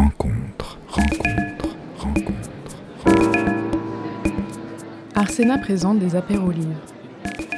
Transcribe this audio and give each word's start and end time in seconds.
rencontre, 0.00 0.78
rencontre, 0.88 1.76
rencontre. 1.98 2.76
Arsena 5.14 5.58
présente 5.58 5.98
des 5.98 6.16
apéros 6.16 6.52
livres. 6.52 6.80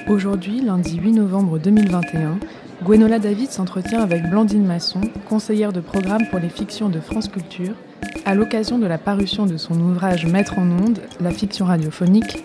Aujourd'hui, 0.08 0.60
lundi 0.60 0.96
8 0.96 1.12
novembre 1.12 1.60
2021, 1.60 2.38
Gwenola 2.82 3.20
David 3.20 3.52
s'entretient 3.52 4.02
avec 4.02 4.28
Blandine 4.28 4.66
Masson, 4.66 5.02
conseillère 5.28 5.72
de 5.72 5.80
programme 5.80 6.26
pour 6.30 6.40
les 6.40 6.48
fictions 6.48 6.88
de 6.88 6.98
France 6.98 7.28
Culture, 7.28 7.76
à 8.24 8.34
l'occasion 8.34 8.80
de 8.80 8.86
la 8.86 8.98
parution 8.98 9.46
de 9.46 9.56
son 9.56 9.78
ouvrage 9.78 10.26
Mettre 10.26 10.58
en 10.58 10.68
onde, 10.68 10.98
la 11.20 11.30
fiction 11.30 11.66
radiophonique, 11.66 12.42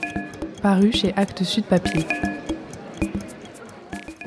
paru 0.61 0.91
chez 0.91 1.11
Actes 1.15 1.43
Sud 1.43 1.63
Papier. 1.63 2.05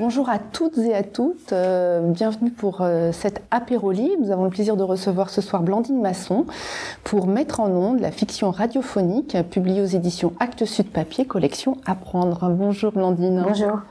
Bonjour 0.01 0.29
à 0.29 0.39
toutes 0.39 0.79
et 0.79 0.95
à 0.95 1.03
toutes, 1.03 1.53
euh, 1.53 2.01
bienvenue 2.09 2.49
pour 2.49 2.81
euh, 2.81 3.11
cette 3.11 3.43
apérolie. 3.51 4.09
Nous 4.19 4.31
avons 4.31 4.45
le 4.45 4.49
plaisir 4.49 4.75
de 4.75 4.81
recevoir 4.81 5.29
ce 5.29 5.41
soir 5.41 5.61
Blandine 5.61 6.01
Masson 6.01 6.47
pour 7.03 7.27
mettre 7.27 7.59
en 7.59 7.69
onde 7.69 7.99
la 7.99 8.09
fiction 8.09 8.49
radiophonique 8.49 9.37
publiée 9.51 9.79
aux 9.79 9.85
éditions 9.85 10.33
Actes 10.39 10.65
Sud 10.65 10.89
Papier, 10.89 11.25
collection 11.25 11.77
Apprendre. 11.85 12.49
Bonjour 12.49 12.93
Blandine. 12.93 13.43
Bonjour, 13.47 13.81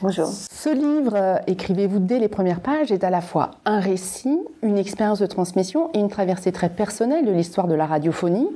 bonjour. 0.00 0.28
Ce 0.28 0.70
livre, 0.70 1.12
euh, 1.14 1.36
écrivez-vous 1.46 1.98
dès 1.98 2.20
les 2.20 2.28
premières 2.28 2.60
pages, 2.60 2.90
est 2.90 3.04
à 3.04 3.10
la 3.10 3.20
fois 3.20 3.50
un 3.66 3.80
récit, 3.80 4.40
une 4.62 4.78
expérience 4.78 5.18
de 5.18 5.26
transmission 5.26 5.90
et 5.92 5.98
une 5.98 6.08
traversée 6.08 6.52
très 6.52 6.70
personnelle 6.70 7.26
de 7.26 7.32
l'histoire 7.32 7.68
de 7.68 7.74
la 7.74 7.84
radiophonie. 7.84 8.48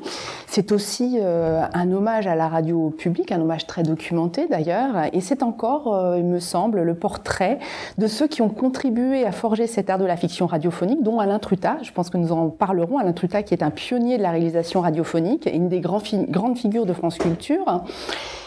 C'est 0.46 0.72
aussi 0.72 1.18
un 1.20 1.92
hommage 1.92 2.28
à 2.28 2.36
la 2.36 2.48
radio 2.48 2.90
publique, 2.90 3.32
un 3.32 3.40
hommage 3.40 3.66
très 3.66 3.82
documenté 3.82 4.46
d'ailleurs, 4.46 5.08
et 5.12 5.20
c'est 5.20 5.42
encore, 5.42 6.14
il 6.16 6.24
me 6.24 6.38
semble, 6.38 6.82
le 6.82 6.93
portrait 6.94 7.58
de 7.98 8.06
ceux 8.06 8.26
qui 8.26 8.42
ont 8.42 8.48
contribué 8.48 9.24
à 9.24 9.32
forger 9.32 9.66
cet 9.66 9.90
art 9.90 9.98
de 9.98 10.04
la 10.04 10.16
fiction 10.16 10.46
radiophonique, 10.46 11.02
dont 11.02 11.20
Alain 11.20 11.38
Truta. 11.38 11.76
Je 11.82 11.92
pense 11.92 12.10
que 12.10 12.16
nous 12.16 12.32
en 12.32 12.48
parlerons. 12.48 12.98
Alain 12.98 13.12
Truta, 13.12 13.42
qui 13.42 13.54
est 13.54 13.62
un 13.62 13.70
pionnier 13.70 14.18
de 14.18 14.22
la 14.22 14.30
réalisation 14.30 14.80
radiophonique, 14.80 15.46
et 15.46 15.54
une 15.54 15.68
des 15.68 15.80
grandes 15.80 16.56
figures 16.58 16.86
de 16.86 16.92
France 16.92 17.18
Culture. 17.18 17.82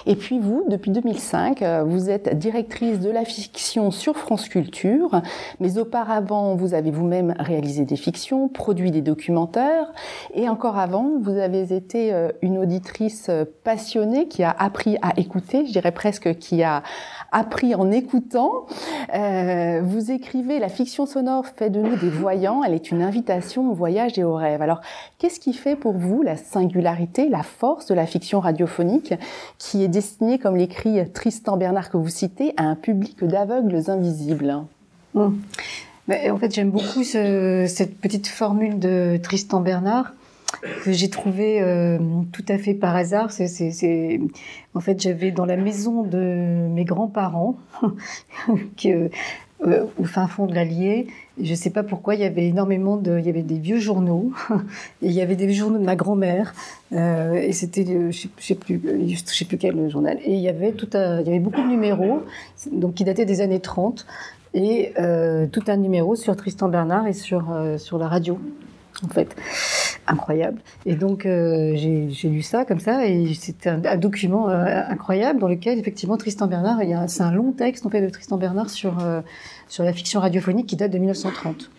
Et 0.08 0.16
puis 0.16 0.40
vous, 0.40 0.64
depuis 0.70 0.92
2005, 0.92 1.62
euh, 1.62 1.84
vous 1.86 2.09
êtes 2.09 2.40
directrice 2.40 3.02
de 3.02 3.09
la 3.09 3.25
fiction 3.25 3.92
sur 3.92 4.16
France 4.16 4.48
Culture, 4.48 5.22
mais 5.59 5.78
auparavant, 5.78 6.56
vous 6.56 6.73
avez 6.73 6.92
vous-même 6.92 7.36
réalisé 7.38 7.84
des 7.84 7.98
fictions, 7.98 8.48
produit 8.48 8.90
des 8.90 9.02
documentaires, 9.02 9.92
et 10.34 10.48
encore 10.48 10.78
avant, 10.78 11.12
vous 11.20 11.38
avez 11.38 11.75
été 11.75 12.14
euh, 12.14 12.30
une 12.42 12.58
auditrice 12.58 13.30
passionnée 13.66 14.30
qui 14.30 14.44
a 14.44 14.56
appris 14.58 14.98
à 15.02 15.12
écouter, 15.20 15.66
je 15.66 15.73
dirais 15.73 15.92
presque 15.92 16.38
qui 16.38 16.64
a 16.64 16.84
appris 17.31 17.75
en 17.75 17.92
écoutant. 17.92 18.66
Euh, 19.14 19.81
vous 19.83 20.11
écrivez 20.11 20.59
La 20.59 20.70
fiction 20.70 21.06
sonore 21.06 21.45
fait 21.45 21.69
de 21.69 21.81
nous 21.81 21.95
des 21.95 22.09
voyants. 22.09 22.64
Elle 22.64 22.73
est 22.73 22.92
une 22.92 23.02
invitation 23.02 23.72
au 23.72 23.73
voyage 23.73 24.17
et 24.17 24.23
au 24.23 24.36
rêve. 24.36 24.61
Alors, 24.61 24.81
qu'est-ce 25.17 25.39
qui 25.39 25.53
fait 25.53 25.75
pour 25.75 25.94
vous 25.94 26.22
la 26.22 26.38
singularité, 26.38 27.30
la 27.30 27.44
force 27.44 27.88
de 27.88 27.94
la 27.94 28.06
fiction 28.06 28.39
radiophonique 28.39 29.14
qui 29.58 29.84
est 29.84 29.88
destinée, 29.88 30.39
comme 30.39 30.56
l'écrit 30.56 31.09
Tristan 31.11 31.58
Bernard 31.58 31.89
que 31.89 31.97
vous 31.97 32.09
citez, 32.09 32.53
à 32.58 32.64
un 32.64 32.75
public 32.75 33.23
d'aveugles 33.23 33.89
invisibles? 33.89 34.64
Mmh. 35.14 35.30
En 36.09 36.38
fait, 36.38 36.53
j'aime 36.53 36.72
beaucoup 36.72 37.03
cette 37.03 37.97
petite 38.00 38.28
formule 38.28 38.80
de 38.80 39.19
Tristan 39.22 39.59
Bernard 39.59 40.14
que 40.84 40.92
j'ai 40.92 41.09
trouvé 41.09 41.62
euh, 41.62 41.98
tout 42.31 42.45
à 42.48 42.58
fait 42.58 42.73
par 42.73 42.95
hasard. 42.95 43.30
En 44.73 44.80
fait, 44.80 45.02
j'avais 45.02 45.31
dans 45.31 45.45
la 45.45 45.58
maison 45.58 46.03
de 46.03 46.67
mes 46.70 46.86
grands-parents, 46.86 47.58
que, 48.81 49.09
euh, 49.66 49.86
au 49.98 50.03
fin 50.03 50.28
fond 50.28 50.45
de 50.45 50.53
l'Allier, 50.53 51.08
je 51.42 51.52
ne 51.52 51.56
sais 51.56 51.70
pas 51.70 51.84
pourquoi, 51.84 52.16
il 52.16 52.22
y 52.22 52.25
avait 52.25 52.48
énormément 52.48 52.98
de... 52.98 53.20
Il 53.20 53.25
y 53.25 53.30
avait 53.30 53.44
des 53.44 53.58
vieux 53.58 53.80
journaux, 53.80 54.31
et 55.02 55.08
il 55.08 55.12
y 55.12 55.22
avait 55.22 55.36
des 55.36 55.52
journaux 55.53 55.80
de 55.80 55.86
ma 55.86 55.95
grand-mère, 55.95 56.53
euh, 56.94 57.34
et 57.34 57.53
c'était, 57.53 57.86
je 57.86 57.94
ne 57.98 58.12
sais, 58.12 58.56
plus, 58.56 58.81
je 58.84 59.34
sais 59.34 59.45
plus 59.45 59.58
quel 59.58 59.90
journal. 59.90 60.20
Et 60.23 60.34
il 60.34 60.42
y 60.42 60.50
avait, 60.50 60.72
tout 60.72 60.90
un, 60.94 61.22
il 61.22 61.28
y 61.28 61.30
avait 61.30 61.40
beaucoup 61.40 61.62
de 61.62 61.68
numéros, 61.68 62.24
donc 62.72 62.96
qui 62.96 63.03
dataient 63.03 63.25
des 63.25 63.41
années 63.41 63.59
30, 63.59 64.06
et 64.53 64.94
tout 65.52 65.64
un 65.68 65.78
numéro 65.78 66.16
sur 66.16 66.35
Tristan 66.35 66.69
Bernard 66.69 67.06
et 67.06 67.14
sur, 67.14 67.53
sur 67.78 68.00
la 68.00 68.08
radio, 68.08 68.40
en 69.03 69.09
fait 69.09 69.35
incroyable. 70.07 70.62
Et 70.85 70.95
donc, 70.95 71.25
euh, 71.25 71.73
j'ai 71.75 72.29
lu 72.29 72.41
ça 72.41 72.66
comme 72.66 72.79
ça, 72.79 73.06
et 73.06 73.34
c'était 73.34 73.69
un, 73.69 73.97
document 73.97 74.50
euh, 74.50 74.81
incroyable 74.88 75.40
dans 75.40 75.47
lequel, 75.47 75.79
effectivement, 75.79 76.18
Tristan 76.18 76.47
Bernard, 76.47 76.79
c'est 77.07 77.23
un 77.23 77.31
long 77.31 77.51
texte, 77.51 77.85
en 77.85 77.90
fait, 77.90 78.01
de 78.01 78.09
Tristan 78.09 78.38
Bernard 78.38 78.69
sur, 78.69 79.00
euh, 79.03 79.22
sur 79.67 79.84
la 79.84 79.94
fiction 79.94 80.19
radiophonique 80.19 80.67
qui 80.67 80.75
date 80.75 80.91
de 80.91 80.97
1930. 80.97 81.69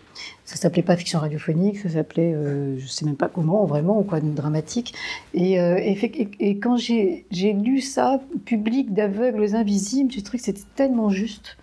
Ça 0.45 0.57
s'appelait 0.57 0.83
pas 0.83 0.97
fiction 0.97 1.21
radiophonique, 1.21 1.79
ça 1.79 1.91
s'appelait, 1.91 2.35
je 2.77 2.87
sais 2.87 3.05
même 3.05 3.17
pas 3.17 3.29
comment, 3.29 3.65
vraiment, 3.67 4.01
ou 4.01 4.03
quoi, 4.03 4.19
dramatique. 4.21 4.95
Et, 5.33 5.55
et, 5.55 6.59
quand 6.59 6.77
j'ai 6.77 7.25
lu 7.31 7.81
ça, 7.81 8.21
public 8.45 8.93
d'aveugles 8.93 9.55
invisibles, 9.55 10.11
trouvé 10.11 10.39
que 10.39 10.45
c'était 10.45 10.65
tellement 10.75 11.11
juste 11.11 11.57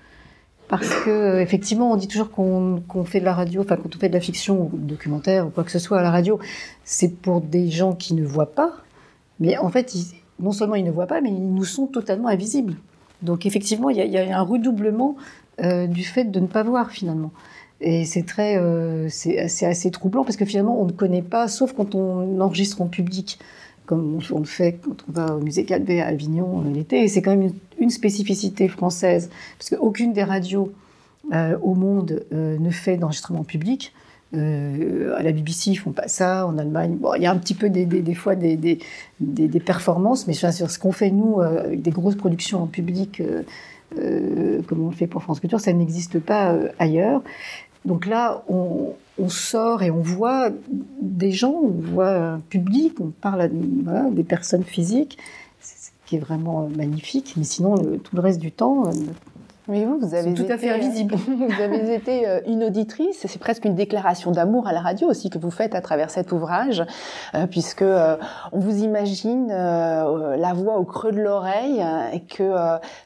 parce 0.68 0.90
que 1.04 1.40
effectivement, 1.40 1.92
on 1.92 1.96
dit 1.96 2.08
toujours 2.08 2.32
qu'on 2.32 3.04
fait 3.06 3.20
de 3.20 3.26
la 3.26 3.34
radio, 3.34 3.62
enfin 3.62 3.78
quand 3.78 3.96
on 3.96 4.00
fait 4.00 4.10
de 4.10 4.14
la 4.14 4.20
fiction 4.20 4.64
ou 4.64 4.78
documentaire 4.78 5.48
ou 5.48 5.50
quoi 5.50 5.64
que 5.64 5.72
ce 5.72 5.80
soit 5.80 6.00
à 6.00 6.04
la 6.04 6.12
radio, 6.12 6.40
c'est 6.84 7.16
pour 7.22 7.42
des 7.42 7.70
gens 7.70 7.94
qui 7.94 8.14
ne 8.14 8.26
voient 8.26 8.54
pas. 8.54 8.74
Mais 9.40 9.58
en 9.58 9.70
fait, 9.70 9.94
non 10.40 10.52
seulement 10.52 10.76
ils 10.76 10.84
ne 10.84 10.92
voient 10.92 11.08
pas, 11.08 11.22
mais 11.22 11.30
ils 11.30 11.54
nous 11.54 11.66
sont 11.66 11.88
totalement 11.88 12.30
invisibles. 12.30 12.76
Donc 13.22 13.46
effectivement, 13.46 13.90
il 13.90 13.98
y, 13.98 14.18
a, 14.18 14.38
un 14.38 14.42
redoublement 14.42 15.16
euh, 15.64 15.88
du 15.88 16.04
fait 16.04 16.26
de 16.26 16.40
ne 16.40 16.48
pas 16.48 16.64
voir 16.64 16.92
finalement. 16.92 17.32
Et 17.82 18.06
c'est 18.06 18.24
très, 18.24 18.58
euh, 18.58 19.08
c'est 19.10 19.66
assez 19.66 19.92
troublant 19.92 20.24
parce 20.24 20.38
que 20.38 20.46
finalement, 20.46 20.82
on 20.82 20.86
ne 20.86 20.92
connaît 20.92 21.22
pas, 21.22 21.48
sauf 21.48 21.74
quand 21.74 21.94
on 21.94 22.40
enregistre 22.40 22.82
en 22.82 22.88
public 22.88 23.38
comme 23.86 24.20
on 24.32 24.40
le 24.40 24.46
fait 24.46 24.80
quand 24.84 25.04
on 25.08 25.12
va 25.12 25.36
au 25.36 25.40
musée 25.40 25.66
Calvet 25.66 26.02
à 26.02 26.08
Avignon 26.08 26.64
euh, 26.66 26.74
l'été. 26.74 27.04
Et 27.04 27.08
c'est 27.08 27.22
quand 27.22 27.36
même 27.36 27.52
une, 27.80 27.90
spécificité 27.90 28.68
française, 28.68 29.30
parce 29.58 29.70
qu'aucune 29.70 30.14
des 30.14 30.24
radios 30.24 30.72
euh, 31.34 31.58
au 31.62 31.76
monde 31.76 32.26
euh, 32.34 32.58
ne 32.60 32.70
fait 32.70 32.98
d'enregistrement 32.98 33.44
public. 33.44 33.94
à 34.34 35.24
la 35.24 35.32
BBC, 35.32 35.72
ils 35.72 35.76
font 35.76 35.92
pas 35.92 36.08
ça. 36.08 36.46
En 36.46 36.58
Allemagne, 36.58 36.98
bon, 37.00 37.14
il 37.16 37.24
y 37.24 37.26
a 37.26 37.32
un 37.32 37.38
petit 37.38 37.54
peu 37.54 37.70
des, 37.70 38.16
fois 38.16 38.36
des, 38.36 38.80
performances, 39.66 40.28
mais 40.28 40.34
ce 40.34 40.80
qu'on 40.80 40.92
fait 40.92 41.12
nous 41.12 41.40
avec 41.40 41.82
des 41.82 41.92
grosses 41.92 42.16
productions 42.16 42.62
en 42.62 42.68
public, 42.68 43.22
comme 43.96 44.82
on 44.82 44.90
le 44.90 44.96
fait 44.96 45.08
pour 45.08 45.24
France 45.24 45.40
Culture, 45.40 45.62
ça 45.62 45.72
n'existe 45.72 46.20
pas 46.20 46.58
ailleurs. 46.80 47.22
Donc 47.86 48.08
là, 48.08 48.44
on, 48.50 48.94
sort 49.30 49.84
et 49.84 49.92
on 49.92 50.02
voit 50.02 50.50
des 51.02 51.32
gens, 51.32 51.54
on 51.54 51.70
voit 51.70 52.16
un 52.16 52.40
public, 52.40 53.00
on 53.00 53.12
parle 53.12 53.42
à 53.42 53.48
des 54.12 54.24
personnes 54.24 54.64
physiques, 54.64 55.18
ce 55.62 55.90
qui 56.06 56.18
est 56.18 56.20
vraiment 56.20 56.70
magnifique. 56.70 57.36
Mais 57.38 57.44
sinon, 57.44 57.76
tout 57.76 58.16
le 58.16 58.22
reste 58.22 58.40
du 58.40 58.52
temps, 58.52 58.92
mais 59.68 59.86
vous, 59.86 59.98
vous 59.98 60.14
avez 60.14 60.34
tout 60.34 60.46
à 60.50 60.58
fait 60.58 60.70
invisible. 60.70 61.16
vous 61.28 61.62
avez 61.62 61.96
été 61.96 62.28
euh, 62.28 62.40
une 62.48 62.64
auditrice. 62.64 63.26
C'est 63.28 63.40
presque 63.40 63.66
une 63.66 63.76
déclaration 63.76 64.32
d'amour 64.32 64.68
à 64.68 64.74
la 64.74 64.82
radio 64.82 65.10
aussi 65.10 65.30
que 65.30 65.40
vous 65.40 65.50
faites 65.50 65.74
à 65.74 65.82
travers 65.82 66.12
cet 66.12 66.32
ouvrage, 66.32 66.84
euh, 67.34 67.48
puisque 67.48 67.82
euh, 67.82 68.18
on 68.52 68.60
vous 68.60 68.84
imagine 68.84 69.48
la 69.48 70.54
voix 70.54 70.78
au 70.78 70.84
creux 70.84 71.12
de 71.12 71.22
l'oreille 71.22 71.84
et 72.14 72.22
que 72.22 72.54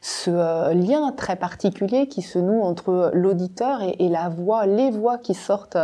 ce 0.01 0.73
lien 0.73 1.11
très 1.15 1.35
particulier 1.35 2.07
qui 2.07 2.21
se 2.21 2.39
noue 2.39 2.61
entre 2.61 3.11
l'auditeur 3.13 3.81
et, 3.81 3.95
et, 3.99 4.09
la 4.09 4.29
voix, 4.29 4.65
les 4.65 4.91
voix 4.91 5.17
qui 5.17 5.33
sortent 5.33 5.77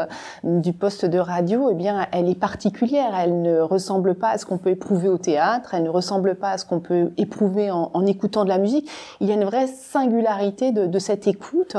du 0.44 0.74
poste 0.74 1.06
de 1.06 1.20
radio, 1.20 1.70
eh 1.72 1.76
bien, 1.76 2.08
elle 2.12 2.30
est 2.30 2.40
particulière. 2.40 3.14
Elle 3.18 3.42
ne 3.42 3.60
ressemble 3.60 4.16
pas 4.16 4.30
à 4.30 4.38
ce 4.38 4.46
qu'on 4.46 4.58
peut 4.58 4.72
éprouver 4.72 5.10
au 5.10 5.18
théâtre. 5.18 5.74
Elle 5.74 5.84
ne 5.84 5.90
ressemble 5.90 6.36
pas 6.36 6.52
à 6.52 6.58
ce 6.58 6.66
qu'on 6.66 6.80
peut 6.80 7.12
éprouver 7.18 7.72
en, 7.72 7.92
en 7.94 8.06
écoutant 8.06 8.44
de 8.44 8.50
la 8.50 8.58
musique. 8.58 8.90
Il 9.22 9.28
y 9.28 9.32
a 9.32 9.36
une 9.36 9.46
vraie 9.46 9.68
singularité 9.68 10.65
de, 10.72 11.00
cette 11.00 11.28
écoute 11.28 11.76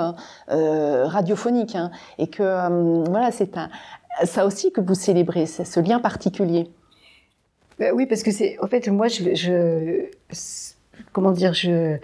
euh, 0.51 1.07
radiophonique 1.07 1.75
hein, 1.75 1.91
et 2.19 2.29
que 2.29 2.43
euh, 2.43 3.05
voilà 3.09 3.31
c'est 3.31 3.51
ça 4.25 4.47
aussi 4.47 4.73
que 4.73 4.81
vous 4.81 4.95
célébrez 4.95 5.47
ce 5.47 5.81
lien 5.81 6.01
particulier. 6.01 6.71
Ben 7.79 7.93
oui 7.95 8.07
parce 8.07 8.23
que 8.23 8.31
c'est 8.31 8.57
en 8.63 8.67
fait 8.67 8.89
moi 8.89 9.09
je, 9.09 10.07
comment 11.13 11.31
dire 11.31 11.53
je 11.53 11.99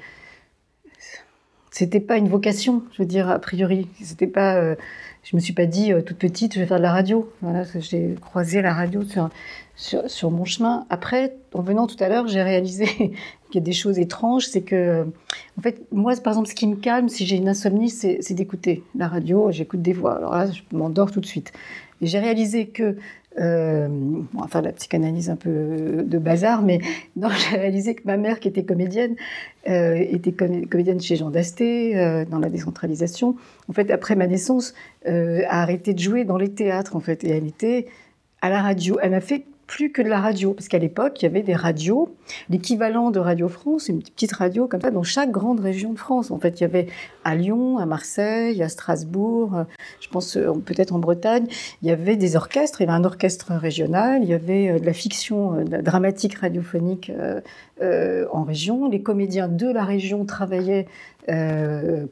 c'était 1.71 2.01
pas 2.01 2.19
une 2.19 2.29
vocation 2.29 2.83
je 2.93 3.03
veux 3.03 3.07
dire 3.07 3.31
a 3.31 3.39
priori. 3.39 3.89
C'était 4.03 4.27
pas 4.27 4.57
euh, 4.57 4.77
je 5.23 5.37
me 5.37 5.41
suis 5.41 5.53
pas 5.53 5.67
dit 5.67 5.93
toute 6.07 6.19
petite 6.19 6.55
je 6.55 6.61
vais 6.61 6.67
faire 6.67 6.79
de 6.79 6.83
la 6.83 6.93
radio 6.93 7.31
voilà 7.41 7.65
j'ai 7.79 8.15
croisé 8.21 8.63
la 8.63 8.75
radio 8.75 9.05
sur, 9.05 9.31
sur, 9.77 10.09
sur 10.11 10.31
mon 10.31 10.45
chemin 10.45 10.87
après 10.91 11.37
en 11.55 11.63
venant 11.63 11.87
tout 11.87 12.03
à 12.03 12.09
l'heure 12.09 12.27
j'ai 12.29 12.43
réalisé 12.43 13.13
il 13.53 13.57
y 13.57 13.59
a 13.59 13.65
des 13.65 13.73
choses 13.73 13.99
étranges, 13.99 14.47
c'est 14.47 14.63
que, 14.63 15.07
en 15.59 15.63
fait, 15.63 15.83
moi, 15.93 16.15
par 16.17 16.33
exemple, 16.33 16.49
ce 16.49 16.55
qui 16.55 16.67
me 16.67 16.77
calme 16.77 17.09
si 17.09 17.27
j'ai 17.27 17.37
une 17.37 17.49
insomnie, 17.49 17.91
c'est 17.91 18.33
d'écouter 18.33 18.83
la 18.95 19.09
radio, 19.09 19.51
j'écoute 19.51 19.83
des 19.83 19.93
voix. 19.93 20.17
Alors 20.17 20.35
là, 20.35 20.51
je 20.51 20.63
m'endors 20.73 21.11
tout 21.11 21.21
de 21.21 21.27
suite. 21.27 21.53
Et 22.01 22.07
j'ai 22.07 22.19
réalisé 22.19 22.67
que 22.67 22.97
euh, 23.41 23.89
enfin 24.37 24.61
la 24.61 24.73
psychanalyse 24.73 25.31
un 25.31 25.37
peu 25.37 26.05
de 26.05 26.19
bazar, 26.19 26.63
mais 26.63 26.81
non, 27.17 27.29
j'ai 27.31 27.57
réalisé 27.57 27.95
que 27.95 28.03
ma 28.05 28.17
mère, 28.17 28.41
qui 28.41 28.49
était 28.49 28.65
comédienne, 28.65 29.17
euh, 29.69 29.95
était 29.97 30.33
comédienne 30.33 31.01
chez 31.01 31.17
Jean 31.17 31.31
Dasté, 31.31 31.97
euh, 31.97 32.25
dans 32.25 32.39
la 32.39 32.51
décentralisation. 32.51 33.37
En 33.69 33.73
fait, 33.73 33.91
après 33.91 34.17
ma 34.17 34.27
naissance, 34.27 34.75
euh, 35.07 35.43
a 35.49 35.63
arrêté 35.63 35.95
de 35.95 35.99
jouer 35.99 36.25
dans 36.25 36.37
les 36.37 36.51
théâtres, 36.51 36.97
en 36.97 37.01
fait, 37.01 37.25
et 37.25 37.31
elle 37.31 37.47
était 37.47 37.87
à 38.41 38.51
la 38.51 38.61
radio. 38.61 38.99
Elle 39.03 39.13
m'a 39.13 39.21
fait 39.21 39.45
plus 39.73 39.91
que 39.91 40.03
de 40.03 40.09
la 40.11 40.21
radio, 40.21 40.53
parce 40.53 40.69
qu'à 40.69 40.79
l'époque, 40.79 41.23
il 41.23 41.25
y 41.25 41.29
avait 41.29 41.43
des 41.43 41.55
radios, 41.55 42.15
l'équivalent 42.51 43.11
de 43.11 43.19
Radio 43.19 43.49
France, 43.49 43.89
une 43.89 44.03
petite 44.03 44.33
radio 44.35 44.67
comme 44.67 44.83
ça, 44.83 44.91
dans 44.91 45.03
chaque 45.03 45.31
grande 45.31 45.61
région 45.61 45.95
de 45.95 45.99
France. 45.99 46.31
En 46.31 46.39
fait, 46.39 46.61
il 46.61 46.65
y 46.65 46.67
avait 46.67 46.89
à 47.25 47.35
Lyon, 47.35 47.79
à 47.79 47.87
Marseille, 47.87 48.63
à 48.63 48.69
Strasbourg, 48.69 49.57
euh, 49.57 49.65
je 50.01 50.09
pense 50.09 50.37
euh, 50.37 50.53
peut-être 50.53 50.95
en 50.95 50.99
Bretagne, 50.99 51.47
il 51.81 51.89
y 51.89 51.91
avait 51.91 52.17
des 52.17 52.37
orchestres, 52.37 52.83
il 52.83 52.85
y 52.85 52.91
avait 52.91 52.99
un 52.99 53.05
orchestre 53.05 53.53
régional, 53.55 54.23
il 54.23 54.29
y 54.29 54.35
avait 54.35 54.73
euh, 54.73 54.79
de 54.79 54.85
la 54.85 54.93
fiction 54.93 55.65
dramatique 55.65 56.35
radiophonique 56.35 57.11
en 57.81 58.45
région, 58.45 58.89
les 58.91 59.03
comédiens 59.03 59.49
de 59.49 59.69
la 59.69 59.85
région 59.85 60.25
travaillaient 60.25 60.87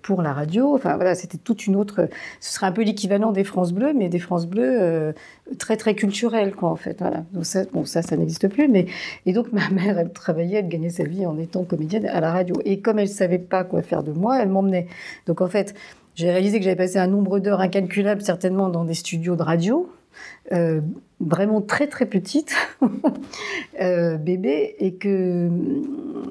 pour 0.03 0.23
la 0.23 0.33
radio. 0.33 0.75
Enfin 0.75 0.97
voilà, 0.97 1.15
c'était 1.15 1.39
toute 1.39 1.67
une 1.67 1.77
autre. 1.77 2.09
Ce 2.41 2.55
serait 2.55 2.67
un 2.67 2.73
peu 2.73 2.83
l'équivalent 2.83 3.33
des 3.33 3.45
France 3.45 3.73
Bleues, 3.73 3.93
mais 3.93 4.09
des 4.09 4.19
France 4.19 4.47
Bleues 4.47 5.15
très 5.59 5.77
très 5.77 5.95
culturelles 5.95 6.55
quoi 6.55 6.71
en 6.71 6.77
fait. 6.77 6.99
Voilà. 6.99 7.25
Donc 7.33 7.45
ça, 7.45 7.65
bon 7.73 7.85
ça, 7.85 8.03
ça 8.03 8.17
n'existe 8.17 8.49
plus. 8.49 8.69
Mais 8.69 8.87
et 9.27 9.33
donc 9.33 9.53
ma 9.53 9.69
mère, 9.71 9.99
elle 9.99 10.13
travaillait, 10.13 10.59
elle 10.59 10.69
gagnait 10.69 10.91
sa 10.91 11.05
vie 11.05 11.27
en 11.27 11.39
étant 11.39 11.65
comédienne 11.65 12.07
à 12.07 12.21
la 12.21 12.33
radio. 12.33 12.57
Et 12.65 12.81
comme 12.81 12.99
elle 12.99 13.09
savait 13.09 13.39
pas 13.39 13.65
quoi 13.65 13.83
faire 13.83 14.03
de 14.03 14.13
moi, 14.13 14.41
elle 14.41 14.49
m'emmenait. 14.49 14.87
Donc 15.27 15.41
en 15.41 15.49
fait, 15.49 15.75
j'ai 16.15 16.31
réalisé 16.31 16.59
que 16.59 16.65
j'avais 16.65 16.77
passé 16.77 16.99
un 16.99 17.07
nombre 17.07 17.39
d'heures 17.39 17.61
incalculable 17.61 18.23
certainement 18.23 18.69
dans 18.69 18.85
des 18.85 18.95
studios 18.95 19.37
de 19.37 19.43
radio 19.43 19.91
euh, 20.53 20.81
vraiment 21.21 21.61
très 21.61 21.87
très 21.87 22.07
petite, 22.07 22.55
euh, 23.81 24.17
bébé, 24.17 24.75
et 24.79 24.95
que 24.95 25.49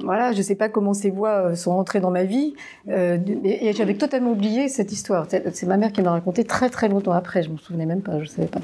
voilà, 0.03 0.33
je 0.33 0.41
sais 0.41 0.55
pas 0.55 0.67
comment 0.67 0.93
ces 0.93 1.11
voix 1.11 1.51
euh, 1.51 1.55
sont 1.55 1.71
entrées 1.71 1.99
dans 1.99 2.09
ma 2.09 2.23
vie, 2.23 2.55
euh, 2.89 3.17
et, 3.43 3.71
j'avais 3.73 3.93
totalement 3.93 4.31
oublié 4.31 4.67
cette 4.67 4.91
histoire. 4.91 5.27
C'est 5.29 5.67
ma 5.67 5.77
mère 5.77 5.91
qui 5.91 6.01
m'a 6.01 6.11
raconté 6.11 6.43
très 6.43 6.69
très 6.69 6.89
longtemps 6.89 7.11
après, 7.11 7.43
je 7.43 7.49
m'en 7.49 7.57
souvenais 7.57 7.85
même 7.85 8.01
pas, 8.01 8.19
je 8.19 8.25
savais 8.25 8.47
pas. 8.47 8.61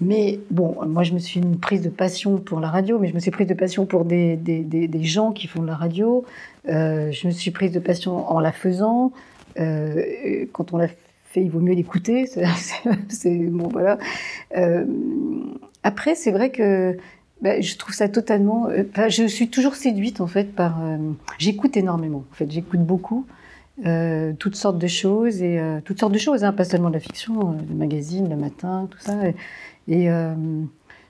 Mais 0.00 0.40
bon, 0.50 0.76
moi 0.86 1.02
je 1.02 1.12
me 1.12 1.18
suis 1.18 1.40
prise 1.40 1.82
de 1.82 1.90
passion 1.90 2.38
pour 2.38 2.58
la 2.58 2.68
radio, 2.68 2.98
mais 2.98 3.08
je 3.08 3.14
me 3.14 3.20
suis 3.20 3.30
prise 3.30 3.46
de 3.46 3.54
passion 3.54 3.84
pour 3.84 4.04
des, 4.04 4.36
des, 4.36 4.62
des, 4.64 5.04
gens 5.04 5.32
qui 5.32 5.46
font 5.46 5.60
de 5.60 5.66
la 5.66 5.76
radio. 5.76 6.24
Je 6.66 7.26
me 7.26 7.30
suis 7.30 7.50
prise 7.50 7.72
de 7.72 7.78
passion 7.78 8.28
en 8.28 8.40
la 8.40 8.52
faisant. 8.52 9.12
Quand 9.56 10.72
on 10.72 10.78
la 10.78 10.88
il 11.40 11.50
vaut 11.50 11.60
mieux 11.60 11.74
l'écouter. 11.74 12.28
Bon, 13.50 13.68
voilà. 13.68 13.98
Euh, 14.56 14.84
après, 15.82 16.14
c'est 16.14 16.30
vrai 16.32 16.50
que 16.50 16.96
bah, 17.40 17.60
je 17.60 17.76
trouve 17.76 17.94
ça 17.94 18.08
totalement. 18.08 18.68
Euh, 18.68 18.84
je 19.08 19.26
suis 19.26 19.48
toujours 19.48 19.74
séduite 19.74 20.20
en 20.20 20.26
fait 20.26 20.54
par. 20.54 20.82
Euh, 20.82 20.96
j'écoute 21.38 21.76
énormément. 21.76 22.24
En 22.30 22.34
fait, 22.34 22.50
j'écoute 22.50 22.80
beaucoup. 22.80 23.26
Toutes 24.38 24.54
sortes 24.54 24.78
de 24.78 24.86
choses 24.86 25.42
et 25.42 25.60
toutes 25.84 25.98
sortes 25.98 26.12
de 26.12 26.18
choses, 26.18 26.44
hein, 26.44 26.52
pas 26.52 26.64
seulement 26.64 26.88
de 26.88 26.94
la 26.94 27.00
fiction, 27.00 27.56
le 27.68 27.74
magazine, 27.74 28.28
le 28.28 28.36
matin, 28.36 28.86
tout 28.88 29.00
ça. 29.00 29.14
Et 29.88 30.08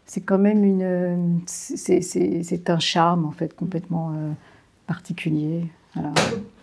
c'est 0.07 0.21
quand 0.23 0.39
même 0.39 0.65
une, 0.65 1.41
c'est 1.47 2.71
un 2.71 2.79
charme 2.79 3.27
en 3.27 3.33
fait 3.33 3.55
complètement 3.55 4.15
particulier. 4.87 5.65
Voilà, 5.95 6.11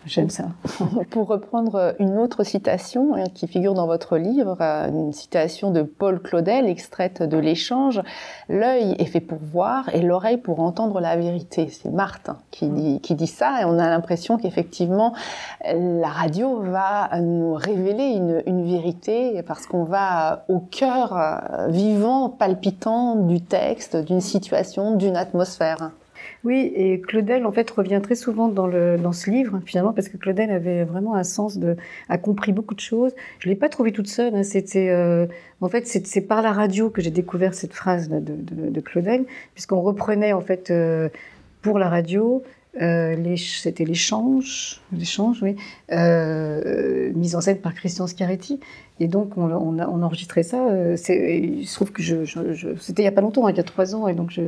j'aime 0.06 0.28
ça. 0.28 0.46
Pour 1.10 1.28
reprendre 1.28 1.94
une 2.00 2.18
autre 2.18 2.42
citation 2.42 3.14
hein, 3.14 3.24
qui 3.32 3.46
figure 3.46 3.74
dans 3.74 3.86
votre 3.86 4.18
livre, 4.18 4.56
euh, 4.60 4.88
une 4.88 5.12
citation 5.12 5.70
de 5.70 5.82
Paul 5.82 6.20
Claudel, 6.20 6.66
extraite 6.66 7.22
de 7.22 7.38
l'échange, 7.38 8.02
l'œil 8.48 8.96
est 8.98 9.04
fait 9.04 9.20
pour 9.20 9.38
voir 9.38 9.88
et 9.94 10.02
l'oreille 10.02 10.38
pour 10.38 10.58
entendre 10.58 10.98
la 10.98 11.16
vérité. 11.16 11.68
C'est 11.68 11.92
Marthe 11.92 12.30
qui 12.50 12.68
dit, 12.68 13.00
qui 13.00 13.14
dit 13.14 13.28
ça 13.28 13.62
et 13.62 13.64
on 13.64 13.78
a 13.78 13.88
l'impression 13.88 14.36
qu'effectivement 14.36 15.14
la 15.64 16.08
radio 16.08 16.60
va 16.60 17.10
nous 17.20 17.54
révéler 17.54 18.06
une, 18.06 18.42
une 18.46 18.64
vérité 18.64 19.42
parce 19.46 19.66
qu'on 19.66 19.84
va 19.84 20.44
au 20.48 20.58
cœur 20.58 21.16
euh, 21.16 21.68
vivant, 21.68 22.30
palpitant 22.30 23.14
du 23.14 23.40
texte, 23.40 23.96
d'une 23.96 24.20
situation, 24.20 24.96
d'une 24.96 25.16
atmosphère. 25.16 25.90
Oui, 26.42 26.72
et 26.74 27.00
Claudel, 27.00 27.44
en 27.44 27.52
fait, 27.52 27.70
revient 27.70 28.00
très 28.02 28.14
souvent 28.14 28.48
dans, 28.48 28.66
le, 28.66 28.96
dans 28.96 29.12
ce 29.12 29.30
livre, 29.30 29.60
finalement, 29.66 29.92
parce 29.92 30.08
que 30.08 30.16
Claudel 30.16 30.50
avait 30.50 30.84
vraiment 30.84 31.14
un 31.14 31.22
sens 31.22 31.58
de, 31.58 31.76
a 32.08 32.16
compris 32.16 32.52
beaucoup 32.52 32.74
de 32.74 32.80
choses. 32.80 33.14
Je 33.40 33.48
l'ai 33.48 33.56
pas 33.56 33.68
trouvé 33.68 33.92
toute 33.92 34.06
seule. 34.06 34.34
Hein, 34.34 34.42
c'était, 34.42 34.88
euh, 34.88 35.26
en 35.60 35.68
fait, 35.68 35.86
c'est 35.86 36.20
par 36.22 36.40
la 36.40 36.52
radio 36.52 36.88
que 36.88 37.02
j'ai 37.02 37.10
découvert 37.10 37.52
cette 37.52 37.74
phrase 37.74 38.08
de, 38.08 38.20
de, 38.20 38.70
de 38.70 38.80
Claudel, 38.80 39.26
puisqu'on 39.52 39.82
reprenait 39.82 40.32
en 40.32 40.40
fait 40.40 40.70
euh, 40.70 41.10
pour 41.60 41.78
la 41.78 41.90
radio 41.90 42.42
euh, 42.80 43.36
c'était 43.36 43.84
l'échange, 43.84 44.80
l'échange, 44.92 45.42
oui, 45.42 45.56
euh, 45.90 47.12
mise 47.14 47.34
en 47.34 47.40
scène 47.40 47.58
par 47.58 47.74
Christian 47.74 48.06
Schiaretti. 48.06 48.60
Et 49.00 49.08
donc, 49.08 49.36
on, 49.36 49.48
a, 49.50 49.86
on 49.88 50.02
enregistrait 50.02 50.42
ça. 50.42 50.68
Euh, 50.68 50.96
il 51.08 51.66
se 51.66 51.74
trouve 51.74 51.90
que 51.90 52.02
je, 52.02 52.24
je, 52.24 52.52
je 52.52 52.68
c'était 52.78 53.02
il 53.02 53.06
y 53.06 53.08
a 53.08 53.12
pas 53.12 53.22
longtemps, 53.22 53.46
hein, 53.46 53.50
il 53.50 53.56
y 53.56 53.60
a 53.60 53.64
trois 53.64 53.94
ans, 53.94 54.06
et 54.06 54.14
donc 54.14 54.30
je, 54.30 54.42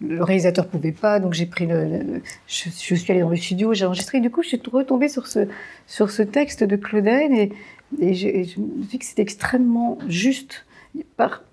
le 0.00 0.22
réalisateur 0.22 0.68
pouvait 0.68 0.92
pas, 0.92 1.18
donc 1.20 1.32
j'ai 1.32 1.46
pris 1.46 1.66
le, 1.66 2.20
je, 2.46 2.68
je, 2.68 2.94
suis 2.94 3.12
allée 3.12 3.22
dans 3.22 3.30
le 3.30 3.36
studio, 3.36 3.74
j'ai 3.74 3.86
enregistré. 3.86 4.18
Et 4.18 4.20
du 4.20 4.30
coup, 4.30 4.42
je 4.42 4.48
suis 4.48 4.62
retombée 4.70 5.08
sur 5.08 5.26
ce 5.26 5.48
sur 5.86 6.10
ce 6.10 6.22
texte 6.22 6.62
de 6.62 6.76
Claudel, 6.76 7.32
et, 7.32 7.52
et 8.00 8.14
je, 8.14 8.28
je 8.28 8.60
me 8.60 8.84
dit 8.84 8.98
que 8.98 9.04
c'était 9.04 9.22
extrêmement 9.22 9.98
juste. 10.06 10.64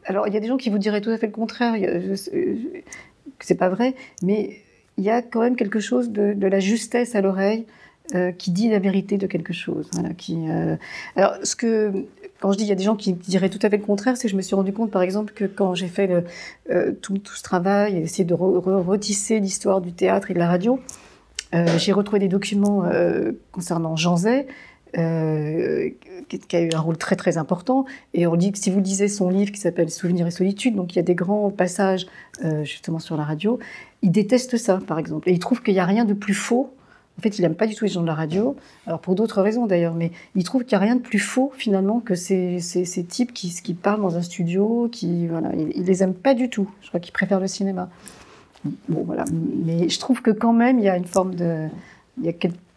Alors, 0.05 0.27
il 0.27 0.33
y 0.35 0.37
a 0.37 0.39
des 0.39 0.47
gens 0.47 0.57
qui 0.57 0.69
vous 0.69 0.77
diraient 0.77 1.01
tout 1.01 1.09
à 1.09 1.17
fait 1.17 1.25
le 1.25 1.31
contraire, 1.31 1.73
que 1.79 3.45
c'est 3.45 3.55
pas 3.55 3.69
vrai, 3.69 3.95
mais 4.21 4.61
il 5.01 5.05
y 5.05 5.09
a 5.09 5.23
quand 5.23 5.41
même 5.41 5.55
quelque 5.55 5.79
chose 5.79 6.11
de, 6.11 6.47
la 6.47 6.59
justesse 6.59 7.15
à 7.15 7.21
l'oreille 7.21 7.65
euh, 8.13 8.31
qui 8.31 8.51
dit 8.51 8.69
la 8.69 8.77
vérité 8.77 9.17
de 9.17 9.25
quelque 9.25 9.51
chose. 9.51 9.89
Euh... 9.97 10.75
Alors, 11.15 11.33
ce 11.41 11.55
que, 11.55 11.91
quand 12.39 12.51
je 12.51 12.57
dis 12.59 12.65
il 12.65 12.69
y 12.69 12.71
a 12.71 12.75
des 12.75 12.83
gens 12.83 12.95
qui 12.95 13.13
diraient 13.13 13.49
tout 13.49 13.59
à 13.63 13.69
fait 13.71 13.77
le 13.77 13.83
contraire, 13.83 14.15
c'est 14.15 14.27
que 14.27 14.31
je 14.31 14.37
me 14.37 14.43
suis 14.43 14.53
rendu 14.53 14.73
compte, 14.73 14.91
par 14.91 15.01
exemple, 15.01 15.33
que 15.33 15.45
quand 15.45 15.73
j'ai 15.73 15.87
fait 15.87 16.23
euh, 16.69 16.91
tout, 17.01 17.19
ce 17.25 17.41
travail, 17.41 17.97
et 17.97 18.01
essayé 18.01 18.23
de 18.23 18.35
re 18.35 18.85
retisser 18.85 19.39
l'histoire 19.39 19.81
du 19.81 19.91
théâtre 19.91 20.29
et 20.29 20.35
de 20.35 20.39
la 20.39 20.47
radio, 20.47 20.79
j'ai 21.77 21.91
retrouvé 21.91 22.19
des 22.19 22.29
documents 22.29 22.83
concernant 23.51 23.97
Jean 23.97 24.15
Zay, 24.15 24.47
qui 24.93 24.99
a 24.99 26.61
eu 26.61 26.69
un 26.73 26.79
rôle 26.79 26.97
très 26.97 27.17
très 27.17 27.37
important. 27.37 27.85
Et 28.13 28.25
on 28.25 28.37
dit 28.37 28.53
que 28.53 28.57
si 28.57 28.69
vous 28.69 28.79
lisez 28.79 29.09
son 29.09 29.29
livre 29.29 29.51
qui 29.51 29.59
s'appelle 29.59 29.89
Souvenirs 29.89 30.27
et 30.27 30.31
solitude, 30.31 30.75
donc 30.75 30.93
il 30.93 30.95
y 30.95 30.99
a 30.99 31.03
des 31.03 31.15
grands 31.15 31.49
passages 31.49 32.05
justement 32.63 32.99
sur 32.99 33.17
la 33.17 33.25
radio, 33.25 33.59
il 34.01 34.11
déteste 34.11 34.57
ça, 34.57 34.79
par 34.85 34.99
exemple. 34.99 35.29
Et 35.29 35.33
il 35.33 35.39
trouve 35.39 35.61
qu'il 35.61 35.73
n'y 35.73 35.79
a 35.79 35.85
rien 35.85 36.05
de 36.05 36.13
plus 36.13 36.33
faux. 36.33 36.73
En 37.19 37.21
fait, 37.21 37.37
il 37.37 37.41
n'aime 37.41 37.55
pas 37.55 37.67
du 37.67 37.75
tout 37.75 37.85
les 37.85 37.91
gens 37.91 38.01
de 38.01 38.07
la 38.07 38.15
radio, 38.15 38.55
alors 38.87 38.99
pour 38.99 39.15
d'autres 39.15 39.41
raisons 39.41 39.67
d'ailleurs, 39.67 39.93
mais 39.93 40.11
il 40.33 40.43
trouve 40.43 40.63
qu'il 40.63 40.77
n'y 40.77 40.83
a 40.83 40.85
rien 40.85 40.95
de 40.95 41.01
plus 41.01 41.19
faux 41.19 41.51
finalement 41.55 41.99
que 41.99 42.15
ces, 42.15 42.59
ces, 42.59 43.03
types 43.03 43.33
qui, 43.33 43.53
qui, 43.61 43.73
parlent 43.73 44.01
dans 44.01 44.15
un 44.15 44.21
studio, 44.21 44.89
qui 44.91 45.27
voilà, 45.27 45.51
il, 45.53 45.71
il 45.75 45.83
les 45.83 46.03
aime 46.03 46.15
pas 46.15 46.33
du 46.33 46.49
tout. 46.49 46.71
Je 46.81 46.87
crois 46.87 46.99
qu'il 46.99 47.11
préfère 47.11 47.39
le 47.39 47.47
cinéma. 47.47 47.89
Bon 48.89 49.03
voilà, 49.03 49.25
mais 49.31 49.89
je 49.89 49.99
trouve 49.99 50.21
que 50.21 50.31
quand 50.31 50.53
même 50.53 50.79
il 50.79 50.85
y 50.85 50.89
a 50.89 50.95
une 50.95 51.05
forme 51.05 51.35
de, 51.35 51.67
il 52.17 52.25
y 52.25 52.29
a 52.29 52.33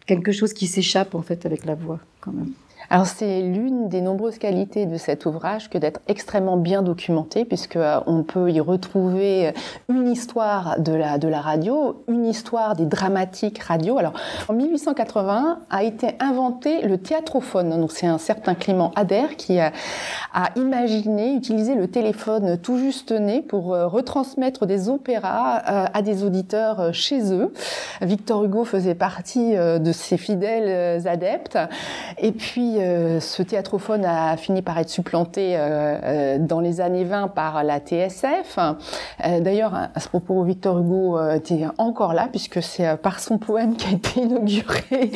quelque 0.06 0.32
chose 0.32 0.52
qui 0.52 0.66
s'échappe 0.66 1.14
en 1.14 1.22
fait 1.22 1.46
avec 1.46 1.64
la 1.64 1.74
voix 1.74 2.00
quand 2.20 2.32
même. 2.32 2.50
Alors 2.90 3.06
c'est 3.06 3.40
l'une 3.40 3.88
des 3.88 4.00
nombreuses 4.00 4.38
qualités 4.38 4.86
de 4.86 4.96
cet 4.98 5.26
ouvrage 5.26 5.70
que 5.70 5.78
d'être 5.78 6.00
extrêmement 6.06 6.56
bien 6.56 6.82
documenté 6.82 7.44
puisque 7.44 7.76
euh, 7.76 8.00
on 8.06 8.22
peut 8.22 8.50
y 8.50 8.60
retrouver 8.60 9.52
une 9.88 10.08
histoire 10.08 10.78
de 10.78 10.92
la 10.92 11.18
de 11.18 11.28
la 11.28 11.40
radio, 11.40 12.04
une 12.08 12.26
histoire 12.26 12.76
des 12.76 12.84
dramatiques 12.84 13.58
radio. 13.58 13.98
Alors 13.98 14.12
en 14.48 14.52
1880 14.52 15.60
a 15.70 15.82
été 15.82 16.16
inventé 16.20 16.82
le 16.82 16.98
théâtrophone. 16.98 17.70
Donc 17.80 17.92
c'est 17.92 18.06
un 18.06 18.18
certain 18.18 18.54
Clément 18.54 18.92
Adair 18.96 19.36
qui 19.36 19.58
a, 19.58 19.72
a, 20.34 20.50
imaginé 20.56 21.34
utiliser 21.34 21.74
le 21.74 21.88
téléphone 21.88 22.58
tout 22.58 22.78
juste 22.78 23.12
né 23.12 23.40
pour 23.40 23.74
euh, 23.74 23.86
retransmettre 23.86 24.66
des 24.66 24.88
opéras 24.88 25.62
euh, 25.68 25.86
à 25.92 26.02
des 26.02 26.22
auditeurs 26.22 26.92
chez 26.92 27.32
eux. 27.32 27.52
Victor 28.02 28.44
Hugo 28.44 28.64
faisait 28.64 28.94
partie 28.94 29.54
de 29.54 29.92
ses 29.92 30.16
fidèles 30.16 31.06
adeptes 31.06 31.58
et 32.18 32.32
puis 32.32 32.73
euh, 32.80 33.20
ce 33.20 33.42
théâtrophone 33.42 34.04
a 34.04 34.36
fini 34.36 34.62
par 34.62 34.78
être 34.78 34.88
supplanté 34.88 35.56
euh, 35.56 35.98
euh, 36.02 36.38
dans 36.38 36.60
les 36.60 36.80
années 36.80 37.04
20 37.04 37.28
par 37.28 37.62
la 37.64 37.78
TSF. 37.78 38.58
D'ailleurs, 39.40 39.74
à 39.74 40.00
ce 40.00 40.08
propos, 40.08 40.42
Victor 40.42 40.78
Hugo 40.78 41.20
était 41.30 41.66
encore 41.78 42.14
là, 42.14 42.28
puisque 42.30 42.62
c'est 42.62 42.96
par 42.96 43.20
son 43.20 43.38
poème 43.38 43.76
qu'a 43.78 43.90
été 43.90 44.20
inauguré 44.20 45.10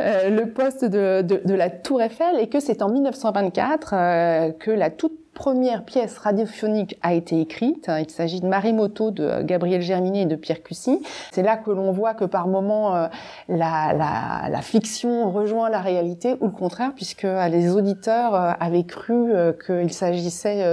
le 0.00 0.44
poste 0.46 0.84
de, 0.84 1.54
la 1.54 1.70
Tour 1.70 2.02
Eiffel, 2.02 2.38
et 2.40 2.48
que 2.48 2.60
c'est 2.60 2.82
en 2.82 2.88
1924 2.88 4.58
que 4.58 4.70
la 4.70 4.90
toute 4.90 5.23
première 5.34 5.84
pièce 5.84 6.16
radiophonique 6.18 6.98
a 7.02 7.12
été 7.12 7.40
écrite. 7.40 7.90
Il 7.98 8.08
s'agit 8.08 8.40
de 8.40 8.46
Marimoto 8.46 9.10
de 9.10 9.42
Gabriel 9.42 9.82
Germinet 9.82 10.22
et 10.22 10.26
de 10.26 10.36
Pierre 10.36 10.62
Cussy. 10.62 11.02
C'est 11.32 11.42
là 11.42 11.56
que 11.56 11.70
l'on 11.70 11.92
voit 11.92 12.14
que 12.14 12.24
par 12.24 12.46
moments 12.46 12.94
euh, 12.94 13.08
la, 13.48 13.92
la, 13.92 14.48
la, 14.48 14.62
fiction 14.62 15.30
rejoint 15.30 15.68
la 15.68 15.80
réalité 15.80 16.36
ou 16.40 16.46
le 16.46 16.52
contraire, 16.52 16.92
puisque 16.94 17.24
euh, 17.24 17.48
les 17.48 17.74
auditeurs 17.74 18.34
euh, 18.34 18.52
avaient 18.60 18.84
cru 18.84 19.32
qu'il 19.66 19.92
s'agissait 19.92 20.64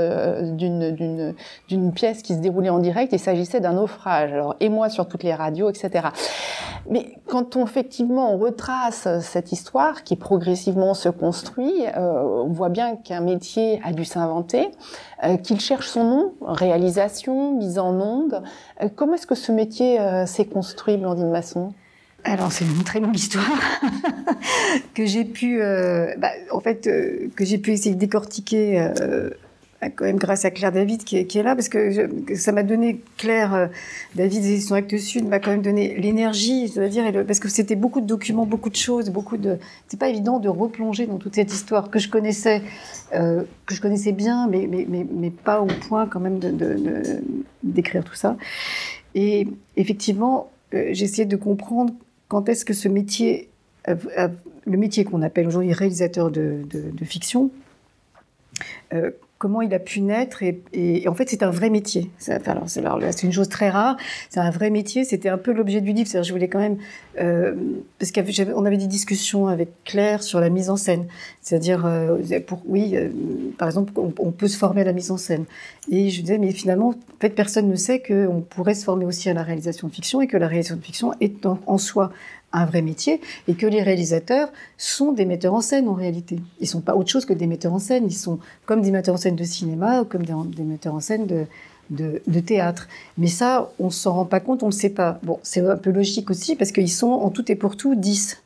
d'une 0.53 1.33
d'une 1.67 1.93
pièce 1.93 2.21
qui 2.21 2.35
se 2.35 2.39
déroulait 2.39 2.69
en 2.69 2.79
direct. 2.79 3.11
Il 3.13 3.19
s'agissait 3.19 3.59
d'un 3.59 3.73
naufrage. 3.73 4.31
Alors 4.31 4.55
et 4.59 4.69
moi 4.69 4.89
sur 4.89 5.07
toutes 5.07 5.23
les 5.23 5.33
radios, 5.33 5.69
etc. 5.69 6.09
Mais 6.89 7.15
quand 7.27 7.55
on 7.55 7.65
effectivement 7.65 8.33
on 8.33 8.37
retrace 8.37 9.07
cette 9.21 9.51
histoire 9.51 10.03
qui 10.03 10.15
progressivement 10.15 10.93
se 10.93 11.09
construit, 11.09 11.85
on 11.95 12.49
voit 12.49 12.69
bien 12.69 12.95
qu'un 12.95 13.21
métier 13.21 13.81
a 13.83 13.93
dû 13.93 14.05
s'inventer, 14.05 14.50
euh, 15.23 15.37
qu'il 15.37 15.59
cherche 15.59 15.87
son 15.87 16.03
nom, 16.03 16.33
réalisation, 16.41 17.55
mise 17.57 17.79
en 17.79 17.99
onde. 17.99 18.41
Euh, 18.81 18.89
comment 18.95 19.15
est-ce 19.15 19.27
que 19.27 19.35
ce 19.35 19.51
métier 19.51 19.99
euh, 19.99 20.25
s'est 20.25 20.45
construit, 20.45 20.97
Blandine 20.97 21.29
Masson? 21.29 21.73
Alors 22.23 22.51
c'est 22.51 22.65
une 22.65 22.83
très 22.83 22.99
longue 22.99 23.15
histoire 23.15 23.45
que 24.93 25.05
j'ai 25.05 25.25
pu, 25.25 25.59
bah, 26.17 26.29
en 26.51 26.59
fait, 26.59 26.83
que 27.35 27.43
j'ai 27.43 27.57
pu 27.57 27.71
essayer 27.71 27.95
de 27.95 27.99
décortiquer 27.99 28.91
quand 29.89 30.05
même 30.05 30.17
grâce 30.17 30.45
à 30.45 30.51
Claire 30.51 30.71
David 30.71 31.03
qui 31.03 31.17
est, 31.17 31.43
là, 31.43 31.55
parce 31.55 31.67
que, 31.67 32.35
ça 32.35 32.51
m'a 32.51 32.63
donné, 32.63 33.01
Claire 33.17 33.53
euh, 33.53 33.67
David 34.15 34.45
et 34.45 34.59
son 34.59 34.75
Acte 34.75 34.95
Sud 34.97 35.27
m'a 35.27 35.39
quand 35.39 35.51
même 35.51 35.63
donné 35.63 35.95
l'énergie, 35.95 36.69
c'est-à-dire, 36.69 37.25
parce 37.25 37.39
que 37.39 37.49
c'était 37.49 37.75
beaucoup 37.75 37.99
de 37.99 38.05
documents, 38.05 38.45
beaucoup 38.45 38.69
de 38.69 38.75
choses, 38.75 39.09
beaucoup 39.09 39.37
de... 39.37 39.57
C'est 39.87 39.99
pas 39.99 40.09
évident 40.09 40.39
de 40.39 40.49
replonger 40.49 41.07
dans 41.07 41.17
toute 41.17 41.35
cette 41.35 41.51
histoire 41.51 41.89
que 41.89 41.97
je 41.97 42.09
connaissais, 42.09 42.61
euh, 43.15 43.43
que 43.65 43.73
je 43.73 43.81
connaissais 43.81 44.11
bien, 44.11 44.47
mais, 44.47 44.67
mais, 44.69 44.85
mais, 44.87 45.05
mais, 45.11 45.31
pas 45.31 45.61
au 45.61 45.67
point 45.67 46.05
quand 46.05 46.19
même 46.19 46.39
d'écrire 47.63 48.03
tout 48.03 48.15
ça. 48.15 48.37
Et 49.15 49.47
effectivement, 49.77 50.51
euh, 50.75 50.89
essayé 50.89 51.25
de 51.25 51.35
comprendre 51.35 51.93
quand 52.27 52.47
est-ce 52.49 52.65
que 52.65 52.73
ce 52.73 52.87
métier, 52.87 53.49
le 53.87 54.77
métier 54.77 55.03
qu'on 55.03 55.21
appelle 55.23 55.47
aujourd'hui 55.47 55.73
réalisateur 55.73 56.29
de 56.31 56.63
fiction, 57.03 57.49
comment 59.41 59.63
il 59.63 59.73
a 59.73 59.79
pu 59.79 60.01
naître. 60.01 60.43
Et, 60.43 61.07
en 61.07 61.15
fait, 61.15 61.27
c'est 61.27 61.41
un 61.41 61.49
vrai 61.49 61.71
métier. 61.71 62.11
C'est 62.19 63.23
une 63.23 63.31
chose 63.31 63.49
très 63.49 63.71
rare. 63.71 63.97
C'est 64.29 64.39
un 64.39 64.51
vrai 64.51 64.69
métier. 64.69 65.03
C'était 65.03 65.29
un 65.29 65.39
peu 65.39 65.51
l'objet 65.51 65.81
du 65.81 65.93
livre. 65.93 66.07
cest 66.07 66.23
je 66.23 66.31
voulais 66.31 66.47
quand 66.47 66.59
même... 66.59 66.77
Euh, 67.19 67.55
parce 67.97 68.11
qu'on 68.11 68.65
avait 68.65 68.77
des 68.77 68.85
discussions 68.85 69.47
avec 69.47 69.69
Claire 69.83 70.21
sur 70.21 70.39
la 70.39 70.49
mise 70.49 70.69
en 70.69 70.77
scène. 70.77 71.07
C'est-à-dire, 71.41 71.87
euh, 71.87 72.19
pour, 72.45 72.61
oui, 72.67 72.91
euh, 72.93 73.09
par 73.57 73.67
exemple, 73.67 73.93
on, 73.95 74.31
peut 74.31 74.47
se 74.47 74.57
former 74.57 74.81
à 74.81 74.83
la 74.83 74.93
mise 74.93 75.09
en 75.09 75.17
scène. 75.17 75.45
Et 75.89 76.11
je 76.11 76.21
disais, 76.21 76.37
mais 76.37 76.51
finalement, 76.51 76.89
en 76.89 77.19
fait, 77.19 77.31
personne 77.31 77.67
ne 77.67 77.75
sait 77.75 77.99
qu'on 77.99 78.45
pourrait 78.47 78.75
se 78.75 78.85
former 78.85 79.05
aussi 79.05 79.27
à 79.27 79.33
la 79.33 79.41
réalisation 79.41 79.87
de 79.87 79.93
fiction 79.93 80.21
et 80.21 80.27
que 80.27 80.37
la 80.37 80.47
réalisation 80.47 80.75
de 80.75 80.83
fiction 80.83 81.15
est 81.19 81.47
en 81.47 81.77
soi 81.79 82.11
un 82.53 82.65
vrai 82.65 82.81
métier 82.81 83.21
et 83.47 83.55
que 83.55 83.65
les 83.65 83.81
réalisateurs 83.81 84.49
sont 84.77 85.11
des 85.11 85.25
metteurs 85.25 85.53
en 85.53 85.61
scène 85.61 85.87
en 85.87 85.93
réalité. 85.93 86.39
Ils 86.59 86.67
sont 86.67 86.81
pas 86.81 86.95
autre 86.95 87.09
chose 87.09 87.25
que 87.25 87.33
des 87.33 87.47
metteurs 87.47 87.73
en 87.73 87.79
scène. 87.79 88.05
Ils 88.05 88.15
sont 88.15 88.39
comme 88.65 88.81
des 88.81 88.91
metteurs 88.91 89.15
en 89.15 89.17
scène 89.17 89.35
de 89.35 89.43
cinéma 89.43 90.03
comme 90.09 90.25
des, 90.25 90.63
metteurs 90.63 90.95
en 90.95 90.99
scène 90.99 91.27
de, 91.27 91.45
de, 91.89 92.39
théâtre. 92.39 92.87
Mais 93.17 93.27
ça, 93.27 93.71
on 93.79 93.89
s'en 93.89 94.13
rend 94.13 94.25
pas 94.25 94.39
compte, 94.39 94.63
on 94.63 94.67
le 94.67 94.71
sait 94.71 94.89
pas. 94.89 95.19
Bon, 95.23 95.39
c'est 95.43 95.65
un 95.65 95.77
peu 95.77 95.91
logique 95.91 96.29
aussi 96.29 96.55
parce 96.55 96.71
qu'ils 96.71 96.91
sont 96.91 97.11
en 97.11 97.29
tout 97.29 97.49
et 97.51 97.55
pour 97.55 97.77
tout 97.77 97.95
10, 97.95 98.41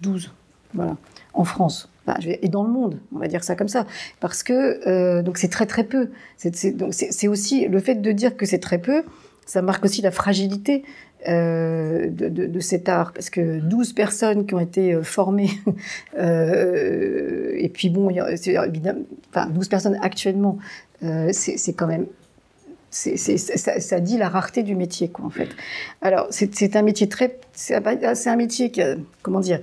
12, 0.00 0.32
voilà, 0.74 0.96
en 1.34 1.44
France. 1.44 1.88
et 2.24 2.48
dans 2.48 2.64
le 2.64 2.70
monde, 2.70 2.98
on 3.14 3.18
va 3.18 3.28
dire 3.28 3.44
ça 3.44 3.54
comme 3.54 3.68
ça, 3.68 3.86
parce 4.20 4.42
que 4.42 4.86
euh, 4.88 5.22
donc 5.22 5.38
c'est 5.38 5.48
très 5.48 5.66
très 5.66 5.84
peu. 5.84 6.10
C'est 6.36 7.28
aussi 7.28 7.66
le 7.66 7.78
fait 7.80 7.96
de 7.96 8.12
dire 8.12 8.36
que 8.36 8.46
c'est 8.46 8.58
très 8.58 8.78
peu, 8.78 9.04
ça 9.46 9.62
marque 9.62 9.84
aussi 9.84 10.02
la 10.02 10.10
fragilité 10.10 10.84
euh, 11.28 12.08
de, 12.10 12.60
cet 12.60 12.88
art, 12.88 13.12
parce 13.12 13.30
que 13.30 13.60
12 13.60 13.92
personnes 13.92 14.44
qui 14.44 14.54
ont 14.54 14.60
été 14.60 14.92
euh, 14.92 15.04
formées, 15.04 15.50
euh, 16.18 17.52
et 17.54 17.68
puis 17.68 17.90
bon, 17.90 18.10
c'est 18.36 18.54
évidemment, 18.54 19.02
enfin 19.30 19.46
12 19.46 19.68
personnes 19.68 19.98
actuellement, 20.02 20.58
c'est 21.30 21.74
quand 21.76 21.86
même, 21.86 22.06
ça, 22.90 24.00
dit 24.00 24.18
la 24.18 24.28
rareté 24.28 24.64
du 24.64 24.74
métier, 24.74 25.10
quoi, 25.10 25.24
en 25.24 25.30
fait. 25.30 25.48
Alors, 26.00 26.26
c'est 26.30 26.74
un 26.74 26.82
métier 26.82 27.08
très, 27.08 27.38
c'est 27.52 27.76
un 27.76 28.36
métier 28.36 28.70
qui 28.72 28.82
a, 28.82 28.96
comment 29.22 29.40
dire, 29.40 29.60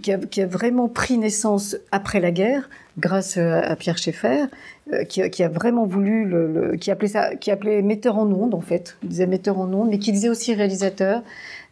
qui 0.00 0.10
a, 0.10 0.46
vraiment 0.46 0.88
pris 0.88 1.18
naissance 1.18 1.76
après 1.92 2.20
la 2.20 2.30
guerre, 2.30 2.70
grâce 2.98 3.36
à 3.36 3.74
Pierre 3.76 3.98
Schaeffer, 3.98 4.44
euh, 4.92 5.04
qui, 5.04 5.42
a 5.42 5.48
vraiment 5.48 5.86
voulu, 5.86 6.24
le, 6.24 6.76
qui 6.76 6.90
appelait 6.90 7.08
ça, 7.08 7.34
qui 7.36 7.50
appelait 7.50 7.82
metteur 7.82 8.18
en 8.18 8.30
ondes 8.30 8.54
en 8.54 8.60
fait, 8.60 8.96
il 9.02 9.08
disait 9.08 9.26
metteur 9.26 9.58
en 9.58 9.72
ondes, 9.72 9.88
mais 9.90 9.98
qui 9.98 10.12
disait 10.12 10.28
aussi 10.28 10.54
réalisateur, 10.54 11.22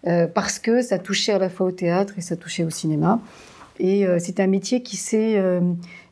euh, 0.07 0.27
parce 0.27 0.59
que 0.59 0.83
ça 0.83 0.99
touchait 0.99 1.33
à 1.33 1.39
la 1.39 1.49
fois 1.49 1.67
au 1.67 1.73
théâtre 1.73 2.15
et 2.17 2.21
ça 2.23 2.37
touchait 2.37 2.65
au 2.65 2.71
cinéma. 2.71 3.21
Et 3.79 4.07
euh, 4.07 4.19
c'est 4.21 4.41
un 4.41 4.47
métier 4.47 4.83
qui 4.83 4.97
s'est, 4.97 5.37
euh, 5.37 5.61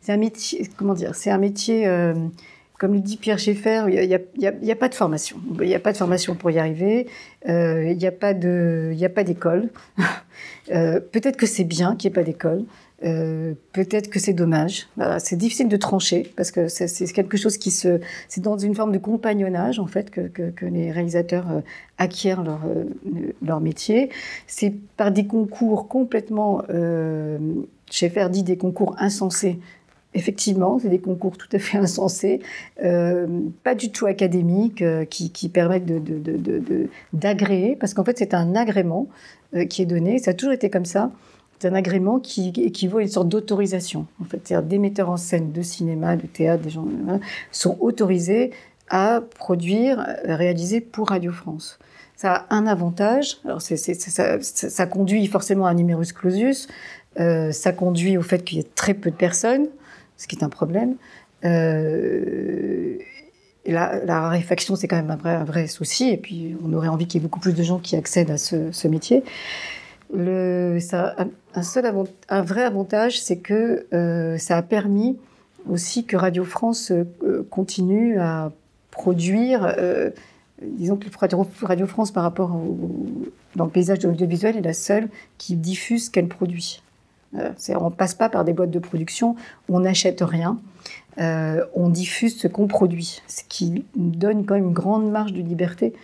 c'est 0.00 0.12
un 0.12 0.16
métier, 0.16 0.68
comment 0.76 0.94
dire, 0.94 1.14
c'est 1.14 1.30
un 1.30 1.38
métier, 1.38 1.86
euh, 1.86 2.14
comme 2.78 2.94
le 2.94 3.00
dit 3.00 3.16
Pierre 3.16 3.38
Schaeffer, 3.38 3.84
il 3.88 4.08
n'y 4.38 4.72
a, 4.72 4.76
pas 4.76 4.88
de 4.88 4.94
formation. 4.94 5.36
Il 5.60 5.66
n'y 5.66 5.74
a 5.74 5.78
pas 5.78 5.92
de 5.92 5.96
formation 5.96 6.34
pour 6.34 6.50
y 6.50 6.58
arriver. 6.58 7.06
De, 7.46 7.90
il 7.90 7.96
n'y 7.96 8.06
a 8.06 9.08
pas 9.08 9.24
d'école. 9.24 9.68
Peut-être 10.66 11.36
que 11.36 11.46
c'est 11.46 11.64
bien 11.64 11.94
qu'il 11.94 12.10
n'y 12.10 12.14
ait 12.14 12.20
pas 12.20 12.24
d'école. 12.24 12.64
Euh, 13.02 13.54
peut-être 13.72 14.10
que 14.10 14.18
c'est 14.18 14.34
dommage. 14.34 14.88
c'est 15.20 15.36
difficile 15.36 15.68
de 15.68 15.76
trancher 15.76 16.30
parce 16.36 16.50
que 16.50 16.68
c'est 16.68 17.06
quelque 17.12 17.38
chose 17.38 17.56
qui 17.56 17.70
se, 17.70 18.00
c'est 18.28 18.42
dans 18.42 18.58
une 18.58 18.74
forme 18.74 18.92
de 18.92 18.98
compagnonnage 18.98 19.78
en 19.78 19.86
fait 19.86 20.10
que, 20.10 20.30
les 20.66 20.90
réalisateurs 20.90 21.50
euh, 21.50 21.60
acquièrent 21.96 22.42
leur, 22.42 22.60
euh, 22.66 22.84
leur 23.42 23.60
métier. 23.60 24.10
C'est 24.46 24.74
par 24.98 25.12
des 25.12 25.26
concours 25.26 25.88
complètement, 25.88 26.62
euh, 26.68 27.38
chez 27.90 28.12
dit 28.30 28.42
des 28.42 28.58
concours 28.58 28.94
insensés. 28.98 29.58
Effectivement, 30.12 30.78
c'est 30.78 30.88
des 30.88 30.98
concours 30.98 31.38
tout 31.38 31.48
à 31.52 31.58
fait 31.58 31.78
insensés, 31.86 32.40
pas 32.76 33.74
du 33.74 33.92
tout 33.92 34.06
académiques, 34.06 34.84
qui, 35.08 35.48
permettent 35.48 35.86
d'agréer, 37.12 37.76
parce 37.76 37.94
qu'en 37.94 38.04
fait 38.04 38.18
c'est 38.18 38.34
un 38.34 38.54
agrément 38.56 39.08
qui 39.68 39.82
est 39.82 39.86
donné. 39.86 40.18
Ça 40.18 40.32
a 40.32 40.34
toujours 40.34 40.52
été 40.52 40.68
comme 40.68 40.84
ça. 40.84 41.12
C'est 41.60 41.68
un 41.68 41.74
agrément 41.74 42.20
qui 42.20 42.48
équivaut 42.56 42.98
à 42.98 43.02
une 43.02 43.08
sorte 43.08 43.28
d'autorisation. 43.28 44.06
En 44.22 44.24
fait, 44.24 44.40
c'est-à-dire 44.42 44.66
des 44.66 44.78
metteurs 44.78 45.10
en 45.10 45.18
scène 45.18 45.52
de 45.52 45.60
cinéma, 45.60 46.16
de 46.16 46.26
théâtre, 46.26 46.62
des 46.62 46.70
gens 46.70 46.86
sont 47.52 47.76
autorisés 47.80 48.50
à 48.88 49.20
produire, 49.38 50.06
réaliser 50.24 50.80
pour 50.80 51.10
Radio 51.10 51.32
France. 51.32 51.78
Ça 52.16 52.46
a 52.48 52.54
un 52.54 52.66
avantage. 52.66 53.36
Alors, 53.44 53.60
ça, 53.60 54.86
conduit 54.86 55.26
forcément 55.26 55.66
à 55.66 55.70
un 55.70 55.74
numerus 55.74 56.14
clausus. 56.14 56.66
Euh, 57.18 57.52
ça 57.52 57.72
conduit 57.72 58.16
au 58.16 58.22
fait 58.22 58.42
qu'il 58.42 58.56
y 58.56 58.60
ait 58.62 58.66
très 58.74 58.94
peu 58.94 59.10
de 59.10 59.16
personnes, 59.16 59.66
ce 60.16 60.26
qui 60.26 60.36
est 60.36 60.44
un 60.44 60.48
problème. 60.48 60.96
Euh, 61.44 62.96
la, 63.66 64.20
raréfaction, 64.20 64.76
c'est 64.76 64.88
quand 64.88 64.96
même 64.96 65.14
un 65.24 65.44
vrai, 65.44 65.66
souci. 65.66 66.08
Et 66.08 66.16
puis, 66.16 66.56
on 66.64 66.72
aurait 66.72 66.88
envie 66.88 67.06
qu'il 67.06 67.20
y 67.20 67.22
ait 67.22 67.26
beaucoup 67.26 67.40
plus 67.40 67.54
de 67.54 67.62
gens 67.62 67.78
qui 67.78 67.96
accèdent 67.96 68.30
à 68.30 68.38
ce 68.38 68.88
métier. 68.88 69.22
Un, 70.12 71.62
seul 71.62 71.92
un 72.28 72.42
vrai 72.42 72.62
avantage, 72.62 73.20
c'est 73.20 73.38
que 73.38 73.86
euh, 73.92 74.38
ça 74.38 74.56
a 74.56 74.62
permis 74.62 75.18
aussi 75.68 76.04
que 76.04 76.16
Radio 76.16 76.44
France 76.44 76.90
euh, 76.90 77.46
continue 77.50 78.18
à 78.18 78.50
produire. 78.90 79.72
Euh, 79.78 80.10
disons 80.62 80.96
que 80.96 81.06
Radio, 81.62 81.86
France, 81.86 82.10
par 82.10 82.22
rapport 82.22 82.54
au, 82.54 83.66
paysage 83.66 84.00
de 84.00 84.08
l'audiovisuel, 84.08 84.56
est 84.56 84.62
la 84.62 84.72
seule 84.72 85.08
qui 85.38 85.54
diffuse 85.54 86.06
ce 86.06 86.10
qu'elle 86.10 86.28
produit. 86.28 86.82
On 87.68 87.90
passe 87.90 88.14
pas 88.14 88.28
par 88.28 88.44
des 88.44 88.52
boîtes 88.52 88.72
de 88.72 88.80
production, 88.80 89.36
on 89.68 89.80
n'achète 89.80 90.20
rien, 90.20 90.58
on 91.16 91.88
diffuse 91.88 92.36
ce 92.36 92.48
qu'on 92.48 92.66
produit, 92.66 93.22
ce 93.28 93.42
qui 93.48 93.84
donne 93.94 94.44
quand 94.44 94.54
même 94.54 94.64
une 94.64 94.72
grande 94.72 95.08
marge 95.10 95.32
de 95.32 95.40
liberté 95.40 95.94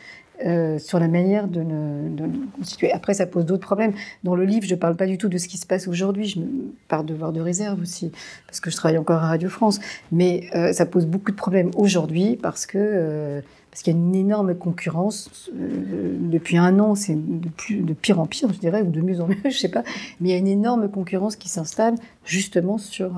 euh, 0.45 0.78
sur 0.78 0.99
la 0.99 1.09
manière 1.09 1.49
de 1.49 1.62
nous, 1.62 2.49
constituer. 2.57 2.93
Après, 2.93 3.14
ça 3.14 3.26
pose 3.26 3.47
d'autres 3.47 3.64
problèmes. 3.64 3.93
Dans 4.23 4.35
le 4.35 4.45
livre, 4.45 4.66
je 4.66 4.75
ne 4.75 4.78
parle 4.78 4.95
pas 4.95 5.07
du 5.07 5.16
tout 5.16 5.28
de 5.28 5.38
ce 5.38 5.49
qui 5.49 5.57
se 5.57 5.66
passe 5.66 5.88
aujourd'hui. 5.88 6.26
Je 6.26 6.40
me 6.40 6.47
parle 6.88 7.07
de 7.07 7.14
voir 7.14 7.33
de 7.33 7.40
réserve 7.40 7.81
aussi, 7.81 8.12
parce 8.47 8.61
que 8.61 8.71
je 8.71 8.76
travaille 8.76 8.99
encore 8.99 9.23
à 9.23 9.28
Radio 9.28 9.49
France. 9.49 9.81
Mais 10.12 10.49
euh, 10.55 10.73
ça 10.73 10.85
pose 10.85 11.07
beaucoup 11.07 11.31
de 11.31 11.37
problèmes 11.37 11.71
aujourd'hui 11.76 12.37
parce 12.37 12.66
que 12.66 12.76
euh, 12.78 13.40
parce 13.71 13.83
qu'il 13.83 13.93
y 13.93 13.97
a 13.97 13.99
une 13.99 14.14
énorme 14.14 14.55
concurrence. 14.55 15.50
depuis 15.52 16.57
un 16.57 16.78
an, 16.78 16.95
c'est 16.95 17.14
de, 17.14 17.49
plus, 17.49 17.76
de 17.76 17.93
pire 17.93 18.21
en 18.21 18.26
pire, 18.26 18.50
je 18.50 18.59
dirais, 18.59 18.81
ou 18.81 18.90
de 18.90 19.02
mieux 19.02 19.21
en 19.21 19.26
mieux, 19.26 19.37
je 19.45 19.57
sais 19.57 19.69
pas. 19.69 19.85
Mais 20.21 20.31
il 20.31 20.33
y 20.33 20.35
a 20.35 20.38
une 20.38 20.47
énorme 20.49 20.90
concurrence 20.90 21.37
qui 21.37 21.50
s'installe 21.50 21.95
justement 22.25 22.78
sur 22.78 23.12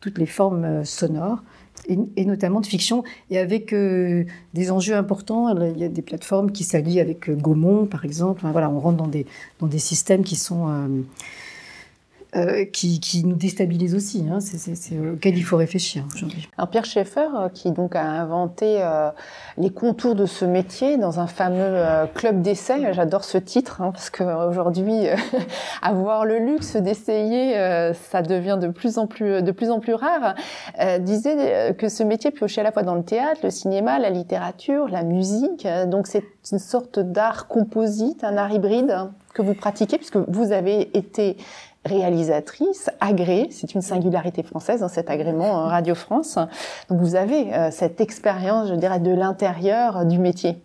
toutes 0.00 0.16
les 0.16 0.26
formes 0.26 0.84
sonores 0.86 1.42
et, 1.88 2.24
notamment 2.24 2.60
de 2.60 2.66
fiction, 2.66 3.04
et 3.30 3.38
avec 3.38 3.72
euh, 3.72 4.24
des 4.54 4.70
enjeux 4.70 4.94
importants. 4.94 5.54
Il 5.56 5.78
y 5.78 5.84
a 5.84 5.88
des 5.88 6.02
plateformes 6.02 6.52
qui 6.52 6.64
s'allient 6.64 7.00
avec 7.00 7.28
euh, 7.28 7.34
Gaumont, 7.34 7.86
par 7.86 8.04
exemple. 8.04 8.42
voilà, 8.50 8.70
on 8.70 8.78
rentre 8.78 8.96
dans 8.96 9.08
des, 9.08 9.26
dans 9.60 9.66
des 9.66 9.78
systèmes 9.78 10.24
qui 10.24 10.36
sont... 10.36 10.68
Euh, 10.68 10.88
euh, 12.36 12.64
qui, 12.64 13.00
qui, 13.00 13.24
nous 13.24 13.36
déstabilise 13.36 13.94
aussi. 13.94 14.24
Hein. 14.30 14.38
C'est 14.40 14.98
auquel 14.98 15.36
il 15.36 15.42
faut 15.42 15.56
réfléchir 15.56 16.04
aujourd'hui. 16.14 16.48
Alors 16.58 16.68
Pierre 16.68 16.84
Schaeffer, 16.84 17.28
euh, 17.34 17.48
qui 17.48 17.70
donc 17.70 17.94
a 17.94 18.02
inventé 18.02 18.78
euh, 18.80 19.10
les 19.56 19.70
contours 19.70 20.14
de 20.14 20.26
ce 20.26 20.44
métier 20.44 20.96
dans 20.96 21.20
un 21.20 21.26
fameux 21.26 21.58
euh, 21.60 22.06
club 22.06 22.42
d'essai, 22.42 22.92
j'adore 22.92 23.24
ce 23.24 23.38
titre 23.38 23.80
hein, 23.80 23.90
parce 23.92 24.10
qu'aujourd'hui, 24.10 25.06
avoir 25.82 26.24
le 26.24 26.38
luxe 26.38 26.76
d'essayer, 26.76 27.54
ça 28.10 28.22
devient 28.22 28.58
de 28.60 28.68
plus 28.68 28.98
en 28.98 29.06
plus 29.06 29.42
de 29.42 29.52
plus 29.52 29.70
en 29.70 29.80
plus 29.80 29.94
rare. 29.94 30.34
disait 31.00 31.74
que 31.78 31.88
ce 31.88 32.02
métier 32.02 32.30
piochait 32.30 32.60
à 32.60 32.64
la 32.64 32.72
fois 32.72 32.82
dans 32.82 32.94
le 32.94 33.04
théâtre, 33.04 33.40
le 33.44 33.50
cinéma, 33.50 33.98
la 33.98 34.10
littérature, 34.10 34.88
la 34.88 35.02
musique. 35.02 35.66
donc 35.86 36.06
c'est 36.06 36.24
une 36.50 36.58
sorte 36.58 36.98
d'art 36.98 37.46
composite, 37.46 38.24
un 38.24 38.36
art 38.36 38.52
hybride 38.52 39.10
que 39.32 39.42
vous 39.42 39.54
pratiquez 39.54 39.98
puisque 39.98 40.16
vous 40.16 40.52
avez 40.52 40.96
été 40.96 41.36
réalisatrice, 41.84 42.90
agréée, 43.00 43.48
c'est 43.50 43.74
une 43.74 43.82
singularité 43.82 44.42
française 44.42 44.80
dans 44.80 44.88
cet 44.88 45.10
agrément 45.10 45.64
Radio 45.66 45.94
France. 45.94 46.38
Donc 46.88 47.00
vous 47.00 47.14
avez 47.14 47.52
euh, 47.54 47.70
cette 47.70 48.00
expérience, 48.00 48.68
je 48.68 48.74
dirais, 48.74 49.00
de 49.00 49.10
l'intérieur 49.10 50.06
du 50.06 50.18
métier. 50.18 50.56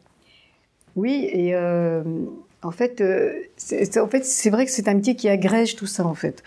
Oui, 0.96 1.30
et 1.32 1.56
euh, 1.56 2.04
en 2.62 2.72
fait, 2.72 3.02
euh, 3.02 3.34
c'est, 3.58 4.00
en 4.00 4.08
fait, 4.08 4.26
vrai 4.50 4.66
que 4.66 4.72
c'est 4.72 4.88
un 4.88 4.94
métier 4.94 5.16
qui 5.16 5.30
agrège 5.30 5.76
tout 5.76 5.88
ça, 5.88 6.06
en 6.06 6.16
fait. 6.16 6.44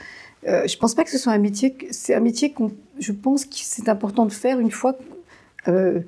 Euh, 0.47 0.67
je 0.67 0.77
pense 0.77 0.95
pas 0.95 1.05
que 1.05 1.11
ce 1.11 1.19
soit 1.19 1.33
un 1.33 1.39
métier, 1.39 1.77
c'est 1.91 2.15
un 2.15 2.21
métier 2.21 2.51
qu'on, 2.51 2.73
je 2.99 3.13
pense 3.13 3.45
que 3.45 3.55
c'est 3.55 3.89
important 3.89 4.27
de 4.27 4.33
faire 4.33 4.59
une 4.59 4.73
fois 4.73 4.97
euh, 5.69 6.01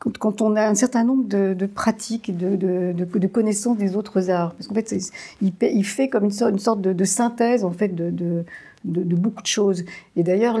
quand, 0.00 0.40
on 0.40 0.56
a 0.56 0.66
un 0.66 0.74
certain 0.74 1.04
nombre 1.04 1.24
de, 1.28 1.66
pratiques, 1.66 2.36
de, 2.36 2.56
de, 2.56 3.26
connaissances 3.26 3.76
des 3.76 3.96
autres 3.96 4.30
arts. 4.30 4.54
Parce 4.54 4.66
qu'en 4.66 4.74
fait, 4.74 4.94
il, 5.42 5.84
fait 5.84 6.08
comme 6.08 6.24
une 6.24 6.30
sorte, 6.30 6.80
de, 6.80 7.04
synthèse 7.04 7.64
en 7.64 7.70
fait 7.70 7.94
de, 7.94 8.44
beaucoup 8.84 9.42
de 9.42 9.46
choses. 9.46 9.84
Et 10.16 10.22
d'ailleurs, 10.22 10.54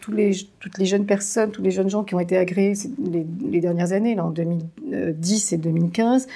tous 0.00 0.12
les, 0.12 0.32
toutes 0.60 0.78
les 0.78 0.86
jeunes 0.86 1.06
personnes, 1.06 1.50
tous 1.50 1.62
les 1.62 1.72
jeunes 1.72 1.90
gens 1.90 2.04
qui 2.04 2.14
ont 2.14 2.20
été 2.20 2.36
agréés 2.36 2.74
les, 3.04 3.60
dernières 3.60 3.92
années, 3.92 4.18
en 4.20 4.30
2010 4.30 5.52
et 5.52 5.56
2015, 5.56 6.28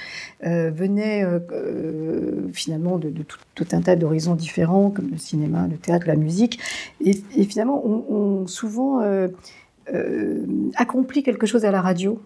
euh, 0.44 0.72
venaient 0.74 1.24
euh, 1.24 1.38
euh, 1.52 2.48
finalement 2.52 2.98
de, 2.98 3.10
tout, 3.54 3.66
un 3.70 3.82
tas 3.82 3.94
d'horizons 3.94 4.34
différents, 4.34 4.90
comme 4.90 5.10
le 5.10 5.16
cinéma, 5.16 5.68
le 5.70 5.76
théâtre, 5.76 6.08
la 6.08 6.16
musique. 6.16 6.58
Et, 7.04 7.14
finalement, 7.44 7.86
on, 7.86 8.48
souvent 8.48 9.00
euh, 9.00 9.28
euh, 9.92 10.46
accompli 10.76 11.24
quelque 11.24 11.44
chose 11.44 11.64
à 11.64 11.72
la 11.72 11.80
radio 11.80 12.20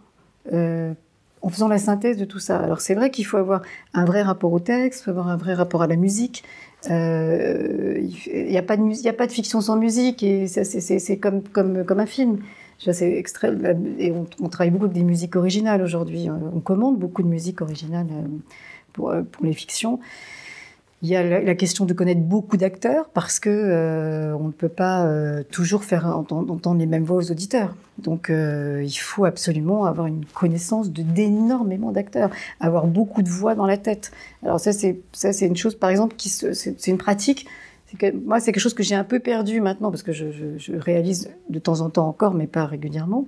euh, 0.53 0.95
en 1.43 1.49
faisant 1.49 1.69
la 1.69 1.79
synthèse 1.79 2.17
de 2.17 2.25
tout 2.25 2.39
ça. 2.39 2.59
Alors 2.59 2.81
c'est 2.81 2.95
vrai 2.95 3.11
qu'il 3.11 3.27
faut 3.27 3.37
avoir 3.37 3.63
un 3.95 4.05
vrai 4.05 4.23
rapport 4.23 4.53
au 4.53 4.61
texte, 4.61 5.01
il 5.01 5.05
faut 5.05 5.11
avoir 5.11 5.29
un 5.29 5.37
vrai 5.37 5.55
rapport 5.55 5.83
à 5.83 5.87
la 5.87 5.97
musique. 5.97 6.45
Euh, 6.91 7.99
il 7.99 8.47
n'y 8.49 8.59
a, 8.59 8.63
pas 8.63 8.77
de, 8.77 9.09
a 9.09 9.13
pas 9.13 9.27
de 9.27 9.33
fiction 9.33 9.61
sans 9.61 9.77
musique 9.77 10.23
et 10.23 10.47
c'est 10.47 11.19
comme, 11.19 11.43
comme, 11.43 11.85
comme 11.85 12.01
un 12.01 12.07
film. 12.07 12.39
C'est 12.79 13.17
extrait, 13.17 13.53
et 13.99 14.13
on, 14.13 14.49
travaille 14.49 14.71
beaucoup 14.71 14.85
avec 14.85 14.95
des 14.95 15.03
musiques 15.03 15.35
originales 15.35 15.81
aujourd'hui. 15.81 16.29
On 16.31 16.61
commande 16.61 16.99
beaucoup 16.99 17.23
de 17.23 17.29
musique 17.29 17.63
originale 17.63 18.07
euh, 18.13 18.27
pour 18.93 19.15
les 19.43 19.53
fictions. 19.55 19.99
Il 21.03 21.11
y 21.11 21.17
a 21.17 21.23
la, 21.23 21.55
question 21.55 21.85
de 21.85 21.93
connaître 21.93 22.23
beaucoup 22.23 22.57
d'acteurs 22.57 23.11
parce 23.11 23.39
que 23.39 23.51
euh, 23.51 24.35
on 24.39 24.45
ne 24.45 24.53
peut 24.53 24.71
pas 24.71 25.05
euh, 25.05 25.43
toujours 25.43 25.85
faire 25.85 26.07
entendre, 26.07 26.75
les 26.75 26.87
mêmes 26.87 27.05
voix 27.05 27.19
aux 27.19 27.31
auditeurs. 27.31 27.77
Donc 27.99 28.31
euh, 28.31 28.83
il 28.83 28.97
faut 28.97 29.27
absolument 29.27 29.85
avoir 29.85 30.07
une 30.07 30.25
connaissance 30.25 30.91
de 30.91 31.03
d'énormément 31.03 31.93
d'acteurs, 31.93 32.31
avoir 32.61 32.87
beaucoup 32.87 33.21
de 33.21 33.29
voix 33.29 33.55
dans 33.55 33.67
la 33.67 33.77
tête. 33.77 34.11
Alors 34.43 34.59
ça 34.59 34.73
c'est 34.73 34.99
ça 35.13 35.35
c'est 35.35 35.47
une 35.47 35.57
chose 35.57 35.75
par 35.75 35.91
exemple 35.91 36.17
qui 36.17 36.31
c'est 36.31 36.87
une 36.87 36.99
pratique. 36.99 37.47
Que, 37.99 38.11
moi 38.13 38.41
c'est 38.41 38.53
quelque 38.53 38.63
chose 38.63 38.75
que 38.75 38.83
j'ai 38.83 38.95
un 38.95 39.05
peu 39.05 39.21
perdu 39.21 39.61
maintenant 39.61 39.91
parce 39.91 40.03
que 40.03 40.13
je, 40.13 40.33
je, 40.33 40.59
je, 40.59 40.73
réalise 40.77 41.31
de 41.51 41.59
temps 41.59 41.83
en 41.83 41.89
temps 41.89 42.09
encore 42.09 42.35
mais 42.35 42.47
pas 42.47 42.67
régulièrement. 42.67 43.27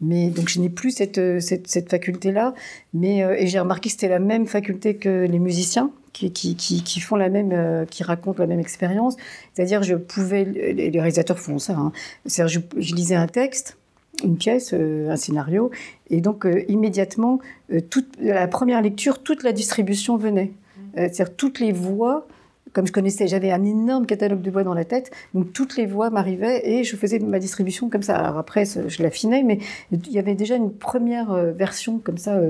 Mais 0.00 0.30
donc 0.30 0.48
je 0.48 0.60
n'ai 0.60 0.70
plus 0.70 0.90
cette, 0.90 1.20
cette, 1.40 1.68
cette 1.68 1.90
faculté 1.90 2.32
là. 2.32 2.54
Mais 2.94 3.18
et 3.18 3.46
j'ai 3.46 3.58
remarqué 3.58 3.88
que 3.88 3.92
c'était 3.92 4.08
la 4.08 4.18
même 4.18 4.46
faculté 4.46 4.96
que 4.96 5.26
les 5.30 5.38
musiciens 5.38 5.90
qui, 6.28 6.56
qui, 6.56 6.82
qui, 6.82 7.00
font 7.00 7.16
la 7.16 7.28
même, 7.28 7.52
euh, 7.52 7.84
qui 7.84 8.02
racontent 8.02 8.38
la 8.38 8.46
même 8.46 8.60
expérience. 8.60 9.16
C'est-à-dire, 9.54 9.82
je 9.82 9.94
pouvais, 9.94 10.44
les, 10.44 10.90
réalisateurs 10.90 11.38
font 11.38 11.58
ça. 11.58 11.74
Hein. 11.74 11.92
C'est-à-dire, 12.26 12.62
je, 12.76 12.80
je, 12.80 12.94
lisais 12.94 13.14
un 13.14 13.26
texte, 13.26 13.78
une 14.24 14.36
pièce, 14.36 14.72
euh, 14.74 15.10
un 15.10 15.16
scénario, 15.16 15.70
et 16.10 16.20
donc 16.20 16.46
euh, 16.46 16.64
immédiatement, 16.68 17.40
euh, 17.72 17.80
toute 17.80 18.08
la 18.20 18.48
première 18.48 18.82
lecture, 18.82 19.22
toute 19.22 19.42
la 19.42 19.52
distribution 19.52 20.16
venait. 20.16 20.52
Euh, 20.96 21.08
c'est-à-dire 21.12 21.36
toutes 21.36 21.60
les 21.60 21.72
voix. 21.72 22.26
Comme 22.72 22.86
je 22.86 22.92
connaissais, 22.92 23.26
j'avais 23.26 23.50
un 23.50 23.64
énorme 23.64 24.06
catalogue 24.06 24.42
de 24.42 24.50
voix 24.50 24.64
dans 24.64 24.74
la 24.74 24.84
tête, 24.84 25.10
donc 25.34 25.52
toutes 25.52 25.76
les 25.76 25.86
voix 25.86 26.10
m'arrivaient 26.10 26.68
et 26.68 26.84
je 26.84 26.96
faisais 26.96 27.18
ma 27.18 27.38
distribution 27.38 27.88
comme 27.88 28.02
ça. 28.02 28.16
Alors 28.16 28.38
après, 28.38 28.64
je 28.64 29.02
l'affinais, 29.02 29.42
mais 29.42 29.58
il 29.92 30.12
y 30.12 30.18
avait 30.18 30.34
déjà 30.34 30.56
une 30.56 30.72
première 30.72 31.34
version 31.52 31.98
comme 31.98 32.18
ça 32.18 32.40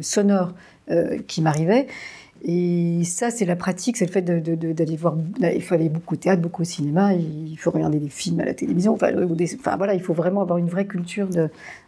sonore 0.00 0.54
qui 1.26 1.42
m'arrivait. 1.42 1.86
Et 2.44 3.02
ça, 3.04 3.30
c'est 3.30 3.44
la 3.44 3.56
pratique, 3.56 3.96
c'est 3.96 4.06
le 4.06 4.12
fait 4.12 4.22
d'aller 4.22 4.96
voir. 4.96 5.16
Il 5.40 5.62
faut 5.62 5.74
aller 5.74 5.88
beaucoup 5.88 6.14
au 6.14 6.18
théâtre, 6.18 6.40
beaucoup 6.40 6.62
au 6.62 6.64
cinéma, 6.64 7.12
il 7.14 7.56
faut 7.58 7.72
regarder 7.72 7.98
des 7.98 8.08
films 8.08 8.38
à 8.40 8.44
la 8.44 8.54
télévision. 8.54 8.94
Enfin, 8.94 9.10
voilà, 9.76 9.94
il 9.94 10.00
faut 10.00 10.14
vraiment 10.14 10.42
avoir 10.42 10.58
une 10.58 10.68
vraie 10.68 10.86
culture 10.86 11.28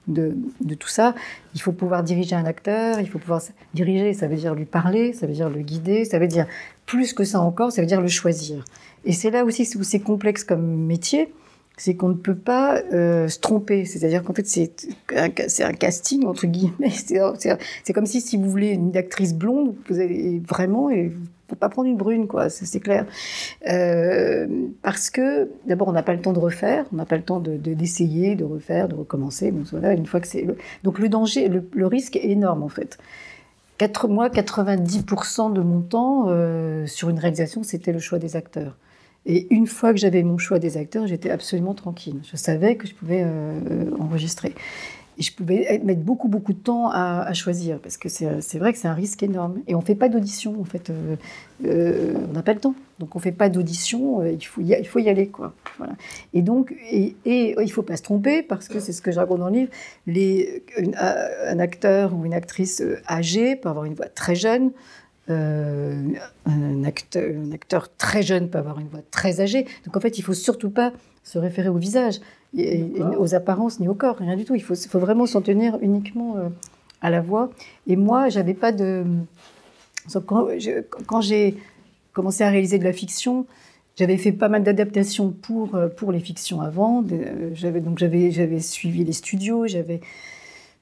de, 0.09 0.35
tout 0.75 0.89
ça. 0.89 1.15
Il 1.55 1.61
faut 1.61 1.73
pouvoir 1.73 2.03
diriger 2.03 2.35
un 2.35 2.47
acteur, 2.47 2.99
il 2.99 3.09
faut 3.09 3.21
pouvoir 3.21 3.43
diriger, 3.75 4.13
ça 4.13 4.27
veut 4.27 4.37
dire 4.37 4.55
lui 4.55 4.65
parler, 4.65 5.13
ça 5.13 5.29
veut 5.29 5.35
dire 5.35 5.51
le 5.51 5.61
guider, 5.61 6.05
ça 6.05 6.19
veut 6.19 6.27
dire 6.29 6.47
plus 6.91 7.13
que 7.13 7.23
ça 7.23 7.41
encore, 7.41 7.71
ça 7.71 7.83
veut 7.83 7.87
dire 7.87 8.01
le 8.01 8.09
choisir. 8.09 8.65
Et 9.05 9.13
c'est 9.13 9.31
là 9.31 9.45
aussi 9.45 9.63
où 9.79 9.85
c'est 9.85 10.01
complexe 10.01 10.43
comme 10.43 10.87
métier, 10.87 11.33
c'est 11.77 11.95
qu'on 11.95 12.09
ne 12.09 12.15
peut 12.15 12.35
pas 12.35 12.83
euh, 12.93 13.29
se 13.29 13.39
tromper. 13.39 13.85
C'est-à-dire 13.85 14.25
qu'en 14.25 14.35
fait, 14.35 14.45
c'est 14.45 14.73
un, 15.15 15.73
casting, 15.73 16.27
entre 16.27 16.49
guillemets. 16.49 16.91
C'est 17.85 17.93
comme 17.93 18.07
si, 18.07 18.21
si 18.21 18.37
vous 18.37 18.51
voulez 18.51 18.71
une 18.71 18.97
actrice 18.97 19.35
blonde, 19.35 19.77
vous 19.89 20.01
allez 20.01 20.43
vraiment, 20.47 20.91
et 20.91 21.13
faut 21.49 21.57
pas 21.57 21.69
prendre 21.69 21.89
une 21.89 21.97
brune, 21.97 22.27
quoi, 22.27 22.49
c'est 22.49 22.81
clair. 22.81 23.07
Euh, 23.69 24.47
parce 24.83 25.11
que, 25.11 25.51
d'abord, 25.67 25.89
on 25.89 25.93
n'a 25.93 26.03
pas 26.03 26.15
le 26.15 26.21
temps 26.21 26.33
de 26.33 26.39
refaire, 26.39 26.87
on 26.93 26.97
n'a 26.97 27.05
pas 27.05 27.17
le 27.17 27.23
temps 27.23 27.41
d'essayer, 27.41 28.35
de, 28.35 28.41
de, 28.41 28.45
refaire, 28.45 28.89
de 28.89 28.95
recommencer. 28.95 29.51
Donc, 29.51 29.67
une 29.73 30.07
fois. 30.07 30.21
Donc, 30.85 30.99
le 30.99 31.09
danger, 31.09 31.49
le, 31.49 31.87
risque 31.87 32.17
est 32.17 32.31
énorme, 32.31 32.63
en 32.63 32.69
fait. 32.69 32.99
Quatre, 33.81 34.09
moi, 34.09 34.29
90% 34.29 35.55
de 35.55 35.63
mon 35.63 35.81
temps 35.81 36.27
euh, 36.29 36.87
sur 36.87 37.09
une 37.09 37.19
réalisation, 37.19 37.63
c'était 37.63 37.93
le 37.93 37.99
choix 37.99 38.19
des 38.19 38.37
acteurs. 38.37 38.77
Et 39.25 39.47
une 39.55 39.67
fois 39.67 39.95
que 39.95 39.99
j'avais 39.99 40.23
mon 40.23 40.37
choix 40.37 40.59
des 40.59 40.77
acteurs, 40.77 41.07
j'étais 41.07 41.31
absolument 41.31 41.73
tranquille. 41.73 42.21
Je 42.31 42.37
savais 42.37 42.77
que 42.77 42.87
je 42.87 42.93
pouvais 42.93 43.23
euh, 43.25 43.91
enregistrer. 43.99 44.55
Et 45.21 45.23
je 45.23 45.35
pouvais 45.35 45.79
mettre 45.85 46.01
beaucoup, 46.01 46.29
beaucoup 46.29 46.55
de 46.55 46.59
temps 46.59 46.89
à, 46.91 47.31
choisir, 47.35 47.79
parce 47.79 47.99
que 47.99 48.09
c'est 48.09 48.59
vrai 48.59 48.73
que 48.73 48.79
c'est 48.79 48.89
un 48.89 48.95
risque 48.95 49.23
énorme. 49.23 49.61
Et 49.67 49.75
on 49.75 49.81
ne 49.81 49.85
fait 49.85 49.95
pas 49.95 50.09
d'audition, 50.09 50.59
en 50.59 50.65
fait. 50.65 50.89
Euh, 50.89 51.17
euh, 51.67 52.15
on 52.31 52.33
n'a 52.33 52.43
pas 52.43 52.55
le 52.55 52.59
temps. 52.59 52.75
Donc 52.99 53.15
on 53.15 53.19
ne 53.19 53.23
fait 53.23 53.31
pas 53.31 53.51
d'audition, 53.51 54.23
euh, 54.23 54.33
il, 54.33 54.43
faut 54.43 54.63
y, 54.63 54.75
il 54.79 54.87
faut 54.87 54.99
y 54.99 55.11
aller. 55.11 55.29
Quoi. 55.29 55.53
Voilà. 55.77 55.93
Et 56.33 56.41
donc, 56.41 56.75
et, 56.91 57.17
et 57.27 57.55
il 57.59 57.67
ne 57.67 57.71
faut 57.71 57.83
pas 57.83 57.99
se 57.99 58.03
tromper, 58.03 58.43
parce 58.43 58.69
que 58.69 58.81
c'est 58.81 58.93
ce 58.93 59.03
que 59.03 59.13
je 59.13 59.19
raconte 59.19 59.41
dans 59.41 59.51
le 59.51 59.57
livre, 59.57 59.71
les, 60.07 60.65
un 60.79 61.59
acteur 61.59 62.15
ou 62.15 62.25
une 62.25 62.33
actrice 62.33 62.83
âgée 63.07 63.57
peut 63.57 63.69
avoir 63.69 63.85
une 63.85 63.95
voix 63.95 64.09
très 64.09 64.35
jeune, 64.35 64.71
un, 65.29 66.15
acteur, 66.83 67.25
un, 67.31 67.53
acteur, 67.53 67.95
très 67.95 68.23
jeune 68.23 68.49
peut 68.49 68.59
avoir 68.59 68.81
une 68.81 68.89
voix 68.89 69.03
très 69.11 69.43
âgée. 69.43 69.67
Donc 69.85 69.99
en 69.99 70.01
fait, 70.01 70.19
il 70.19 70.23
faut 70.23 70.33
surtout 70.33 70.71
pas 70.71 70.95
se 71.25 71.39
référer 71.39 71.69
au 71.69 71.77
visage, 71.77 72.21
et, 72.57 72.81
et 72.81 73.03
aux 73.03 73.35
apparences 73.35 73.81
ni 73.81 73.89
au 73.89 73.95
corps, 73.95 74.17
rien 74.17 74.37
du 74.37 74.45
tout. 74.45 74.55
Il 74.55 74.63
faut, 74.63 74.75
faut 74.75 74.99
vraiment 74.99 75.27
s'en 75.27 75.41
tenir 75.41 75.79
uniquement 75.81 76.37
euh, 76.37 76.49
à 77.01 77.11
la 77.11 77.21
voix. 77.21 77.51
Et 77.87 77.97
moi, 77.97 78.29
j'avais 78.29 78.55
pas 78.55 78.73
de. 78.73 79.05
Quand 80.27 81.21
j'ai 81.21 81.57
commencé 82.13 82.43
à 82.43 82.51
réaliser 82.51 82.79
de 82.79 82.85
la 82.85 82.93
fiction, 82.93 83.47
j'avais 83.97 84.17
fait 84.17 84.33
pas 84.33 84.49
mal 84.49 84.63
d'adaptations 84.63 85.31
pour, 85.31 85.75
euh, 85.75 85.89
pour 85.89 86.11
les 86.11 86.21
fictions 86.21 86.61
avant. 86.61 87.05
J'avais 87.55 87.81
donc 87.81 87.99
j'avais 87.99 88.61
suivi 88.61 89.05
les 89.05 89.13
studios, 89.13 89.67
j'avais 89.67 90.01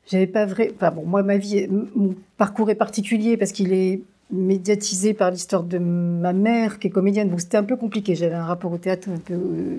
j'avais 0.07 0.26
pas 0.26 0.46
vrai. 0.46 0.72
Enfin 0.74 0.90
bon, 0.90 1.04
moi 1.04 1.22
ma 1.22 1.37
vie, 1.37 1.66
mon 1.68 2.14
parcours 2.37 2.70
est 2.70 2.74
particulier 2.76 3.37
parce 3.37 3.52
qu'il 3.52 3.72
est 3.72 4.02
médiatisé 4.30 5.14
par 5.14 5.30
l'histoire 5.30 5.62
de 5.62 5.78
ma 5.78 6.32
mère 6.32 6.78
qui 6.78 6.88
est 6.88 6.90
comédienne. 6.90 7.30
Donc 7.30 7.40
c'était 7.40 7.56
un 7.56 7.64
peu 7.64 7.76
compliqué. 7.76 8.14
J'avais 8.14 8.34
un 8.34 8.44
rapport 8.44 8.72
au 8.72 8.78
théâtre 8.78 9.08
un 9.08 9.18
peu 9.18 9.34
euh, 9.34 9.78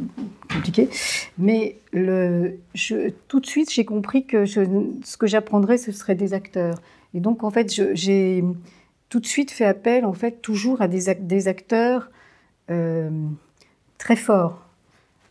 compliqué. 0.51 0.89
Mais 1.37 1.77
tout 3.27 3.39
de 3.39 3.45
suite, 3.45 3.71
j'ai 3.71 3.85
compris 3.85 4.25
que 4.25 4.45
ce 4.45 5.17
que 5.17 5.27
j'apprendrais, 5.27 5.77
ce 5.77 5.91
serait 5.91 6.15
des 6.15 6.33
acteurs. 6.33 6.81
Et 7.13 7.19
donc 7.19 7.43
en 7.43 7.51
fait, 7.51 7.71
j'ai 7.93 8.43
tout 9.09 9.19
de 9.19 9.25
suite 9.25 9.51
fait 9.51 9.65
appel, 9.65 10.05
en 10.05 10.13
fait, 10.13 10.41
toujours 10.41 10.81
à 10.81 10.87
des, 10.87 11.13
des 11.15 11.47
acteurs 11.47 12.09
euh, 12.69 13.09
très 13.97 14.15
forts. 14.15 14.68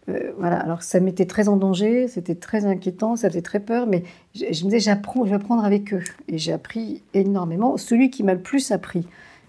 Euh, 0.08 0.32
voilà, 0.38 0.56
alors 0.58 0.82
ça 0.82 1.00
m'était 1.00 1.26
très 1.26 1.48
en 1.48 1.56
danger, 1.56 2.08
c'était 2.08 2.34
très 2.34 2.64
inquiétant, 2.64 3.16
ça 3.16 3.28
faisait 3.28 3.42
très 3.42 3.60
peur, 3.60 3.86
mais 3.86 4.04
je, 4.34 4.44
me 4.44 4.52
disais, 4.52 4.80
j'apprends, 4.80 5.24
je 5.24 5.30
vais 5.30 5.36
apprendre 5.36 5.64
avec 5.64 5.92
eux. 5.92 6.02
Et 6.28 6.38
j'ai 6.38 6.52
appris 6.52 7.02
énormément. 7.14 7.76
Celui 7.76 8.10
qui 8.10 8.22
m'a 8.22 8.34
le 8.34 8.40
plus 8.40 8.70
appris, 8.70 9.06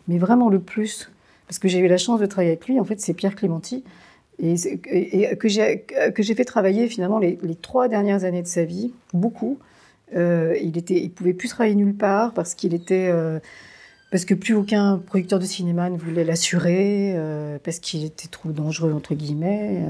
mais 0.08 0.18
vraiment 0.18 0.50
le 0.50 0.60
plus, 0.60 1.10
parce 1.48 1.60
que 1.60 1.68
j'ai 1.68 1.80
eu 1.80 1.88
la 1.88 1.98
chance 1.98 2.20
de 2.20 2.26
travailler 2.26 2.52
avec 2.52 2.68
lui, 2.68 2.80
en 2.80 2.84
fait, 2.84 3.00
c'est 3.00 3.14
Pierre 3.14 3.36
Clémenti, 3.36 3.84
et, 4.42 4.56
que 5.38 5.50
j'ai 5.50 6.36
fait 6.36 6.46
travailler 6.46 6.88
finalement 6.88 7.20
les, 7.20 7.38
trois 7.62 7.88
dernières 7.88 8.24
années 8.24 8.42
de 8.42 8.48
sa 8.48 8.64
vie 8.64 8.94
beaucoup. 9.14 9.58
Euh, 10.16 10.56
il 10.62 10.78
était, 10.78 11.00
il 11.00 11.12
pouvait 11.12 11.34
plus 11.34 11.50
travailler 11.50 11.76
nulle 11.76 11.94
part 11.94 12.34
parce 12.34 12.56
qu'il 12.56 12.74
était 12.74 13.10
euh, 13.12 13.40
parce 14.12 14.26
que 14.26 14.34
plus 14.34 14.56
aucun 14.56 14.98
producteur 14.98 15.38
de 15.38 15.46
cinéma 15.46 15.90
ne 15.90 15.98
voulait 15.98 16.24
l'assurer, 16.24 17.16
parce 17.64 17.78
qu'il 17.78 18.06
était 18.06 18.28
trop 18.28 18.50
dangereux, 18.50 18.92
entre 18.92 19.14
guillemets. 19.14 19.84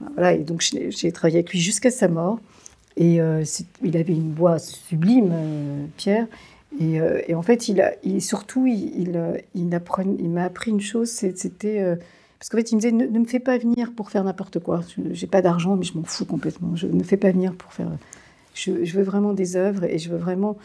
Donc 0.00 0.62
j'ai 0.62 1.12
travaillé 1.12 1.38
avec 1.38 1.50
lui 1.50 1.60
jusqu'à 1.60 1.90
sa 1.90 2.08
mort. 2.08 2.38
Et 2.96 3.20
euh, 3.20 3.44
il 3.82 3.96
avait 3.96 4.14
une 4.14 4.34
voix 4.34 4.58
sublime, 4.58 5.30
euh, 5.32 5.84
Pierre. 5.96 6.26
Euh, 6.80 7.20
et, 7.26 7.34
en 7.34 7.42
fait, 7.42 7.68
il 7.68 7.80
a, 7.80 7.92
il, 8.02 8.22
surtout, 8.22 8.66
il, 8.66 9.10
m'a 10.30 10.44
appris 10.44 10.70
une 10.70 10.80
chose, 10.80 11.08
c'était... 11.10 11.96
parce 12.38 12.48
qu'en 12.48 12.58
fait, 12.58 12.72
il 12.72 12.76
me 12.76 12.80
disait, 12.80 12.92
ne, 12.92 13.18
me 13.18 13.24
fais 13.26 13.38
pas 13.38 13.58
venir 13.58 13.92
pour 13.92 14.10
faire 14.10 14.24
n'importe 14.24 14.58
quoi. 14.60 14.80
J'ai 15.10 15.26
pas 15.26 15.42
d'argent, 15.42 15.76
mais 15.76 15.84
je 15.84 15.96
m'en 15.96 16.04
fous 16.04 16.24
complètement. 16.24 16.74
Je 16.74 16.86
ne 16.86 17.02
fais 17.02 17.16
pas 17.16 17.30
venir 17.30 17.54
pour 17.54 17.72
faire... 17.72 17.88
Je, 18.54 18.72
veux 18.72 19.02
vraiment 19.02 19.34
des 19.34 19.56
œuvres 19.56 19.84
et 19.84 19.98
je 19.98 20.08
veux 20.08 20.16
vraiment 20.16 20.56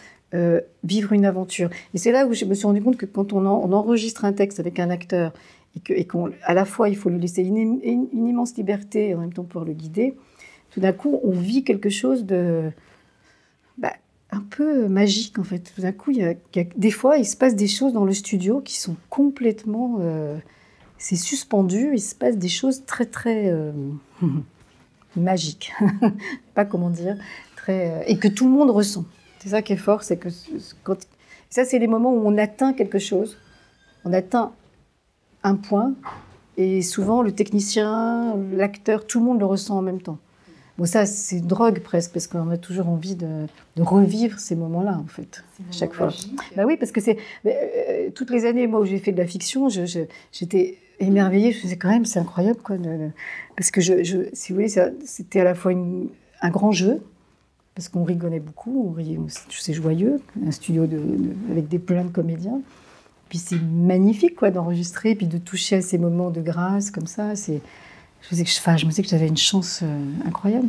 vivre 0.84 1.12
une 1.12 1.26
aventure. 1.26 1.70
Et 1.94 1.98
c'est 1.98 2.13
là 2.13 2.26
où 2.26 2.34
je 2.34 2.46
me 2.46 2.54
suis 2.54 2.65
rendu 2.65 2.82
compte 2.82 2.96
que 2.96 3.06
quand 3.06 3.34
on 3.34 3.46
enregistre 3.46 4.24
un 4.24 4.32
texte 4.32 4.62
avec 4.62 4.80
un 4.80 4.89
acteur 4.89 5.34
et 5.75 5.79
qu'à 5.79 6.03
qu 6.03 6.17
la 6.47 6.65
fois 6.65 6.89
il 6.89 6.97
faut 6.97 7.10
lui 7.10 7.19
laisser 7.19 7.43
une, 7.43 8.07
immense 8.13 8.55
liberté 8.55 9.10
et 9.10 9.15
en 9.15 9.19
même 9.19 9.34
temps 9.34 9.43
pouvoir 9.43 9.65
le 9.65 9.73
guider, 9.73 10.15
tout 10.71 10.79
d'un 10.79 10.93
coup 10.93 11.19
on 11.23 11.31
vit 11.31 11.63
quelque 11.63 11.89
chose 11.89 12.25
de 12.25 12.71
bah, 13.77 13.93
un 14.31 14.41
peu 14.41 14.88
magique 14.88 15.39
en 15.39 15.43
fait. 15.43 15.71
Tout 15.75 15.81
d'un 15.81 15.91
coup, 15.91 16.12
des 16.13 16.91
fois 16.91 17.17
il 17.17 17.25
se 17.25 17.38
passe 17.38 17.55
des 17.55 17.67
choses 17.67 17.93
dans 17.93 18.05
le 18.05 18.13
studio 18.13 18.62
qui 18.62 18.79
sont 18.79 18.95
complètement 19.10 19.97
euh, 20.01 20.38
c'est 20.97 21.15
suspendu, 21.15 21.91
il 21.93 22.01
se 22.01 22.15
passe 22.15 22.38
des 22.38 22.49
choses 22.49 22.86
très 22.86 23.05
très 23.05 23.49
euh, 23.49 23.71
magiques, 25.15 25.73
pas 26.53 26.65
comment 26.65 26.89
dire, 26.89 27.17
très 27.55 28.03
et 28.07 28.17
que 28.17 28.27
tout 28.27 28.45
le 28.45 28.51
monde 28.51 28.71
ressent. 28.71 29.05
C'est 29.39 29.49
ça 29.49 29.63
qui 29.63 29.73
est 29.73 29.77
fort, 29.77 30.03
c'est 30.03 30.17
que 30.17 30.29
ça, 31.51 31.65
c'est 31.65 31.79
les 31.79 31.88
moments 31.88 32.13
où 32.13 32.25
on 32.25 32.38
atteint 32.38 32.71
quelque 32.71 32.97
chose, 32.97 33.38
on 34.05 34.13
atteint 34.13 34.53
un 35.43 35.56
point, 35.56 35.93
et 36.58 36.82
souvent 36.82 37.21
le 37.21 37.32
technicien, 37.32 38.36
l'acteur, 38.54 39.08
tout 39.08 39.19
le 39.19 39.25
monde 39.25 39.39
le 39.39 39.45
ressent 39.45 39.77
en 39.77 39.82
même 39.82 40.01
temps. 40.01 40.19
Bon, 40.77 40.86
ça, 40.86 41.06
c'est 41.06 41.38
une 41.38 41.47
drogue 41.47 41.80
presque, 41.82 42.13
parce 42.13 42.27
qu'on 42.27 42.49
a 42.49 42.58
toujours 42.58 42.88
envie 42.88 43.15
de, 43.15 43.45
de 43.75 43.82
revivre 43.84 44.39
ces 44.39 44.56
moments-là, 44.56 44.97
en 44.97 45.08
fait, 45.08 45.43
chaque 45.71 45.93
fois. 45.93 46.10
Bah 46.56 46.63
oui, 46.65 46.77
parce 46.77 46.91
que 46.91 47.01
c'est 47.01 47.17
euh, 47.45 48.10
toutes 48.15 48.32
les 48.32 48.45
années, 48.45 48.67
moi, 48.67 48.80
où 48.80 48.86
j'ai 48.86 48.97
fait 48.97 49.12
de 49.12 49.17
la 49.17 49.27
fiction, 49.27 49.67
j'étais 49.69 50.77
émerveillée. 50.99 51.51
Je 51.51 51.58
me 51.58 51.62
disais 51.63 51.77
quand 51.77 51.89
même, 51.89 52.06
c'est 52.06 52.19
incroyable, 52.19 52.60
quoi, 52.63 52.77
de, 52.77 52.84
de, 52.84 53.10
parce 53.58 53.69
que 53.69 53.82
je, 53.82 54.04
je, 54.04 54.17
si 54.34 54.54
vous 54.54 54.60
voulez, 54.60 54.73
c'était 55.04 55.41
à 55.41 55.43
la 55.43 55.56
fois 55.56 55.71
une, 55.71 56.08
un 56.41 56.49
grand 56.49 56.71
jeu, 56.71 57.01
parce 57.75 57.89
qu'on 57.89 58.04
rigolait 58.04 58.39
beaucoup, 58.39 58.88
on 58.89 58.91
riait, 58.91 59.19
c'est 59.49 59.73
joyeux, 59.73 60.21
un 60.45 60.51
studio 60.51 60.88
avec 61.51 61.67
des 61.67 61.80
plein 61.80 62.06
de 62.06 62.12
comédiens. 62.12 62.62
Puis 63.32 63.38
c'est 63.38 63.62
magnifique 63.62 64.36
quoi 64.36 64.52
d'enregistrer, 64.52 65.15
puis 65.15 65.26
de 65.26 65.38
toucher 65.38 65.78
à 65.78 65.82
ces 65.82 65.98
moments 65.98 66.32
de 66.32 66.41
grâce 66.41 66.91
comme 66.91 67.08
ça. 67.08 67.34
C'est, 67.38 67.62
je, 68.30 68.36
sais 68.36 68.44
que 68.44 68.50
je, 68.50 68.86
me 68.86 68.89
disais 68.89 69.04
que 69.04 69.08
j'avais 69.08 69.30
une 69.30 69.38
chance 69.38 69.84
euh, 69.84 70.28
incroyable. 70.28 70.67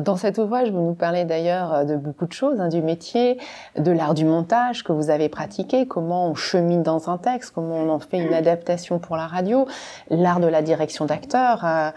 Dans 0.00 0.16
cet 0.16 0.38
ouvrage, 0.38 0.70
vous 0.70 0.80
nous 0.80 0.94
parlez 0.94 1.26
d'ailleurs 1.26 1.84
de 1.84 1.96
beaucoup 1.96 2.24
de 2.24 2.32
choses, 2.32 2.58
hein, 2.58 2.68
du 2.68 2.80
métier, 2.80 3.36
de 3.76 3.90
l'art 3.90 4.14
du 4.14 4.24
montage 4.24 4.82
que 4.82 4.92
vous 4.92 5.10
avez 5.10 5.28
pratiqué, 5.28 5.86
comment 5.86 6.30
on 6.30 6.34
chemine 6.34 6.82
dans 6.82 7.10
un 7.10 7.18
texte, 7.18 7.52
comment 7.54 7.76
on 7.76 7.90
en 7.90 8.00
fait 8.00 8.16
une 8.16 8.32
adaptation 8.32 8.98
pour 8.98 9.18
la 9.18 9.26
radio, 9.26 9.68
l'art 10.08 10.40
de 10.40 10.46
la 10.46 10.62
direction 10.62 11.04
d'acteur. 11.04 11.66
Euh, 11.66 11.90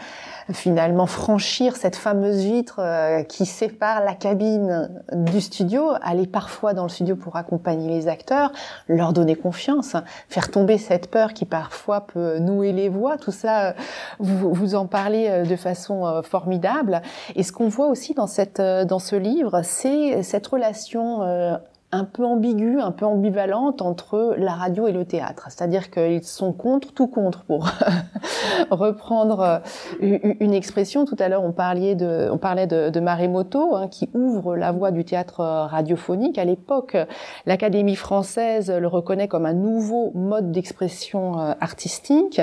finalement 0.52 1.06
franchir 1.06 1.76
cette 1.76 1.96
fameuse 1.96 2.44
vitre 2.44 2.80
euh, 2.80 3.24
qui 3.24 3.46
sépare 3.46 4.04
la 4.04 4.14
cabine 4.14 4.90
du 5.14 5.42
studio, 5.42 5.92
aller 6.02 6.28
parfois 6.28 6.74
dans 6.74 6.84
le 6.84 6.90
studio 6.90 7.16
pour 7.16 7.36
accompagner 7.36 7.90
les 7.90 8.08
acteurs, 8.08 8.52
leur 8.88 9.14
donner 9.14 9.36
confiance, 9.36 9.96
faire 10.30 10.52
tomber 10.52 10.78
cette 10.78 11.10
peur 11.10 11.34
qui 11.34 11.46
parfois 11.46 12.02
peut 12.02 12.40
nouer 12.40 12.72
les 12.72 12.90
voix, 12.90 13.18
tout 13.18 13.32
ça, 13.32 13.70
euh, 13.70 13.74
vous, 14.20 14.54
vous 14.54 14.76
en 14.76 14.86
parlez 14.86 15.28
euh, 15.30 15.46
de 15.46 15.56
façon 15.56 16.22
formidable. 16.24 17.02
Et 17.36 17.44
ce 17.44 17.52
qu'on 17.52 17.68
voit 17.68 17.88
aussi 17.88 18.14
dans, 18.14 18.28
cette, 18.28 18.62
dans 18.62 19.00
ce 19.00 19.16
livre, 19.16 19.62
c'est 19.64 20.24
cette 20.24 20.48
relation 20.48 21.60
un 21.94 22.06
peu 22.06 22.26
ambiguë, 22.26 22.82
un 22.82 22.92
peu 22.92 23.06
ambivalente 23.06 23.82
entre 23.82 24.34
la 24.38 24.54
radio 24.54 24.88
et 24.88 24.92
le 24.92 25.06
théâtre. 25.06 25.48
C'est-à-dire 25.50 25.92
qu'ils 25.92 26.24
sont 26.24 26.52
contre, 26.52 26.92
tout 26.92 27.08
contre, 27.08 27.44
pour 27.44 27.70
reprendre 28.72 29.62
une 30.02 30.54
expression. 30.54 31.06
Tout 31.06 31.16
à 31.20 31.30
l'heure, 31.30 31.44
on, 31.44 31.52
parlait 31.52 31.94
de, 31.94 32.30
on 32.32 32.40
parlait 32.40 32.66
de, 32.66 32.90
de 32.90 33.00
Maremoto, 33.00 33.76
hein, 33.76 33.88
qui 33.90 34.10
ouvre 34.16 34.56
la 34.56 34.72
voie 34.72 34.90
du 34.90 35.06
théâtre 35.06 35.42
radiophonique. 35.70 36.40
À 36.40 36.46
l'époque, 36.46 36.98
l'Académie 37.46 37.96
française 37.96 38.72
le 38.72 38.88
reconnaît 38.88 39.28
comme 39.28 39.46
un 39.46 39.54
nouveau 39.54 40.12
mode 40.16 40.52
d'expression 40.52 41.38
artistique. 41.62 42.42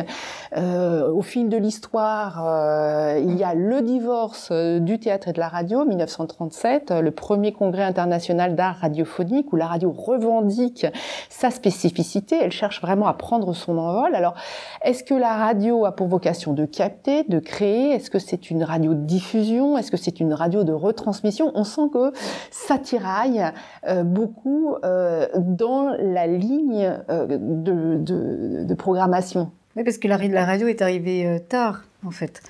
Euh, 0.56 1.10
au 1.10 1.22
fil 1.22 1.48
de 1.48 1.56
l'histoire, 1.56 2.44
euh, 2.46 3.20
il 3.20 3.36
y 3.36 3.42
a 3.42 3.54
le 3.54 3.82
divorce 3.82 4.52
du 4.52 5.00
théâtre 5.00 5.28
et 5.28 5.32
de 5.32 5.40
la 5.40 5.48
radio, 5.48 5.84
1937, 5.84 6.92
le 6.92 7.10
premier 7.10 7.52
congrès 7.52 7.82
international 7.82 8.54
d'art 8.54 8.76
radiophonique 8.76 9.39
où 9.52 9.56
la 9.56 9.66
radio 9.66 9.90
revendique 9.90 10.86
sa 11.28 11.50
spécificité, 11.50 12.36
elle 12.40 12.52
cherche 12.52 12.80
vraiment 12.80 13.06
à 13.06 13.14
prendre 13.14 13.54
son 13.54 13.78
envol. 13.78 14.14
Alors, 14.14 14.34
est-ce 14.82 15.04
que 15.04 15.14
la 15.14 15.34
radio 15.34 15.84
a 15.84 15.92
pour 15.92 16.08
vocation 16.08 16.52
de 16.52 16.64
capter, 16.64 17.24
de 17.24 17.38
créer? 17.38 17.90
Est-ce 17.90 18.10
que 18.10 18.18
c'est 18.18 18.50
une 18.50 18.62
radio 18.62 18.94
de 18.94 19.04
diffusion? 19.04 19.78
Est-ce 19.78 19.90
que 19.90 19.96
c'est 19.96 20.20
une 20.20 20.34
radio 20.34 20.64
de 20.64 20.72
retransmission? 20.72 21.52
On 21.54 21.64
sent 21.64 21.88
que 21.92 22.12
ça 22.50 22.78
tiraille 22.78 23.44
euh, 23.86 24.02
beaucoup 24.02 24.74
euh, 24.84 25.26
dans 25.36 25.96
la 25.98 26.26
ligne 26.26 26.92
euh, 27.08 27.26
de, 27.26 28.74
programmation. 28.74 29.50
Parce 29.74 29.98
que 29.98 30.08
la, 30.08 30.16
la 30.16 30.44
radio 30.44 30.66
est 30.66 30.82
arrivée 30.82 31.40
tard, 31.48 31.82
en 32.04 32.10
fait. 32.10 32.42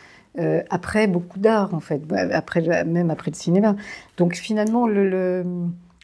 Après 0.71 1.09
beaucoup 1.09 1.41
d'art, 1.41 1.75
en 1.75 1.81
fait, 1.81 2.01
après, 2.33 2.85
même 2.85 3.11
après 3.11 3.33
le 3.33 3.37
cinéma. 3.37 3.75
Donc 4.17 4.35
finalement, 4.35 4.87
le, 4.87 5.09
le 5.09 5.45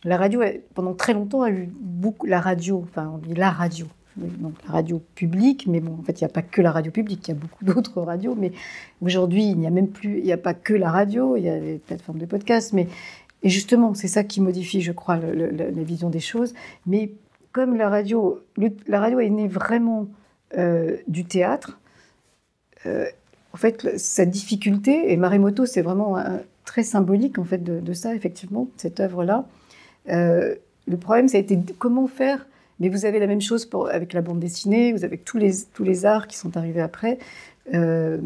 la 0.07 0.17
radio, 0.17 0.41
pendant 0.75 0.95
très 0.95 1.13
longtemps, 1.13 1.43
a 1.43 1.51
eu 1.51 1.69
beaucoup. 1.81 2.27
La 2.27 2.41
radio, 2.41 2.85
enfin, 2.89 3.11
on 3.13 3.19
dit 3.19 3.35
la 3.35 3.51
radio, 3.51 3.87
donc 4.17 4.55
la 4.67 4.73
radio 4.73 5.03
publique, 5.17 5.67
mais 5.67 5.81
bon, 5.81 5.99
en 5.99 6.03
fait, 6.03 6.21
il 6.21 6.25
n'y 6.25 6.31
a 6.31 6.33
pas 6.33 6.43
que 6.43 6.63
la 6.63 6.71
radio 6.71 6.93
publique, 6.93 7.27
il 7.27 7.33
y 7.33 7.37
a 7.37 7.39
beaucoup 7.39 7.65
d'autres 7.65 8.01
radios, 8.01 8.37
mais 8.37 8.53
aujourd'hui, 9.03 9.45
il 9.45 9.59
n'y 9.59 9.67
a 9.67 9.71
même 9.71 9.89
plus, 9.89 10.19
il 10.19 10.25
n'y 10.25 10.33
a 10.33 10.39
pas 10.39 10.55
que 10.55 10.75
la 10.75 10.91
radio, 10.91 11.37
il 11.37 11.43
y 11.43 11.49
a 11.49 11.59
les 11.59 11.79
plateformes 11.79 12.19
de 12.19 12.27
podcast, 12.27 12.73
mais 12.73 12.87
et 13.43 13.49
justement, 13.49 13.95
c'est 13.95 14.09
ça 14.09 14.23
qui 14.23 14.41
modifie, 14.41 14.81
je 14.81 14.93
crois, 14.93 15.17
la 15.19 15.83
vision 15.83 16.09
des 16.09 16.21
choses. 16.21 16.55
Mais 16.87 17.13
comme 17.53 17.77
la 17.77 17.89
radio, 17.89 18.41
la 18.87 19.01
radio 19.01 19.21
est 19.21 19.31
née 19.31 19.49
vraiment 19.49 20.07
euh, 20.57 20.97
du 21.09 21.25
théâtre, 21.25 21.79
euh, 22.87 23.07
en 23.53 23.57
fait, 23.57 23.99
sa 23.99 24.25
difficulté, 24.25 25.13
et 25.13 25.17
Maremoto, 25.17 25.67
c'est 25.67 25.83
vraiment 25.83 26.17
un, 26.17 26.41
très 26.65 26.83
symbolique 26.83 27.39
en 27.39 27.45
fait 27.45 27.63
de 27.63 27.93
ça, 27.93 28.15
effectivement, 28.15 28.69
cette 28.77 29.01
œuvre-là. 29.01 29.47
Euh, 30.09 30.55
le 30.87 30.97
problème, 30.97 31.29
ça 31.29 31.39
a 31.39 31.41
été 31.41 31.59
comment 31.79 32.07
faire? 32.07 32.47
Mais 32.79 32.89
vous 32.89 33.07
avez 33.07 33.19
la 33.19 33.27
même 33.27 33.41
chose 33.41 33.69
avec 33.91 34.13
la 34.13 34.21
bande 34.21 34.39
dessinée, 34.39 34.93
vous 34.93 35.05
avez 35.05 35.17
tous 35.17 35.39
les, 35.39 35.53
tous 35.73 35.83
les 35.83 36.05
arts 36.05 36.27
qui 36.27 36.37
sont 36.37 36.57
arrivés 36.57 36.83
après. 36.83 37.19
Euh, 37.75 38.19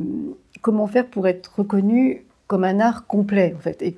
comment 0.61 0.87
faire 0.87 1.07
pour 1.07 1.29
être 1.29 1.59
reconnu 1.59 2.25
comme 2.49 2.65
un 2.65 2.81
art 2.81 3.07
complet, 3.07 3.55
en 3.57 3.61
fait, 3.61 3.81
et 3.81 3.93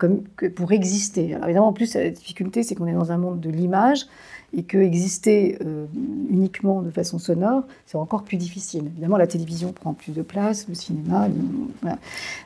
pour 0.51 0.73
exister? 0.73 1.35
Alors 1.35 1.47
évidemment, 1.47 1.69
en 1.69 1.73
plus, 1.73 1.95
la 1.95 2.11
difficulté, 2.11 2.63
c'est 2.63 2.75
qu'on 2.75 2.87
est 2.87 2.93
dans 2.93 3.11
un 3.11 3.17
monde 3.17 3.41
de 3.41 3.49
l'image, 3.49 4.07
et 4.55 4.65
que 4.65 4.79
exister 4.79 5.59
euh, 5.65 5.87
uniquement 6.29 6.83
de 6.83 6.91
façon 6.91 7.19
sonore, 7.19 7.65
c'est 7.87 7.97
encore 7.97 8.23
plus 8.23 8.37
difficile. 8.37 8.87
Évidemment, 8.87 9.17
la 9.17 9.27
télévision 9.27 9.73
prend 9.73 9.95
plus 9.95 10.13
de 10.13 10.23
place, 10.23 10.69
le 10.69 10.75
cinéma. 10.75 11.29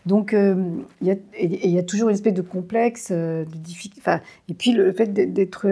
Donc, 0.06 0.32
euh, 0.32 0.54
il 1.02 1.18
y, 1.42 1.78
a 1.78 1.82
toujours 1.82 2.08
une 2.08 2.14
espèce 2.14 2.34
de 2.34 2.42
complexe, 2.42 3.08
euh, 3.10 3.44
de 3.44 3.56
difficulté. 3.56 4.10
Et 4.48 4.54
puis 4.54 4.72
le 4.72 4.92
fait 4.92 5.12
d'être. 5.12 5.66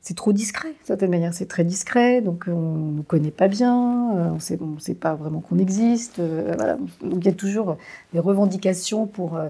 C'est 0.00 0.14
trop 0.14 0.34
discret, 0.34 0.68
d'une 0.68 0.86
certaine 0.86 1.10
manière. 1.10 1.32
C'est 1.32 1.46
très 1.46 1.64
discret, 1.64 2.20
donc 2.20 2.44
on 2.46 2.76
ne 2.76 2.92
nous 2.96 3.02
connaît 3.02 3.30
pas 3.30 3.48
bien, 3.48 3.74
on 3.74 4.34
ne 4.34 4.78
sait 4.78 4.94
pas 4.94 5.14
vraiment 5.14 5.40
qu'on 5.40 5.58
existe. 5.58 6.20
voilà. 6.20 6.76
Donc 7.02 7.20
il 7.20 7.24
y 7.24 7.28
a 7.28 7.32
toujours 7.32 7.78
des 8.12 8.18
revendications 8.18 9.06
pour, 9.06 9.40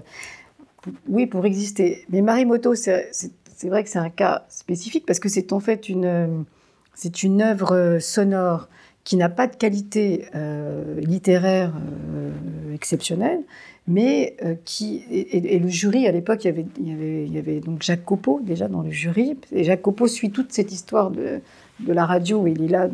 oui, 1.09 1.25
pour 1.25 1.45
exister. 1.45 2.05
Mais 2.09 2.21
Marimoto, 2.21 2.73
c'est 2.73 3.11
c'est 3.55 3.69
vrai 3.69 3.83
que 3.83 3.89
c'est 3.89 3.99
un 3.99 4.09
cas 4.09 4.45
spécifique 4.49 5.05
parce 5.05 5.19
que 5.19 5.29
c'est 5.29 5.53
en 5.53 5.59
fait 5.59 5.89
une, 5.89 6.45
c'est 6.93 7.23
une 7.23 7.41
œuvre 7.41 7.99
sonore 7.99 8.67
qui 9.05 9.17
n'a 9.17 9.29
pas 9.29 9.47
de 9.47 9.55
qualité 9.55 10.25
euh, 10.35 10.99
littéraire 10.99 11.73
euh, 11.75 12.73
exceptionnelle, 12.73 13.41
mais 13.87 14.35
euh, 14.43 14.55
qui 14.65 15.03
et, 15.09 15.59
le 15.59 15.69
jury 15.69 16.07
à 16.07 16.11
l'époque 16.11 16.43
il 16.43 16.47
y 16.47 16.49
avait 16.49 16.65
il 16.79 17.33
y 17.33 17.37
avait 17.37 17.59
donc 17.59 17.83
Jacques 17.83 18.03
Copeau 18.03 18.41
déjà 18.43 18.67
dans 18.67 18.81
le 18.81 18.89
jury 18.89 19.37
et 19.51 19.63
Jacques 19.63 19.83
Copeau 19.83 20.07
suit 20.07 20.31
toute 20.31 20.51
cette 20.51 20.71
histoire 20.71 21.11
de, 21.11 21.39
de 21.81 21.93
la 21.93 22.05
radio 22.05 22.47
il 22.47 22.63
est 22.63 22.67
là 22.67 22.89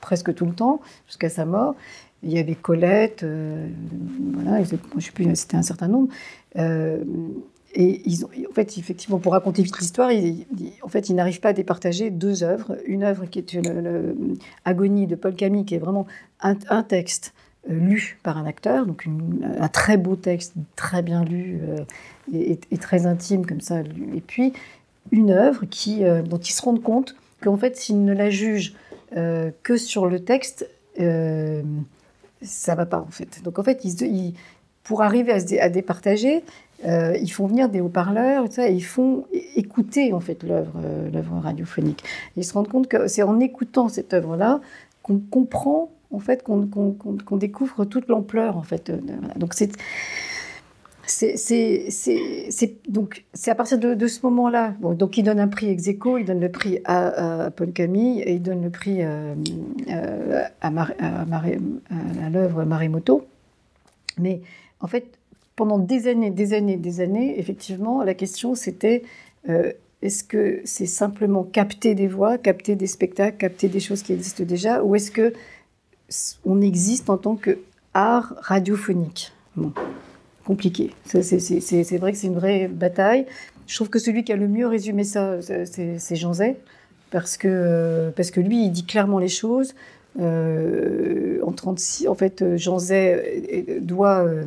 presque 0.00 0.34
tout 0.34 0.46
le 0.46 0.52
temps 0.52 0.80
jusqu'à 1.06 1.28
sa 1.28 1.44
mort 1.44 1.76
Il 2.24 2.32
y 2.32 2.38
avait 2.38 2.56
Colette, 2.56 3.22
euh, 3.22 3.68
voilà, 4.34 4.62
je 4.64 5.00
sais 5.00 5.12
plus, 5.12 5.36
c'était 5.36 5.56
un 5.56 5.62
certain 5.62 5.88
nombre. 5.88 6.08
Euh, 7.76 7.80
et 7.80 8.02
ils 8.04 8.24
ont, 8.24 8.30
en 8.48 8.52
fait, 8.52 8.78
effectivement, 8.78 9.18
pour 9.18 9.32
raconter 9.32 9.62
vite 9.62 9.78
l'histoire, 9.78 10.10
en 10.82 10.88
fait, 10.88 11.08
ils 11.08 11.14
n'arrivent 11.14 11.40
pas 11.40 11.50
à 11.50 11.52
départager 11.52 12.10
deux 12.10 12.42
œuvres. 12.42 12.76
Une 12.86 13.02
œuvre 13.02 13.26
qui 13.26 13.38
est 13.38 13.52
une, 13.52 14.38
Agonie 14.64 15.06
de 15.06 15.14
Paul 15.14 15.34
Camille, 15.34 15.64
qui 15.64 15.74
est 15.74 15.78
vraiment 15.78 16.06
un, 16.40 16.82
texte 16.82 17.32
euh, 17.70 17.74
lu 17.74 18.18
par 18.22 18.38
un 18.38 18.46
acteur, 18.46 18.86
donc 18.86 19.06
un 19.58 19.68
très 19.68 19.96
beau 19.96 20.16
texte, 20.16 20.54
très 20.76 21.02
bien 21.02 21.24
lu 21.24 21.60
et, 22.32 22.58
très 22.78 23.06
intime 23.06 23.46
comme 23.46 23.60
ça. 23.60 23.80
Et 24.14 24.20
puis 24.20 24.52
une 25.12 25.30
œuvre 25.30 25.64
qui, 25.66 26.02
dont 26.24 26.38
ils 26.38 26.52
se 26.52 26.62
rendent 26.62 26.82
compte 26.82 27.16
qu'en 27.42 27.56
fait, 27.56 27.76
s'ils 27.76 28.04
ne 28.04 28.12
la 28.12 28.30
jugent 28.30 28.74
que 29.12 29.76
sur 29.76 30.06
le 30.06 30.20
texte, 30.20 30.68
ça 32.42 32.74
va 32.74 32.86
pas 32.86 33.00
en 33.00 33.10
fait. 33.10 33.42
Donc 33.42 33.58
en 33.58 33.62
fait, 33.62 33.84
ils, 33.84 34.34
pour 34.84 35.02
arriver 35.02 35.32
à, 35.32 35.40
se, 35.40 35.68
départager, 35.68 36.42
euh, 36.86 37.16
ils 37.20 37.30
font 37.30 37.46
venir 37.46 37.68
des 37.68 37.80
haut-parleurs 37.80 38.46
et 38.58 38.72
ils 38.72 38.84
font 38.84 39.24
écouter 39.56 40.12
en 40.12 40.20
fait 40.20 40.42
l'œuvre, 40.42 40.72
euh, 40.84 41.10
l'œuvre 41.10 41.38
radiophonique. 41.38 42.02
ils 42.36 42.44
se 42.44 42.52
rendent 42.54 42.68
compte 42.68 42.88
que 42.88 43.06
c'est 43.06 43.22
en 43.22 43.38
écoutant 43.40 43.88
cette 43.88 44.14
œuvre-là 44.14 44.60
qu'on 45.02 45.18
comprend 45.18 45.90
en 46.12 46.18
fait 46.18 46.42
qu'on, 46.42 46.66
découvre 47.36 47.84
toute 47.84 48.08
l'ampleur 48.08 48.56
en 48.56 48.62
fait. 48.62 48.92
Donc 49.36 49.54
c'est 49.54 49.70
donc 52.88 53.24
c'est 53.32 53.50
à 53.50 53.54
partir 53.54 53.78
de, 53.78 54.06
ce 54.06 54.20
moment-là. 54.24 54.74
Bon, 54.80 54.94
donc 54.94 55.16
il 55.16 55.22
donne 55.22 55.40
un 55.40 55.48
prix 55.48 55.68
ex 55.68 55.86
il 55.86 56.24
donne 56.24 56.40
le 56.40 56.50
prix 56.50 56.80
à, 56.84 57.50
Paul 57.54 57.72
Camille 57.72 58.20
et 58.20 58.34
il 58.34 58.42
donne 58.42 58.62
le 58.62 58.70
prix 58.70 59.02
euh, 59.02 59.34
euh, 59.88 60.42
à, 60.60 60.68
à, 60.68 62.30
l'œuvre 62.30 62.64
Maremoto. 62.64 63.26
Mais 64.18 64.42
en 64.80 64.86
fait, 64.86 65.18
pendant 65.60 65.78
des 65.78 66.08
années, 66.08 66.30
des 66.30 66.54
années, 66.54 66.78
des 66.78 67.02
années, 67.02 67.38
effectivement, 67.38 68.02
la 68.02 68.14
question 68.14 68.54
c'était 68.54 69.02
euh, 69.50 69.72
est-ce 70.00 70.24
que 70.24 70.62
c'est 70.64 70.86
simplement 70.86 71.44
capter 71.44 71.94
des 71.94 72.06
voix, 72.06 72.38
capter 72.38 72.76
des 72.76 72.86
spectacles, 72.86 73.36
capter 73.36 73.68
des 73.68 73.78
choses 73.78 74.02
qui 74.02 74.14
existent 74.14 74.42
déjà, 74.42 74.82
ou 74.82 74.94
est-ce 74.94 75.10
que 75.10 75.34
on 76.46 76.62
existe 76.62 77.10
en 77.10 77.18
tant 77.18 77.36
que 77.36 77.58
art 77.92 78.36
radiophonique? 78.38 79.32
Compliqué. 80.46 80.92
C'est 81.04 81.98
vrai 81.98 82.12
que 82.12 82.16
c'est 82.16 82.28
une 82.28 82.36
vraie 82.36 82.66
bataille. 82.66 83.26
Je 83.66 83.74
trouve 83.74 83.90
que 83.90 83.98
celui 83.98 84.24
qui 84.24 84.32
a 84.32 84.36
le 84.36 84.48
mieux 84.48 84.66
résumé 84.66 85.04
ça, 85.04 85.42
c'est 85.42 86.16
Jean 86.16 86.32
Zay, 86.32 86.56
parce 87.10 87.36
que, 87.36 88.10
parce 88.16 88.30
que 88.30 88.40
lui, 88.40 88.64
il 88.64 88.70
dit 88.70 88.86
clairement 88.86 89.18
les 89.18 89.28
choses. 89.28 89.74
Euh, 90.18 91.38
en 91.42 91.52
36, 91.52 92.08
en 92.08 92.14
fait, 92.14 92.56
Jean 92.56 92.78
Zay 92.78 93.78
doit 93.82 94.24
euh, 94.24 94.44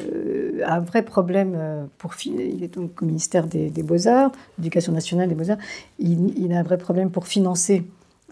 euh, 0.00 0.62
un 0.66 0.80
vrai 0.80 1.02
problème 1.02 1.88
pour 1.98 2.14
il 2.24 2.62
est 2.62 2.74
donc 2.74 3.02
au 3.02 3.04
ministère 3.04 3.46
des, 3.46 3.70
Beaux-Arts, 3.82 4.32
l'éducation 4.58 4.92
nationale 4.92 5.28
des 5.28 5.34
Beaux-Arts, 5.34 5.58
il, 5.98 6.52
a 6.52 6.58
un 6.58 6.62
vrai 6.62 6.78
problème 6.78 7.10
pour 7.10 7.26
financer 7.26 7.84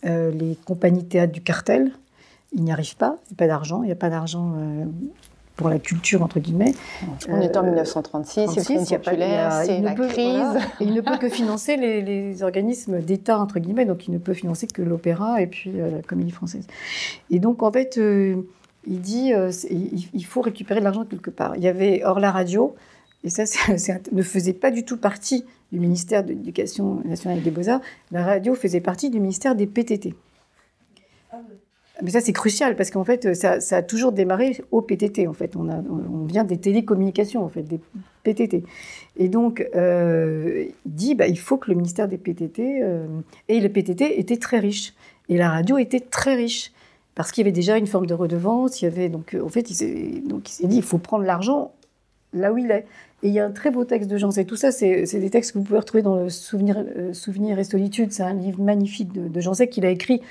les 0.04 0.56
compagnies 0.64 1.04
théâtre 1.04 1.32
du 1.32 1.42
cartel. 1.42 1.92
Il 2.52 2.62
n'y 2.62 2.72
arrive 2.72 2.96
pas, 2.96 3.18
il 3.26 3.32
n'y 3.32 3.34
a 3.34 3.38
pas 3.38 3.46
d'argent, 3.48 3.82
il 3.82 3.86
n'y 3.86 3.92
a 3.92 3.96
pas 3.96 4.08
d'argent 4.08 4.54
pour 5.58 5.68
la 5.68 5.78
culture, 5.78 6.22
entre 6.22 6.38
guillemets. 6.38 6.72
On 7.28 7.40
est 7.40 7.56
en 7.56 7.64
1936, 7.64 8.48
c'est 8.60 8.98
populaire, 8.98 9.62
c'est 9.64 9.80
la 9.80 9.92
crise. 9.92 10.62
il 10.80 10.94
ne 10.94 11.00
peut 11.00 11.18
que 11.18 11.28
financer 11.28 11.76
les, 11.76 12.42
organismes 12.42 13.00
d'État, 13.00 13.38
entre 13.38 13.58
guillemets, 13.58 13.84
donc 13.84 14.06
il 14.06 14.12
ne 14.12 14.18
peut 14.18 14.32
financer 14.32 14.68
que 14.68 14.80
l'opéra 14.80 15.42
et 15.42 15.48
puis 15.48 15.72
euh, 15.74 15.96
la 15.96 16.02
comédie 16.02 16.30
française. 16.30 16.66
Et 17.30 17.40
donc, 17.40 17.64
en 17.64 17.72
fait, 17.72 17.98
euh, 17.98 18.36
il 18.88 19.00
dit 19.00 19.32
euh, 19.32 19.50
il, 19.70 20.24
faut 20.24 20.40
récupérer 20.40 20.80
de 20.80 20.84
l'argent 20.84 21.04
quelque 21.04 21.30
part. 21.30 21.56
Il 21.56 21.62
y 21.62 21.68
avait, 21.68 22.02
hors 22.04 22.20
la 22.20 22.30
radio, 22.30 22.74
et 23.22 23.30
ça 23.30 23.44
ne 24.12 24.22
faisait 24.22 24.52
pas 24.52 24.70
du 24.70 24.84
tout 24.84 24.96
partie 24.96 25.44
du 25.72 25.78
ministère 25.78 26.24
de 26.24 26.30
l'Éducation 26.30 27.02
nationale 27.04 27.38
et 27.38 27.42
des 27.42 27.50
Beaux-Arts, 27.50 27.82
la 28.10 28.24
radio 28.24 28.54
faisait 28.54 28.80
partie 28.80 29.10
du 29.10 29.20
ministère 29.20 29.54
des 29.54 29.66
PTT. 29.66 30.14
Mais 32.00 32.10
ça, 32.12 32.20
c'est 32.20 32.32
crucial 32.32 32.76
parce 32.76 32.92
qu'en 32.92 33.04
fait, 33.04 33.34
ça, 33.34 33.58
a 33.76 33.82
toujours 33.82 34.12
démarré 34.12 34.62
au 34.70 34.82
PTT. 34.82 35.26
En 35.26 35.32
fait, 35.32 35.56
on, 35.56 35.68
a, 35.68 35.78
on 35.78 36.24
vient 36.26 36.44
des 36.44 36.56
télécommunications, 36.56 37.44
en 37.44 37.48
fait, 37.48 37.62
des 37.62 37.80
PTT. 38.22 38.62
Et 39.16 39.28
donc, 39.28 39.68
euh, 39.74 40.66
il 40.86 40.92
dit, 40.92 41.16
bah, 41.16 41.26
il 41.26 41.38
faut 41.38 41.56
que 41.56 41.70
le 41.70 41.76
ministère 41.76 42.06
des 42.06 42.16
PTT 42.16 42.82
euh, 42.82 43.06
et 43.48 43.58
le 43.58 43.68
PTT 43.68 44.20
était 44.20 44.36
très 44.36 44.60
riche 44.60 44.94
et 45.28 45.36
la 45.36 45.50
radio 45.50 45.76
était 45.76 46.00
très 46.00 46.36
riche 46.36 46.72
parce 47.18 47.32
qu'il 47.32 47.42
y 47.42 47.44
avait 47.44 47.52
déjà 47.52 47.76
une 47.76 47.86
forme 47.86 48.06
de 48.06 48.14
redevance. 48.14 48.80
Il 48.80 48.86
y 48.86 48.88
avait 48.88 49.10
donc, 49.10 49.36
en 49.38 49.48
fait, 49.48 49.70
il 49.70 49.74
s'est, 49.74 50.22
dit, 50.64 50.76
il 50.76 50.82
faut 50.82 50.98
prendre 50.98 51.24
l'argent 51.24 51.72
là 52.32 52.52
où 52.52 52.58
il 52.58 52.70
est. 52.70 52.86
Et 53.22 53.28
il 53.28 53.34
y 53.34 53.40
a 53.40 53.44
un 53.44 53.50
très 53.50 53.70
beau 53.70 53.84
texte 53.84 54.08
de 54.08 54.16
Jean. 54.16 54.30
Tout 54.30 54.56
ça, 54.56 54.70
c'est, 54.70 55.02
des 55.02 55.28
textes 55.28 55.52
que 55.52 55.58
vous 55.58 55.64
pouvez 55.64 55.80
retrouver 55.80 56.02
dans 56.02 56.14
le 56.14 56.28
Souvenir, 56.30 56.78
euh, 56.78 57.58
et 57.58 57.64
Solitude. 57.64 58.12
C'est 58.12 58.22
un 58.22 58.34
livre 58.34 58.62
magnifique 58.62 59.12
de, 59.12 59.26
de 59.26 59.40
Jean 59.40 59.52
qu'il 59.52 59.84
a 59.84 59.90
écrit 59.90 60.22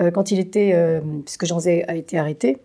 euh, 0.00 0.10
quand 0.10 0.30
il 0.30 0.38
était, 0.38 0.72
euh, 0.74 1.00
puisque 1.24 1.46
Jean 1.46 1.58
a 1.66 1.94
été 1.94 2.18
arrêté 2.18 2.58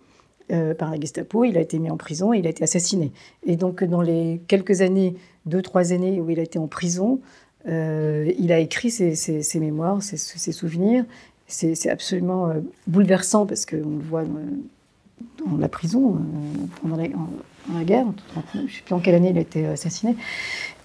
euh, 0.52 0.74
par 0.74 0.92
la 0.92 1.00
Gestapo, 1.00 1.46
il 1.46 1.58
a 1.58 1.62
été 1.62 1.80
mis 1.80 1.90
en 1.90 1.98
prison 1.98 2.34
et 2.34 2.40
il 2.40 2.48
a 2.48 2.50
été 2.50 2.64
assassiné. 2.64 3.12
Et 3.46 3.56
donc, 3.56 3.84
dans 3.84 4.02
les 4.02 4.42
quelques 4.48 4.82
années, 4.82 5.16
deux, 5.46 5.62
trois 5.62 5.94
années 5.94 6.20
où 6.20 6.30
il 6.30 6.40
a 6.40 6.44
été 6.44 6.60
en 6.60 6.68
prison, 6.68 7.22
il 7.68 8.52
a 8.52 8.58
écrit 8.58 8.90
ses, 8.90 9.60
mémoires, 9.60 10.02
ses, 10.02 10.52
souvenirs. 10.52 11.06
C'est 11.52 11.90
absolument 11.90 12.50
bouleversant 12.88 13.46
parce 13.46 13.66
qu'on 13.66 13.78
le 13.78 14.04
voit 14.04 14.24
dans, 14.24 15.58
la 15.58 15.70
prison, 15.70 16.18
pendant 16.82 16.96
la, 16.96 17.08
la 17.74 17.84
guerre. 17.84 18.06
Je 18.54 18.60
ne 18.60 18.68
sais 18.68 18.82
plus 18.86 18.94
en 18.94 19.00
quelle 19.00 19.16
année 19.16 19.30
il 19.30 19.38
a 19.38 19.42
été 19.42 19.66
assassiné. 19.66 20.16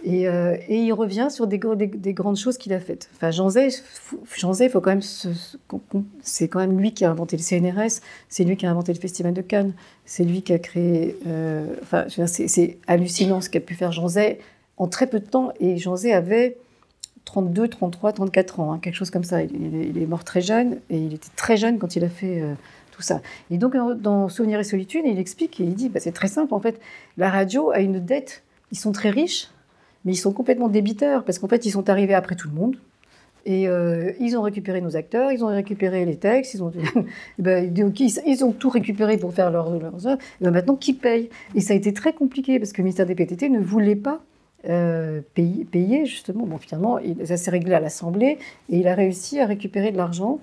Euh, 0.06 0.56
et, 0.68 0.82
il 0.82 0.92
revient 0.92 1.28
sur 1.30 1.46
des, 1.46 1.58
des, 1.58 2.12
grandes 2.12 2.36
choses 2.36 2.58
qu'il 2.58 2.72
a 2.72 2.80
faites. 2.80 3.08
Enfin, 3.16 3.30
Jean 3.30 3.50
Zay, 3.50 3.70
faut 4.68 4.80
quand 4.80 4.90
même, 4.90 5.02
c'est 6.22 6.48
quand 6.48 6.60
même 6.60 6.78
lui 6.78 6.92
qui 6.92 7.04
a 7.04 7.10
inventé 7.10 7.36
le 7.36 7.42
CNRS, 7.42 8.00
c'est 8.28 8.44
lui 8.44 8.56
qui 8.56 8.66
a 8.66 8.70
inventé 8.70 8.92
le 8.92 9.00
Festival 9.00 9.34
de 9.34 9.42
Cannes, 9.42 9.72
c'est 10.04 10.24
lui 10.24 10.42
qui 10.42 10.52
a 10.52 10.58
créé. 10.58 11.16
Euh, 11.26 11.66
enfin, 11.82 12.04
c'est 12.08 12.78
hallucinant 12.86 13.40
ce 13.40 13.50
qu'a 13.50 13.60
pu 13.60 13.74
faire 13.74 13.90
Jean 13.90 14.08
Zay 14.08 14.38
en 14.76 14.86
très 14.86 15.08
peu 15.08 15.18
de 15.18 15.26
temps. 15.26 15.50
Et 15.58 15.76
Jean 15.76 15.96
Zay 15.96 16.12
avait 16.12 16.56
32, 17.26 17.68
33, 17.68 18.12
34 18.12 18.60
ans, 18.60 18.72
hein, 18.72 18.78
quelque 18.80 18.94
chose 18.94 19.10
comme 19.10 19.24
ça. 19.24 19.42
Il, 19.42 19.98
est 20.00 20.06
mort 20.06 20.24
très 20.24 20.40
jeune 20.40 20.78
et 20.88 20.96
il 20.96 21.12
était 21.12 21.28
très 21.36 21.58
jeune 21.58 21.78
quand 21.78 21.94
il 21.94 22.04
a 22.04 22.08
fait. 22.08 22.40
Euh, 22.40 22.54
tout 22.96 23.02
ça. 23.02 23.20
Et 23.50 23.58
donc, 23.58 23.76
dans 23.76 24.30
Souvenir 24.30 24.58
et 24.58 24.64
Solitude, 24.64 25.02
il 25.04 25.18
explique 25.18 25.60
et 25.60 25.64
il 25.64 25.74
dit 25.74 25.90
bah, 25.90 26.00
c'est 26.00 26.12
très 26.12 26.28
simple, 26.28 26.54
en 26.54 26.60
fait, 26.60 26.80
la 27.18 27.28
radio 27.28 27.70
a 27.70 27.80
une 27.80 28.00
dette, 28.00 28.42
ils 28.72 28.78
sont 28.78 28.90
très 28.90 29.10
riches, 29.10 29.50
mais 30.06 30.12
ils 30.12 30.16
sont 30.16 30.32
complètement 30.32 30.68
débiteurs 30.68 31.22
parce 31.24 31.38
qu'en 31.38 31.46
fait, 31.46 31.66
ils 31.66 31.72
sont 31.72 31.90
arrivés 31.90 32.14
après 32.14 32.36
tout 32.36 32.48
le 32.48 32.54
monde. 32.54 32.76
Et 33.44 33.68
euh, 33.68 34.10
ils 34.18 34.36
ont 34.36 34.42
récupéré 34.42 34.80
nos 34.80 34.96
acteurs, 34.96 35.30
ils 35.30 35.44
ont 35.44 35.48
récupéré 35.48 36.04
les 36.04 36.16
textes, 36.16 36.54
ils 36.54 36.62
ont, 36.62 36.72
tout 38.52 38.70
récupéré 38.70 39.18
pour 39.18 39.32
faire 39.32 39.52
leurs, 39.52 39.68
œuvres. 39.68 40.18
Ben, 40.40 40.50
maintenant, 40.50 40.74
qui 40.74 40.94
paye? 40.94 41.28
Et 41.54 41.60
ça 41.60 41.74
a 41.74 41.76
été 41.76 41.92
très 41.92 42.12
compliqué 42.12 42.58
parce 42.58 42.72
que 42.72 42.78
le 42.78 42.84
ministère 42.84 43.06
des 43.06 43.14
PTT 43.14 43.48
ne 43.48 43.60
voulait 43.60 43.94
pas 43.94 44.20
euh, 44.68 45.20
payer, 45.34 46.06
justement. 46.06 46.46
Bon, 46.46 46.58
finalement, 46.58 46.98
ça 47.24 47.36
s'est 47.36 47.50
réglé 47.50 47.74
à 47.74 47.80
l'Assemblée 47.80 48.38
et 48.68 48.78
il 48.78 48.88
a 48.88 48.94
réussi 48.94 49.40
à 49.40 49.46
récupérer 49.46 49.92
de 49.92 49.96
l'argent 49.96 50.40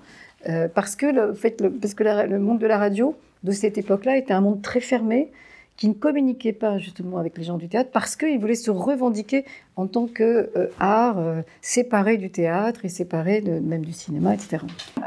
euh, 0.48 0.68
parce 0.72 0.96
que, 0.96 1.06
le, 1.06 1.34
fait, 1.34 1.62
parce 1.80 1.94
que 1.94 2.04
le 2.04 2.38
monde 2.38 2.58
de 2.58 2.66
la 2.66 2.78
radio 2.78 3.14
de 3.42 3.52
cette 3.52 3.78
époque-là 3.78 4.16
était 4.16 4.32
un 4.32 4.40
monde 4.40 4.62
très 4.62 4.80
fermé 4.80 5.30
qui 5.76 5.88
ne 5.88 5.94
communiquait 5.94 6.52
pas 6.52 6.78
justement 6.78 7.18
avec 7.18 7.36
les 7.36 7.44
gens 7.44 7.58
du 7.58 7.68
théâtre 7.68 7.90
parce 7.92 8.16
qu'ils 8.16 8.38
voulaient 8.38 8.54
se 8.54 8.70
revendiquer 8.70 9.44
en 9.76 9.86
tant 9.86 10.06
que 10.06 10.50
euh, 10.56 10.68
art 10.78 11.18
euh, 11.18 11.42
séparé 11.60 12.16
du 12.16 12.30
théâtre 12.30 12.84
et 12.84 12.88
séparé 12.88 13.40
même 13.40 13.84
du 13.84 13.92
cinéma, 13.92 14.34
etc. 14.34 14.58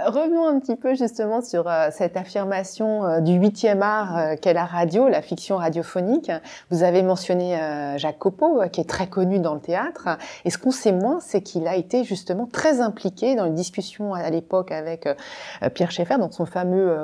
Revenons 0.06 0.46
un 0.46 0.60
petit 0.60 0.76
peu 0.76 0.94
justement 0.94 1.42
sur 1.42 1.68
euh, 1.68 1.88
cette 1.92 2.18
affirmation 2.18 3.22
du 3.22 3.34
huitième 3.34 3.82
art 3.82 4.36
qu'est 4.42 4.54
la 4.54 4.66
radio, 4.66 5.08
la 5.08 5.22
fiction 5.22 5.58
radiophonique. 5.58 6.32
Vous 6.70 6.84
avez 6.84 7.02
mentionné 7.02 7.58
Jacques 7.98 8.20
Copeau, 8.20 8.62
qui 8.72 8.82
est 8.82 8.90
très 8.90 9.08
connu 9.08 9.40
dans 9.40 9.54
le 9.54 9.60
théâtre. 9.60 10.18
Et 10.46 10.50
ce 10.50 10.58
qu'on 10.58 10.72
sait 10.72 10.92
moins, 10.92 11.20
c'est 11.20 11.42
qu'il 11.42 11.68
a 11.68 11.76
été 11.76 12.04
justement 12.04 12.48
très 12.52 12.82
impliqué 12.82 13.36
dans 13.36 13.46
une 13.46 13.56
discussion 13.56 14.14
à 14.14 14.30
l'époque 14.30 14.72
avec 14.72 15.08
Pierre 15.74 15.92
Schaeffer, 15.92 16.18
dans 16.18 16.32
son 16.32 16.46
fameux 16.46 16.96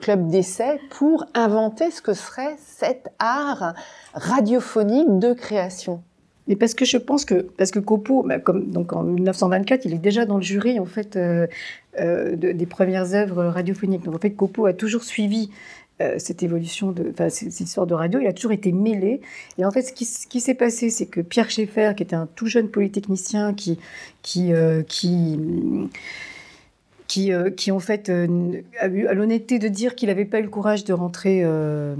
club 0.00 0.28
d'essai, 0.28 0.80
pour 0.90 1.24
inventer 1.34 1.90
ce 1.90 2.02
que 2.02 2.14
serait 2.14 2.56
cette 2.58 3.08
art 3.18 3.74
radiophonique 4.14 5.18
de 5.18 5.32
création 5.32 6.02
mais 6.50 6.56
parce 6.56 6.74
que 6.74 6.84
je 6.84 6.96
pense 6.96 7.24
que 7.24 7.46
parce 7.56 7.70
que 7.70 7.78
Copo, 7.78 8.24
bah, 8.24 8.40
comme 8.40 8.72
donc 8.72 8.92
en 8.92 9.04
1924, 9.04 9.84
il 9.84 9.94
est 9.94 9.98
déjà 9.98 10.26
dans 10.26 10.34
le 10.34 10.42
jury 10.42 10.80
en 10.80 10.84
fait 10.84 11.14
euh, 11.14 11.46
euh, 12.00 12.34
des 12.34 12.66
premières 12.66 13.14
œuvres 13.14 13.44
radiophoniques. 13.44 14.02
Donc 14.02 14.16
en 14.16 14.18
fait, 14.18 14.32
Copo 14.32 14.66
a 14.66 14.72
toujours 14.72 15.04
suivi 15.04 15.50
euh, 16.00 16.16
cette 16.18 16.42
évolution 16.42 16.90
de, 16.90 17.08
enfin 17.12 17.28
cette 17.28 17.60
histoire 17.60 17.86
de 17.86 17.94
radio. 17.94 18.18
Il 18.18 18.26
a 18.26 18.32
toujours 18.32 18.50
été 18.50 18.72
mêlé. 18.72 19.20
Et 19.58 19.64
en 19.64 19.70
fait, 19.70 19.82
ce 19.82 19.92
qui, 19.92 20.40
s'est 20.40 20.54
passé, 20.54 20.90
c'est 20.90 21.06
que 21.06 21.20
Pierre 21.20 21.50
Schaeffer, 21.50 21.92
qui 21.96 22.02
était 22.02 22.16
un 22.16 22.26
tout 22.34 22.46
jeune 22.46 22.66
polytechnicien, 22.66 23.54
qui 23.54 23.78
qui 24.22 24.52
qui, 27.10 27.32
euh, 27.32 27.50
qui 27.50 27.72
en 27.72 27.80
fait 27.80 28.08
euh, 28.08 28.62
a 28.78 28.86
eu 28.86 29.12
l'honnêteté 29.12 29.58
de 29.58 29.66
dire 29.66 29.96
qu'il 29.96 30.10
n'avait 30.10 30.24
pas 30.24 30.38
eu 30.38 30.44
le 30.44 30.48
courage 30.48 30.84
de 30.84 30.92
rentrer 30.92 31.40
euh, 31.42 31.96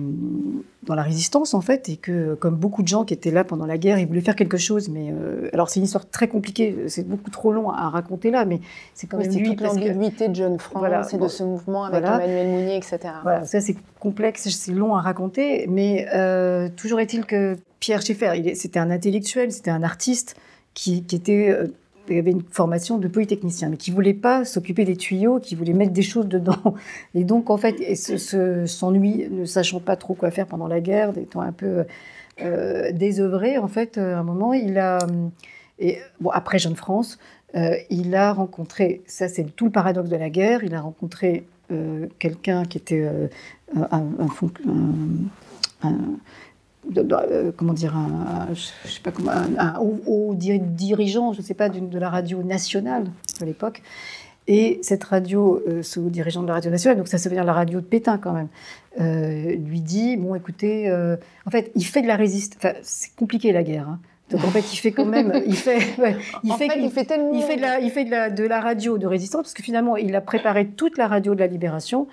dans 0.85 0.94
la 0.94 1.03
résistance 1.03 1.53
en 1.53 1.61
fait 1.61 1.88
et 1.88 1.96
que 1.96 2.35
comme 2.35 2.55
beaucoup 2.55 2.85
de 2.85 2.88
gens 2.88 3.05
qui 3.05 3.12
étaient 3.12 3.33
là 3.33 3.42
pendant 3.42 3.66
la 3.66 3.77
guerre, 3.77 3.99
il 3.99 4.07
voulait 4.07 4.20
faire 4.20 4.37
quelque 4.37 4.57
chose. 4.57 4.88
Mais 4.88 5.12
alors 5.53 5.68
c'est 5.68 5.81
une 5.81 5.87
histoire 5.87 6.09
très 6.09 6.29
compliquée, 6.29 6.85
c'est 6.87 7.09
beaucoup 7.09 7.31
trop 7.31 7.53
long 7.53 7.70
à 7.70 7.88
raconter 7.88 8.31
là, 8.31 8.44
mais 8.44 8.61
c'est 8.94 9.09
quand 9.09 9.18
même 9.18 9.33
lui 9.33 9.49
toute 9.49 9.61
l'ambiguïté 9.61 10.29
de 10.29 10.35
John 10.37 10.57
France 10.61 10.79
voilà, 10.79 11.03
et 11.12 11.18
de 11.18 11.27
ce 11.29 11.42
mouvement 11.42 11.87
avec 11.87 12.05
Emmanuel 12.05 12.46
Mounier, 12.46 12.77
etc. 12.77 13.01
Voilà, 13.25 13.44
ça 13.44 13.61
c'est 13.61 13.75
complexe, 13.99 14.49
c'est 14.49 14.73
long 14.73 14.94
à 14.94 15.01
raconter, 15.01 15.66
mais 15.68 16.07
toujours 16.77 17.01
est-il 17.01 17.27
que 17.27 17.59
Pierre 17.81 18.01
Schaeffer, 18.01 18.55
c'était 18.55 18.79
un 18.79 18.92
intellectuel, 18.92 19.51
c'était 19.51 19.73
un 19.73 19.83
artiste 19.83 20.37
qui, 20.73 21.03
qui 21.03 21.16
était 21.16 21.68
il 22.11 22.18
avait 22.18 22.31
une 22.31 22.42
formation 22.42 22.99
de 22.99 23.09
polytechnicien, 23.09 23.68
mais 23.68 23.77
qui 23.77 23.90
voulait 23.90 24.14
pas 24.14 24.44
s'occuper 24.44 24.85
des 24.85 24.96
tuyaux, 24.96 25.40
qui 25.40 25.55
voulait 25.55 25.73
mettre 25.73 25.92
des 25.92 26.03
choses 26.03 26.27
dedans. 26.27 26.75
Et 27.14 27.25
donc, 27.25 27.51
en 27.51 27.57
fait, 27.57 27.77
s'ennuie, 28.66 29.29
ne 29.31 29.44
sachant 29.44 29.81
pas 29.81 29.96
trop 29.96 30.14
quoi 30.14 30.31
faire 30.31 30.46
pendant 30.46 30.68
la 30.68 30.81
guerre, 30.81 31.16
étant 31.16 31.40
un 31.40 31.53
peu 31.53 31.85
euh, 32.42 32.92
désœuvré, 32.92 33.59
en 33.59 33.68
fait, 33.68 33.99
à 33.99 34.18
un 34.18 34.23
moment, 34.23 34.53
il 34.53 34.79
a. 34.79 34.99
Et, 35.79 35.99
bon, 36.20 36.31
après 36.31 36.59
Jeune 36.59 36.77
France, 36.77 37.18
euh, 37.55 37.75
il 37.88 38.14
a 38.14 38.33
rencontré, 38.33 39.03
ça 39.07 39.29
c'est 39.29 39.44
tout 39.44 39.64
le 39.64 39.70
paradoxe 39.70 40.11
de 40.11 40.16
la 40.16 40.31
guerre, 40.31 40.62
il 40.62 40.75
a 40.75 40.81
rencontré 40.81 41.44
euh, 41.73 42.07
quelqu'un 42.18 42.64
qui 42.64 42.79
était 42.79 43.09
un 43.75 44.05
euh, 46.97 47.53
comment 47.57 47.73
dire, 47.73 47.97
un, 47.97 48.49
je 48.55 48.88
sais 48.88 49.01
pas 49.03 49.11
comment, 49.11 49.33
un, 49.33 49.79
haut, 49.79 50.35
dirigeant, 50.35 51.33
je 51.33 51.43
sais 51.43 51.55
pas, 51.55 51.69
de 51.69 51.99
la 51.99 52.09
radio 52.09 52.43
nationale 52.43 53.05
de 53.40 53.47
l'époque. 53.47 53.83
Et 54.47 54.81
cette 54.83 55.05
radio, 55.05 55.62
euh, 55.69 55.83
ce 55.83 56.01
dirigeant 56.01 56.43
de 56.43 56.49
la 56.49 56.55
radio 56.55 56.71
nationale, 56.71 56.99
donc 56.99 57.09
ça, 57.09 57.19
ça 57.19 57.29
veut 57.29 57.37
dire 57.37 57.45
la 57.45 57.53
radio 57.53 57.81
de 57.81 57.85
Pétain 57.85 58.19
quand 58.19 58.33
même, 58.33 58.49
euh, 59.01 59.55
lui 59.55 59.81
dit 59.81 60.16
bon, 60.16 60.35
écoutez, 60.35 60.90
en 61.47 61.51
fait, 61.51 61.71
il 61.75 61.85
fait 61.85 62.03
de 62.03 62.09
la 62.09 62.16
résistance. 62.16 62.57
Enfin, 62.59 62.75
c'est 62.83 63.14
compliqué 63.14 63.53
la 63.53 63.62
guerre. 63.62 63.88
Hein. 63.88 64.01
Donc 64.31 64.45
en 64.45 64.51
fait, 64.51 64.73
il 64.73 64.77
fait 64.77 64.93
quand 64.93 65.05
même, 65.05 65.43
il 65.47 65.57
fait, 65.57 65.79
il, 66.45 66.53
fait, 66.53 66.69
il 66.79 66.90
fait 66.90 67.05
tellement, 67.05 67.33
il 67.35 67.43
fait 67.43 67.57
de 67.57 67.62
la, 67.62 67.81
il 67.81 67.90
fait 67.90 68.05
de 68.05 68.11
la, 68.11 68.31
de 68.31 68.45
la 68.45 68.61
radio 68.61 68.97
de 68.97 69.07
résistance 69.07 69.43
parce 69.43 69.55
que 69.55 69.62
finalement, 69.62 69.97
il 69.97 70.14
a 70.14 70.21
préparé 70.21 70.69
toute 70.69 70.99
la 70.99 71.09
radio 71.09 71.35
de 71.35 71.40
la 71.40 71.47
libération 71.47 72.09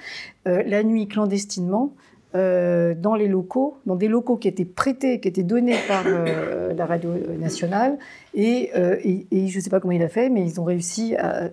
la 0.46 0.84
nuit 0.84 1.08
clandestinement. 1.08 1.94
Euh, 2.38 2.94
dans 2.94 3.16
les 3.16 3.28
locaux, 3.28 3.78
dans 3.86 3.96
des 3.96 4.08
locaux 4.08 4.38
qui 4.38 4.48
étaient 4.48 4.66
prêtés, 4.66 5.20
qui 5.20 5.28
étaient 5.28 5.44
donnés 5.44 5.78
par 5.88 6.04
euh, 6.06 6.72
la 6.74 6.86
radio 6.86 7.12
nationale. 7.40 7.98
Et, 8.36 8.70
euh, 8.76 8.98
et, 9.04 9.48
je 9.48 9.58
ne 9.58 9.62
sais 9.62 9.72
pas 9.72 9.80
comment 9.80 9.94
il 9.94 10.04
a 10.04 10.10
fait, 10.10 10.30
mais 10.30 10.44
ils 10.44 10.62
ont 10.62 10.64
réussi, 10.64 11.16
à, 11.16 11.50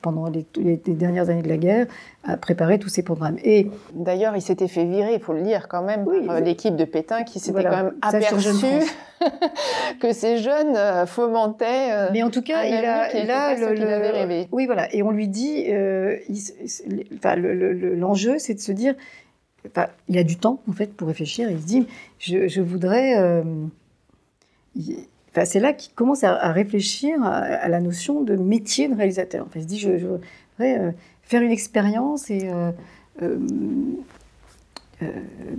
pendant 0.00 0.28
les, 0.28 0.76
dernières 0.76 1.30
années 1.30 1.42
de 1.42 1.48
la 1.48 1.56
guerre, 1.56 1.86
à 2.24 2.36
préparer 2.36 2.80
tous 2.80 2.88
ces 2.88 3.04
programmes. 3.04 3.36
Et 3.44 3.70
d'ailleurs, 3.94 4.34
il 4.34 4.42
s'était 4.42 4.66
fait 4.66 4.84
virer, 4.84 5.14
il 5.14 5.20
faut 5.20 5.34
le 5.34 5.42
dire 5.42 5.68
quand 5.68 5.82
même, 5.82 6.04
par 6.26 6.40
l'équipe 6.40 6.74
de 6.74 6.84
Pétain 6.84 7.22
qui 7.22 7.38
s'était 7.38 7.62
quand 7.62 7.84
même 7.84 7.94
aperçu 8.02 8.66
que 10.00 10.12
ces 10.12 10.38
jeunes 10.38 10.76
fomentaient. 11.06 12.10
mais 12.12 12.24
en 12.24 12.30
tout 12.30 12.42
cas, 12.42 12.64
il 12.64 12.74
a, 12.74 13.24
là, 13.24 13.54
le, 13.54 13.80
avait 13.80 14.10
rêvé. 14.10 14.48
Oui, 14.50 14.66
voilà. 14.66 14.92
Et 14.92 15.04
on 15.04 15.12
lui 15.12 15.28
dit, 15.28 15.66
l'enjeu, 17.96 18.38
c'est 18.38 18.54
de 18.54 18.60
se 18.60 18.72
dire 18.72 18.94
il 20.08 20.18
a 20.18 20.24
du 20.24 20.36
temps 20.36 20.60
en 20.68 20.72
fait 20.72 20.94
pour 20.94 21.08
réfléchir. 21.08 21.50
il 21.50 21.60
se 21.60 21.66
dit, 21.66 21.86
je, 22.18 22.60
voudrais. 22.60 23.18
Euh, 23.18 23.42
c'est 25.44 25.60
là 25.60 25.72
qu'il 25.72 25.94
commence 25.94 26.24
à, 26.24 26.52
réfléchir 26.52 27.22
à, 27.22 27.68
la 27.68 27.80
notion 27.80 28.22
de 28.22 28.36
métier 28.36 28.88
de 28.88 28.94
réalisateur. 28.94 29.46
il 29.54 29.62
se 29.62 29.66
dit, 29.66 29.78
je, 29.78 29.90
voudrais 29.90 30.78
euh, 30.78 30.92
faire 31.22 31.42
une 31.42 31.50
expérience 31.50 32.30
et 32.30 32.50
euh, 32.50 33.38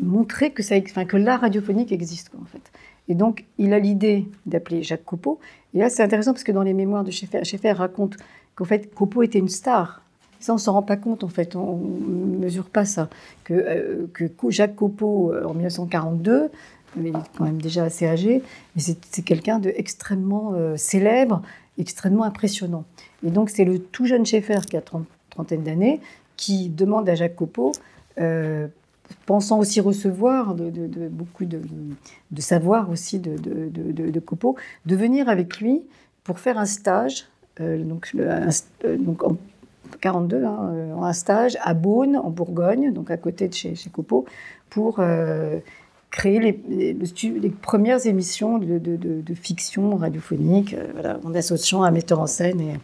montrer 0.01 0.51
que, 0.51 1.03
que 1.03 1.17
l'art 1.17 1.41
radiophonique 1.41 1.91
existe. 1.91 2.31
en 2.39 2.45
fait. 2.45 2.71
Et 3.07 3.15
donc, 3.15 3.45
il 3.57 3.73
a 3.73 3.79
l'idée 3.79 4.27
d'appeler 4.45 4.83
Jacques 4.83 5.03
Copeau. 5.03 5.39
Et 5.73 5.79
là, 5.79 5.89
c'est 5.89 6.03
intéressant 6.03 6.31
parce 6.31 6.43
que 6.43 6.51
dans 6.51 6.63
les 6.63 6.73
mémoires 6.73 7.03
de 7.03 7.11
Schaeffer, 7.11 7.43
Schaeffer 7.43 7.73
raconte 7.73 8.15
qu'en 8.55 8.65
fait, 8.65 8.93
Copeau 8.93 9.23
était 9.23 9.39
une 9.39 9.49
star 9.49 10.02
ça, 10.43 10.53
on 10.53 10.57
s'en 10.57 10.73
rend 10.73 10.81
pas 10.81 10.97
compte, 10.97 11.23
en 11.23 11.29
fait. 11.29 11.55
On 11.55 11.77
ne 11.77 12.37
mesure 12.37 12.65
pas 12.65 12.83
ça. 12.83 13.09
Que, 13.45 13.53
euh, 13.53 14.07
que 14.13 14.25
Jacques 14.49 14.75
Copeau, 14.75 15.31
euh, 15.31 15.45
en 15.45 15.53
1942, 15.53 16.49
il 16.97 17.07
est 17.07 17.13
quand 17.37 17.45
même 17.45 17.61
déjà 17.61 17.85
assez 17.85 18.05
âgé, 18.05 18.43
mais 18.75 18.81
c'est 18.81 19.21
quelqu'un 19.21 19.59
d'extrêmement 19.59 20.51
euh, 20.53 20.75
célèbre, 20.75 21.41
extrêmement 21.77 22.25
impressionnant. 22.25 22.83
Et 23.25 23.31
donc, 23.31 23.49
c'est 23.49 23.63
le 23.63 23.79
tout 23.79 24.05
jeune 24.05 24.25
Schaeffer, 24.25 24.59
qui 24.69 24.75
a 24.75 24.81
trente, 24.81 25.05
trentaine 25.29 25.63
d'années, 25.63 26.01
qui 26.35 26.67
demande 26.67 27.07
à 27.07 27.15
Jacques 27.15 27.37
Copeau, 27.37 27.71
pensant 29.25 29.59
aussi 29.59 29.79
recevoir 29.79 30.55
de, 30.55 31.07
beaucoup 31.07 31.45
de, 31.45 31.61
savoir 32.39 32.89
aussi 32.89 33.17
de, 33.17 33.37
de, 33.37 34.19
Copeau, 34.19 34.57
de 34.85 34.95
venir 34.95 35.29
avec 35.29 35.61
lui 35.61 35.83
pour 36.23 36.39
faire 36.39 36.57
un 36.57 36.65
stage, 36.65 37.27
donc, 37.59 38.13
donc 38.99 39.23
42, 39.99 40.43
hein, 40.43 40.71
euh, 40.73 40.95
un 40.95 41.13
stage 41.13 41.57
à 41.61 41.73
Beaune, 41.73 42.17
en 42.17 42.29
Bourgogne, 42.29 42.91
donc 42.91 43.11
à 43.11 43.17
côté 43.17 43.47
de 43.47 43.53
chez, 43.53 43.75
chez 43.75 43.89
Copeau, 43.89 44.25
pour 44.69 44.97
euh, 44.99 45.59
créer 46.11 46.39
les, 46.39 46.93
les, 46.93 47.49
premières 47.49 48.05
émissions 48.05 48.57
de, 48.57 49.33
fiction 49.33 49.95
radiophonique, 49.95 50.73
euh, 50.73 50.87
voilà, 50.93 51.19
en 51.23 51.33
associant 51.33 51.83
un 51.83 51.91
metteur 51.91 52.19
en 52.19 52.27
scène. 52.27 52.79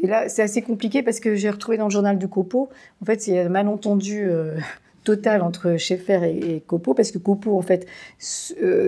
Et, 0.00 0.06
là, 0.06 0.28
c'est 0.28 0.42
assez 0.42 0.62
compliqué 0.62 1.02
parce 1.02 1.20
que 1.20 1.34
j'ai 1.34 1.50
retrouvé 1.50 1.76
dans 1.76 1.86
le 1.86 1.90
journal 1.90 2.18
de 2.18 2.26
Copeau, 2.26 2.68
en 3.00 3.04
fait, 3.04 3.26
il 3.26 3.34
y 3.34 3.38
a 3.38 3.46
un 3.46 3.48
malentendu 3.48 4.28
total 5.04 5.42
entre 5.42 5.76
Schaeffer 5.76 6.20
et, 6.24 6.56
et, 6.56 6.60
Copeau, 6.60 6.94
parce 6.94 7.12
que 7.12 7.18
Copeau, 7.18 7.56
en 7.56 7.62
fait, 7.62 7.86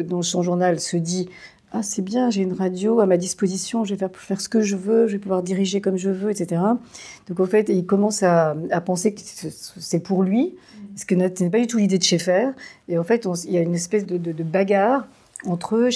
dans 0.05 0.23
son 0.23 0.43
journal, 0.43 0.81
se 0.81 0.97
dit 0.97 1.29
ah 1.77 1.83
c'est 1.83 2.03
bien, 2.03 2.31
j'ai 2.31 2.43
une 2.43 2.53
radio 2.53 3.01
à 3.01 3.07
ma 3.07 3.17
disposition, 3.17 3.85
je 3.85 3.95
vais 3.95 3.99
faire, 3.99 4.11
faire 4.15 4.41
ce 4.41 4.49
que 4.49 4.61
je 4.61 4.77
veux, 4.77 5.09
je 5.09 5.15
vais 5.15 5.19
pouvoir 5.19 5.43
diriger 5.43 5.81
comme 5.81 5.97
je 5.97 6.09
veux, 6.09 6.31
etc. 6.31 6.63
Donc 7.29 7.41
en 7.41 7.47
fait, 7.47 7.69
il 7.69 7.85
commence 7.85 8.23
à, 8.23 8.55
penser 8.87 9.13
que 9.13 9.21
c'est 9.21 9.99
pour 9.99 10.23
lui, 10.23 10.55
ce 10.95 11.05
que 11.05 11.17
n'est 11.17 11.51
pas 11.51 11.59
du 11.59 11.67
tout 11.67 11.79
l'idée 11.79 11.99
de 11.99 12.03
Schaeffer. 12.05 12.51
Et 12.89 12.97
en 12.97 13.03
fait, 13.03 13.27
il 13.45 13.51
y 13.51 13.59
a 13.59 13.61
une 13.61 13.75
espèce 13.75 14.07
de, 14.07 14.43
bagarre 14.45 15.09
entre 15.47 15.75
eux. 15.75 15.89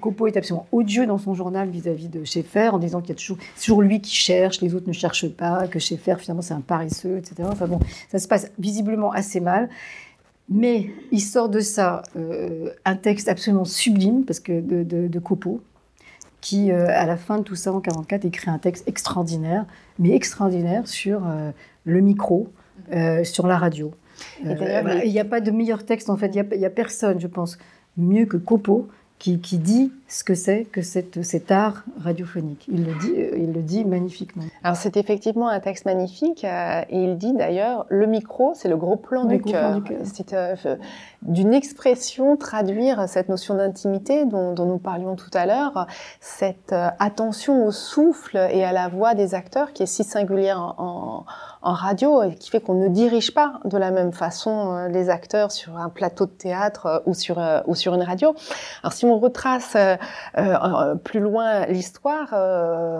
Copo 0.00 0.26
est 0.26 0.36
absolument 0.36 0.66
odieux 0.72 1.06
dans 1.06 1.18
son 1.18 1.34
journal 1.34 1.68
vis-à-vis 1.70 2.08
de 2.08 2.24
Schaeffer, 2.24 2.70
en 2.72 2.78
disant 2.78 3.00
qu'il 3.00 3.10
y 3.10 3.12
a 3.12 3.16
toujours, 3.16 3.38
toujours 3.56 3.80
lui 3.80 4.00
qui 4.00 4.16
cherche, 4.16 4.60
les 4.60 4.74
autres 4.74 4.88
ne 4.88 4.92
cherchent 4.92 5.28
pas, 5.28 5.68
que 5.68 5.78
Schaeffer 5.78 6.16
finalement 6.18 6.42
c'est 6.42 6.54
un 6.54 6.60
paresseux, 6.60 7.18
etc. 7.18 7.48
Enfin 7.48 7.68
bon, 7.68 7.78
ça 8.10 8.18
se 8.18 8.26
passe 8.26 8.50
visiblement 8.58 9.12
assez 9.12 9.38
mal. 9.38 9.68
Mais 10.48 10.90
il 11.10 11.20
sort 11.20 11.48
de 11.48 11.60
ça 11.60 12.02
euh, 12.16 12.70
un 12.84 12.96
texte 12.96 13.28
absolument 13.28 13.64
sublime, 13.64 14.24
parce 14.24 14.40
que 14.40 14.60
de, 14.60 14.82
de, 14.84 15.18
Copeau, 15.18 15.60
qui, 16.40 16.70
euh, 16.70 16.86
à 16.88 17.06
la 17.06 17.16
fin 17.16 17.38
de 17.38 17.42
tout 17.42 17.54
ça, 17.54 17.70
en 17.70 17.80
1944, 17.80 18.24
écrit 18.26 18.50
un 18.50 18.58
texte 18.58 18.86
extraordinaire, 18.86 19.64
mais 19.98 20.10
extraordinaire 20.10 20.86
sur 20.86 21.26
euh, 21.26 21.50
le 21.84 22.00
micro, 22.00 22.48
sur 23.22 23.46
la 23.46 23.56
radio. 23.56 23.92
Il 24.44 25.10
n'y 25.10 25.18
a 25.18 25.24
pas 25.24 25.40
de 25.40 25.50
meilleur 25.50 25.84
texte, 25.84 26.10
en 26.10 26.16
fait. 26.16 26.34
Il 26.34 26.58
n'y 26.58 26.64
a, 26.64 26.68
a, 26.68 26.70
personne, 26.70 27.18
je 27.18 27.26
pense, 27.26 27.58
mieux 27.96 28.26
que 28.26 28.36
Copeau 28.36 28.88
qui, 29.18 29.58
dit 29.58 29.90
ce 30.14 30.22
que 30.22 30.36
c'est 30.36 30.62
que 30.62 30.80
cette, 30.80 31.24
cet 31.24 31.50
art 31.50 31.82
radiophonique. 32.04 32.66
Il 32.68 32.84
le 32.84 32.94
dit, 33.00 33.14
euh, 33.16 33.36
il 33.36 33.52
le 33.52 33.62
dit 33.62 33.84
magnifiquement. 33.84 34.44
Alors 34.62 34.76
c'est 34.76 34.96
effectivement 34.96 35.48
un 35.48 35.58
texte 35.58 35.86
magnifique 35.86 36.44
euh, 36.44 36.82
et 36.88 37.02
il 37.02 37.18
dit 37.18 37.32
d'ailleurs 37.32 37.84
le 37.88 38.06
micro, 38.06 38.52
c'est 38.54 38.68
le 38.68 38.76
gros 38.76 38.94
plan 38.94 39.24
du 39.24 39.42
cœur. 39.42 39.80
C'est 40.04 40.32
euh, 40.32 40.54
d'une 41.22 41.52
expression 41.52 42.36
traduire 42.36 43.08
cette 43.08 43.28
notion 43.28 43.56
d'intimité 43.56 44.24
dont, 44.24 44.52
dont, 44.52 44.66
nous 44.66 44.78
parlions 44.78 45.16
tout 45.16 45.30
à 45.34 45.46
l'heure, 45.46 45.88
cette 46.20 46.72
attention 47.00 47.66
au 47.66 47.72
souffle 47.72 48.36
et 48.36 48.62
à 48.62 48.70
la 48.70 48.88
voix 48.88 49.14
des 49.14 49.34
acteurs 49.34 49.72
qui 49.72 49.82
est 49.82 49.86
si 49.86 50.04
singulière 50.04 50.60
en, 50.78 51.24
en 51.62 51.72
radio 51.72 52.22
et 52.22 52.36
qui 52.36 52.50
fait 52.50 52.60
qu'on 52.60 52.74
ne 52.74 52.88
dirige 52.88 53.34
pas 53.34 53.54
de 53.64 53.76
la 53.78 53.90
même 53.90 54.12
façon 54.12 54.86
les 54.86 55.10
acteurs 55.10 55.50
sur 55.50 55.76
un 55.76 55.88
plateau 55.88 56.26
de 56.26 56.30
théâtre 56.30 57.02
ou 57.06 57.14
sur 57.14 57.42
ou 57.66 57.74
sur 57.74 57.94
une 57.94 58.02
radio. 58.02 58.34
Alors 58.82 58.92
si 58.92 59.06
on 59.06 59.18
retrace 59.18 59.76
euh, 60.38 60.54
euh, 60.54 60.94
plus 60.94 61.20
loin 61.20 61.66
l'histoire, 61.66 62.28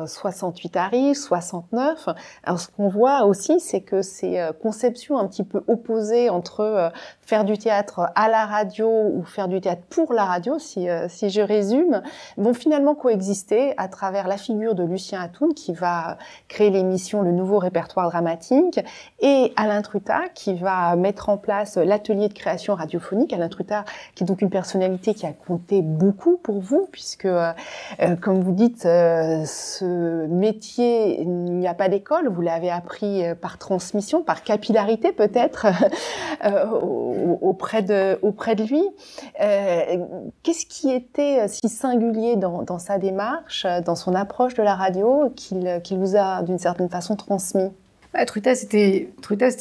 68 0.06 0.76
euh, 0.76 0.80
arrive, 0.80 1.14
69. 1.14 2.08
Alors 2.44 2.60
ce 2.60 2.68
qu'on 2.68 2.88
voit 2.88 3.24
aussi, 3.24 3.60
c'est 3.60 3.80
que 3.80 4.02
ces 4.02 4.48
conceptions 4.62 5.18
un 5.18 5.26
petit 5.26 5.44
peu 5.44 5.62
opposées 5.68 6.30
entre 6.30 6.92
faire 7.22 7.44
du 7.44 7.58
théâtre 7.58 8.10
à 8.14 8.28
la 8.28 8.46
radio 8.46 8.88
ou 8.88 9.24
faire 9.24 9.48
du 9.48 9.60
théâtre 9.60 9.82
pour 9.88 10.12
la 10.12 10.24
radio, 10.24 10.58
si, 10.58 10.86
si 11.08 11.30
je 11.30 11.40
résume, 11.40 12.02
vont 12.36 12.54
finalement 12.54 12.94
coexister 12.94 13.74
à 13.76 13.88
travers 13.88 14.28
la 14.28 14.36
figure 14.36 14.74
de 14.74 14.84
Lucien 14.84 15.20
Atoun 15.20 15.54
qui 15.54 15.72
va 15.72 16.18
créer 16.48 16.70
l'émission 16.70 17.22
Le 17.22 17.32
Nouveau 17.32 17.58
Répertoire 17.58 18.10
Dramatique 18.10 18.80
et 19.20 19.52
Alain 19.56 19.82
Truta 19.82 20.22
qui 20.34 20.54
va 20.54 20.96
mettre 20.96 21.28
en 21.28 21.36
place 21.36 21.76
l'atelier 21.76 22.28
de 22.28 22.34
création 22.34 22.74
radiophonique. 22.74 23.32
Alain 23.32 23.48
Truta 23.48 23.84
qui 24.14 24.24
est 24.24 24.26
donc 24.26 24.42
une 24.42 24.50
personnalité 24.50 25.14
qui 25.14 25.26
a 25.26 25.32
compté 25.32 25.82
beaucoup 25.82 26.36
pour 26.36 26.60
vous 26.60 26.83
puisque, 26.90 27.28
comme 28.20 28.42
vous 28.42 28.52
dites, 28.52 28.82
ce 28.82 30.26
métier, 30.26 31.20
il 31.20 31.28
n'y 31.28 31.66
a 31.66 31.74
pas 31.74 31.88
d'école, 31.88 32.28
vous 32.28 32.40
l'avez 32.40 32.70
appris 32.70 33.22
par 33.40 33.58
transmission, 33.58 34.22
par 34.22 34.42
capillarité 34.42 35.12
peut-être, 35.12 35.66
auprès, 37.40 37.82
de, 37.82 38.18
auprès 38.22 38.54
de 38.54 38.64
lui. 38.64 38.82
Qu'est-ce 40.42 40.66
qui 40.66 40.90
était 40.90 41.46
si 41.48 41.68
singulier 41.68 42.36
dans, 42.36 42.78
sa 42.78 42.98
démarche, 42.98 43.66
dans 43.84 43.96
son 43.96 44.14
approche 44.14 44.54
de 44.54 44.62
la 44.62 44.74
radio, 44.74 45.32
qu'il 45.34 45.98
vous 45.98 46.16
a 46.16 46.42
d'une 46.42 46.58
certaine 46.58 46.88
façon 46.88 47.16
transmis? 47.16 47.70
Bah, 48.14 48.24
Truta, 48.26 48.54
c'était 48.54 49.08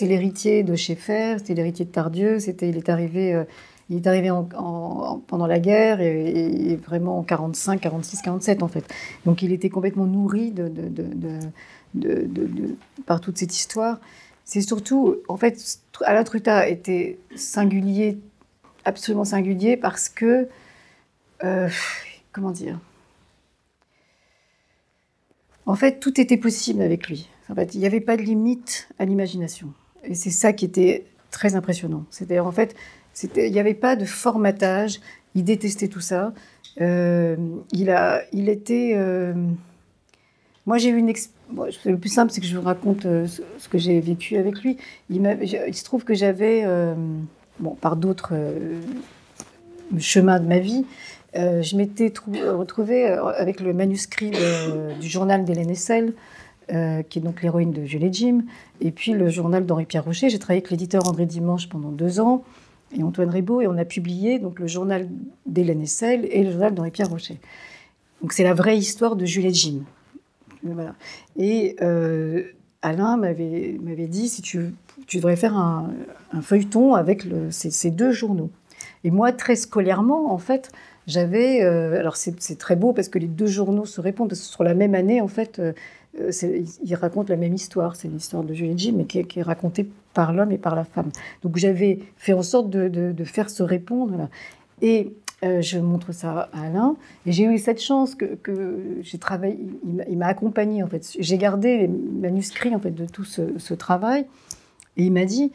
l'héritier 0.01 0.61
de 0.61 0.75
Schaeffer, 0.75 1.37
c'était 1.39 1.55
l'héritier 1.55 1.85
de 1.85 1.89
Tardieu. 1.89 2.39
C'était, 2.39 2.69
il 2.69 2.77
est 2.77 2.87
arrivé, 2.87 3.33
euh, 3.33 3.45
il 3.93 3.97
est 3.97 4.07
arrivé 4.07 4.31
en, 4.31 5.21
pendant 5.27 5.47
la 5.47 5.59
guerre 5.59 6.01
et, 6.01 6.75
vraiment 6.75 7.19
en 7.19 7.23
45, 7.23 7.79
46, 7.79 8.21
47 8.21 8.63
en 8.63 8.67
fait. 8.67 8.85
Donc 9.25 9.41
il 9.41 9.51
était 9.51 9.69
complètement 9.69 10.05
nourri 10.05 10.53
par 13.05 13.21
toute 13.21 13.37
cette 13.37 13.53
histoire. 13.53 13.99
C'est 14.45 14.61
surtout, 14.61 15.17
en 15.29 15.37
fait, 15.37 15.79
Alain 16.01 16.23
Truta 16.23 16.67
était 16.67 17.17
singulier, 17.35 18.17
absolument 18.83 19.23
singulier 19.23 19.77
parce 19.77 20.09
que, 20.09 20.49
euh, 21.43 21.69
comment 22.33 22.51
dire, 22.51 22.79
en 25.65 25.75
fait, 25.75 25.99
tout 25.99 26.19
était 26.19 26.37
possible 26.37 26.81
avec 26.81 27.07
lui. 27.07 27.29
En 27.49 27.55
fait, 27.55 27.73
il 27.73 27.79
n'y 27.79 27.85
avait 27.85 28.01
pas 28.01 28.17
de 28.17 28.21
limite 28.21 28.89
à 28.99 29.05
l'imagination. 29.05 29.73
Et 30.03 30.15
c'est 30.15 30.29
ça 30.29 30.51
qui 30.51 30.65
était 30.65 31.05
très 31.31 31.55
impressionnant. 31.55 32.05
C'est-à-dire, 32.09 32.45
en 32.45 32.51
fait, 32.51 32.75
il 33.21 33.51
n'y 33.51 33.59
avait 33.59 33.73
pas 33.73 33.95
de 33.95 34.05
formatage. 34.05 34.99
Il 35.35 35.43
détestait 35.43 35.87
tout 35.87 35.99
ça. 35.99 36.33
Euh, 36.81 37.35
il, 37.71 37.89
a, 37.89 38.21
il 38.31 38.49
était. 38.49 38.93
Euh, 38.95 39.33
moi, 40.65 40.77
j'ai 40.77 40.89
eu 40.89 40.97
une. 40.97 41.13
le 41.85 41.97
plus 41.97 42.09
simple, 42.09 42.31
c'est 42.31 42.41
que 42.41 42.47
je 42.47 42.57
vous 42.57 42.65
raconte 42.65 43.05
euh, 43.05 43.27
ce, 43.27 43.69
que 43.69 43.77
j'ai 43.77 43.99
vécu 43.99 44.37
avec 44.37 44.61
lui. 44.61 44.77
Il, 45.09 45.23
se 45.73 45.83
trouve 45.83 46.03
que 46.03 46.13
j'avais, 46.13 46.65
bon, 47.59 47.75
par 47.75 47.95
d'autres 47.95 48.33
chemins 49.99 50.39
de 50.39 50.47
ma 50.47 50.59
vie, 50.59 50.85
je 51.35 51.75
m'étais 51.75 52.11
retrouvée 52.45 53.05
avec 53.05 53.59
le 53.59 53.73
manuscrit 53.73 54.31
du 54.99 55.07
journal 55.07 55.45
d'Hélène 55.45 55.69
Essel, 55.69 56.13
qui 56.67 57.19
est 57.19 57.21
donc 57.21 57.41
l'héroïne 57.43 57.71
de 57.71 57.83
Julie 57.83 58.11
Jim, 58.11 58.43
et 58.81 58.91
puis 58.91 59.11
le 59.11 59.29
journal 59.29 59.65
d'Henri-Pierre 59.65 60.05
Rocher. 60.05 60.29
J'ai 60.29 60.39
travaillé 60.39 60.59
avec 60.59 60.71
l'éditeur 60.71 61.07
André 61.07 61.25
Dimanche 61.25 61.67
pendant 61.69 61.89
deux 61.89 62.19
ans, 62.19 62.43
et 62.95 63.03
Antoine 63.03 63.29
Ribaud, 63.29 63.61
et 63.61 63.67
on 63.67 63.77
a 63.77 63.85
publié 63.85 64.39
donc 64.39 64.59
le 64.59 64.67
journal 64.67 65.07
d'Hélène 65.45 65.81
Essel 65.81 66.27
et 66.31 66.43
le 66.43 66.51
journal 66.51 66.73
d'Henri-Pierre 66.73 67.09
Rocher. 67.09 67.39
Donc 68.21 68.33
c'est 68.33 68.43
la 68.43 68.53
vraie 68.53 68.77
histoire 68.77 69.15
de 69.15 69.25
Julie 69.25 69.53
Jim. 69.53 69.83
Et 71.37 71.75
euh, 71.81 72.43
Alain 72.81 73.17
m'avait 73.17 74.07
dit, 74.07 74.29
si 74.29 74.41
tu, 74.41 74.73
tu 75.07 75.17
devrais 75.17 75.35
faire 75.35 75.57
un, 75.57 75.91
feuilleton 76.41 76.95
avec 76.95 77.25
ces, 77.49 77.91
deux 77.91 78.11
journaux. 78.11 78.49
Et 79.03 79.11
moi, 79.11 79.31
très 79.31 79.55
scolairement, 79.55 80.33
en 80.33 80.37
fait, 80.37 80.71
j'avais... 81.07 81.63
Euh, 81.63 81.99
alors 81.99 82.15
c'est 82.15 82.57
très 82.57 82.75
beau 82.75 82.93
parce 82.93 83.09
que 83.09 83.19
les 83.19 83.27
deux 83.27 83.47
journaux 83.47 83.85
se 83.85 84.01
répondent, 84.01 84.29
parce 84.29 84.41
que 84.41 84.47
sur 84.47 84.63
la 84.63 84.73
même 84.73 84.95
année, 84.95 85.21
en 85.21 85.27
fait, 85.27 85.59
euh, 85.59 85.73
il 86.15 86.95
raconte 86.95 87.29
la 87.29 87.35
même 87.35 87.53
histoire, 87.53 87.95
c'est 87.95 88.07
l'histoire 88.07 88.43
de 88.43 88.53
Julie 88.53 88.77
Jim, 88.77 88.93
mais 88.97 89.05
qui 89.05 89.19
est, 89.19 89.41
racontée 89.41 89.87
par 90.13 90.33
l'homme 90.33 90.51
et 90.51 90.57
par 90.57 90.75
la 90.75 90.83
femme. 90.83 91.09
Donc 91.41 91.57
j'avais 91.57 91.99
fait 92.17 92.33
en 92.33 92.43
sorte 92.43 92.69
de, 92.69 93.23
faire 93.23 93.49
se 93.49 93.63
répondre. 93.63 94.29
Et 94.81 95.13
euh, 95.43 95.61
je 95.61 95.79
montre 95.79 96.13
ça 96.13 96.49
à 96.53 96.65
Alain. 96.65 96.95
Et 97.25 97.31
j'ai 97.31 97.45
eu 97.45 97.57
cette 97.57 97.81
chance 97.81 98.15
que, 98.15 98.99
j'ai 99.01 99.17
travaillé, 99.17 99.57
il 100.07 100.17
m'a 100.17 100.27
accompagné 100.27 100.83
en 100.83 100.87
fait. 100.87 101.15
J'ai 101.19 101.37
gardé 101.37 101.79
les 101.79 101.87
manuscrits 101.87 102.75
en 102.75 102.79
fait 102.79 102.91
de 102.91 103.05
tout 103.05 103.25
ce, 103.25 103.73
travail. 103.73 104.25
Et 104.97 105.05
il 105.05 105.11
m'a 105.11 105.25
dit 105.25 105.51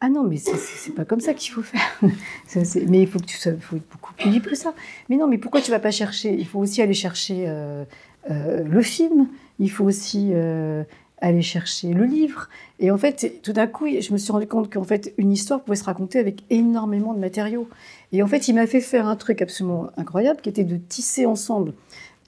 ah 0.00 0.08
non, 0.08 0.22
mais 0.22 0.36
c'est 0.36 0.94
pas 0.94 1.04
comme 1.04 1.20
ça 1.20 1.34
qu'il 1.34 1.52
faut 1.52 1.62
faire. 1.62 2.00
mais 2.88 3.02
il 3.02 3.08
faut 3.08 3.18
que 3.18 3.26
tu 3.26 3.36
sois 3.36 3.52
être 3.52 3.58
beaucoup 3.90 4.14
plus 4.14 4.30
libre 4.30 4.48
que 4.48 4.56
ça. 4.56 4.72
Mais 5.10 5.16
non, 5.16 5.26
mais 5.26 5.38
pourquoi 5.38 5.60
tu 5.60 5.70
vas 5.70 5.80
pas 5.80 5.90
chercher? 5.90 6.32
Il 6.32 6.46
faut 6.46 6.60
aussi 6.60 6.80
aller 6.80 6.94
chercher 6.94 7.44
euh, 7.48 7.84
le 8.28 8.80
film 8.80 9.28
il 9.58 9.70
faut 9.70 9.84
aussi 9.84 10.30
euh, 10.32 10.84
aller 11.20 11.42
chercher 11.42 11.92
le 11.92 12.04
livre. 12.04 12.48
Et 12.78 12.90
en 12.90 12.98
fait, 12.98 13.40
tout 13.42 13.52
d'un 13.52 13.66
coup, 13.66 13.86
je 13.88 14.12
me 14.12 14.18
suis 14.18 14.32
rendu 14.32 14.46
compte 14.46 14.72
qu'en 14.72 14.84
fait, 14.84 15.14
une 15.18 15.32
histoire 15.32 15.62
pouvait 15.62 15.76
se 15.76 15.84
raconter 15.84 16.18
avec 16.18 16.42
énormément 16.50 17.14
de 17.14 17.18
matériaux. 17.18 17.68
Et 18.12 18.22
en 18.22 18.26
fait, 18.26 18.48
il 18.48 18.54
m'a 18.54 18.66
fait 18.66 18.80
faire 18.80 19.06
un 19.06 19.16
truc 19.16 19.42
absolument 19.42 19.88
incroyable, 19.96 20.40
qui 20.40 20.48
était 20.48 20.64
de 20.64 20.76
tisser 20.76 21.26
ensemble, 21.26 21.72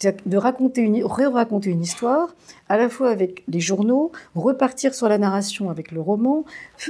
de 0.03 0.37
raconter 0.37 0.81
une, 0.81 1.05
raconter 1.05 1.71
une 1.71 1.83
histoire, 1.83 2.35
à 2.69 2.79
la 2.79 2.89
fois 2.89 3.11
avec 3.11 3.45
les 3.49 3.61
journaux, 3.61 4.13
repartir 4.35 4.95
sur 4.95 5.09
la 5.09 5.19
narration 5.19 5.71
avec 5.71 5.93
le 5.93 6.01
roman, 6.01 6.45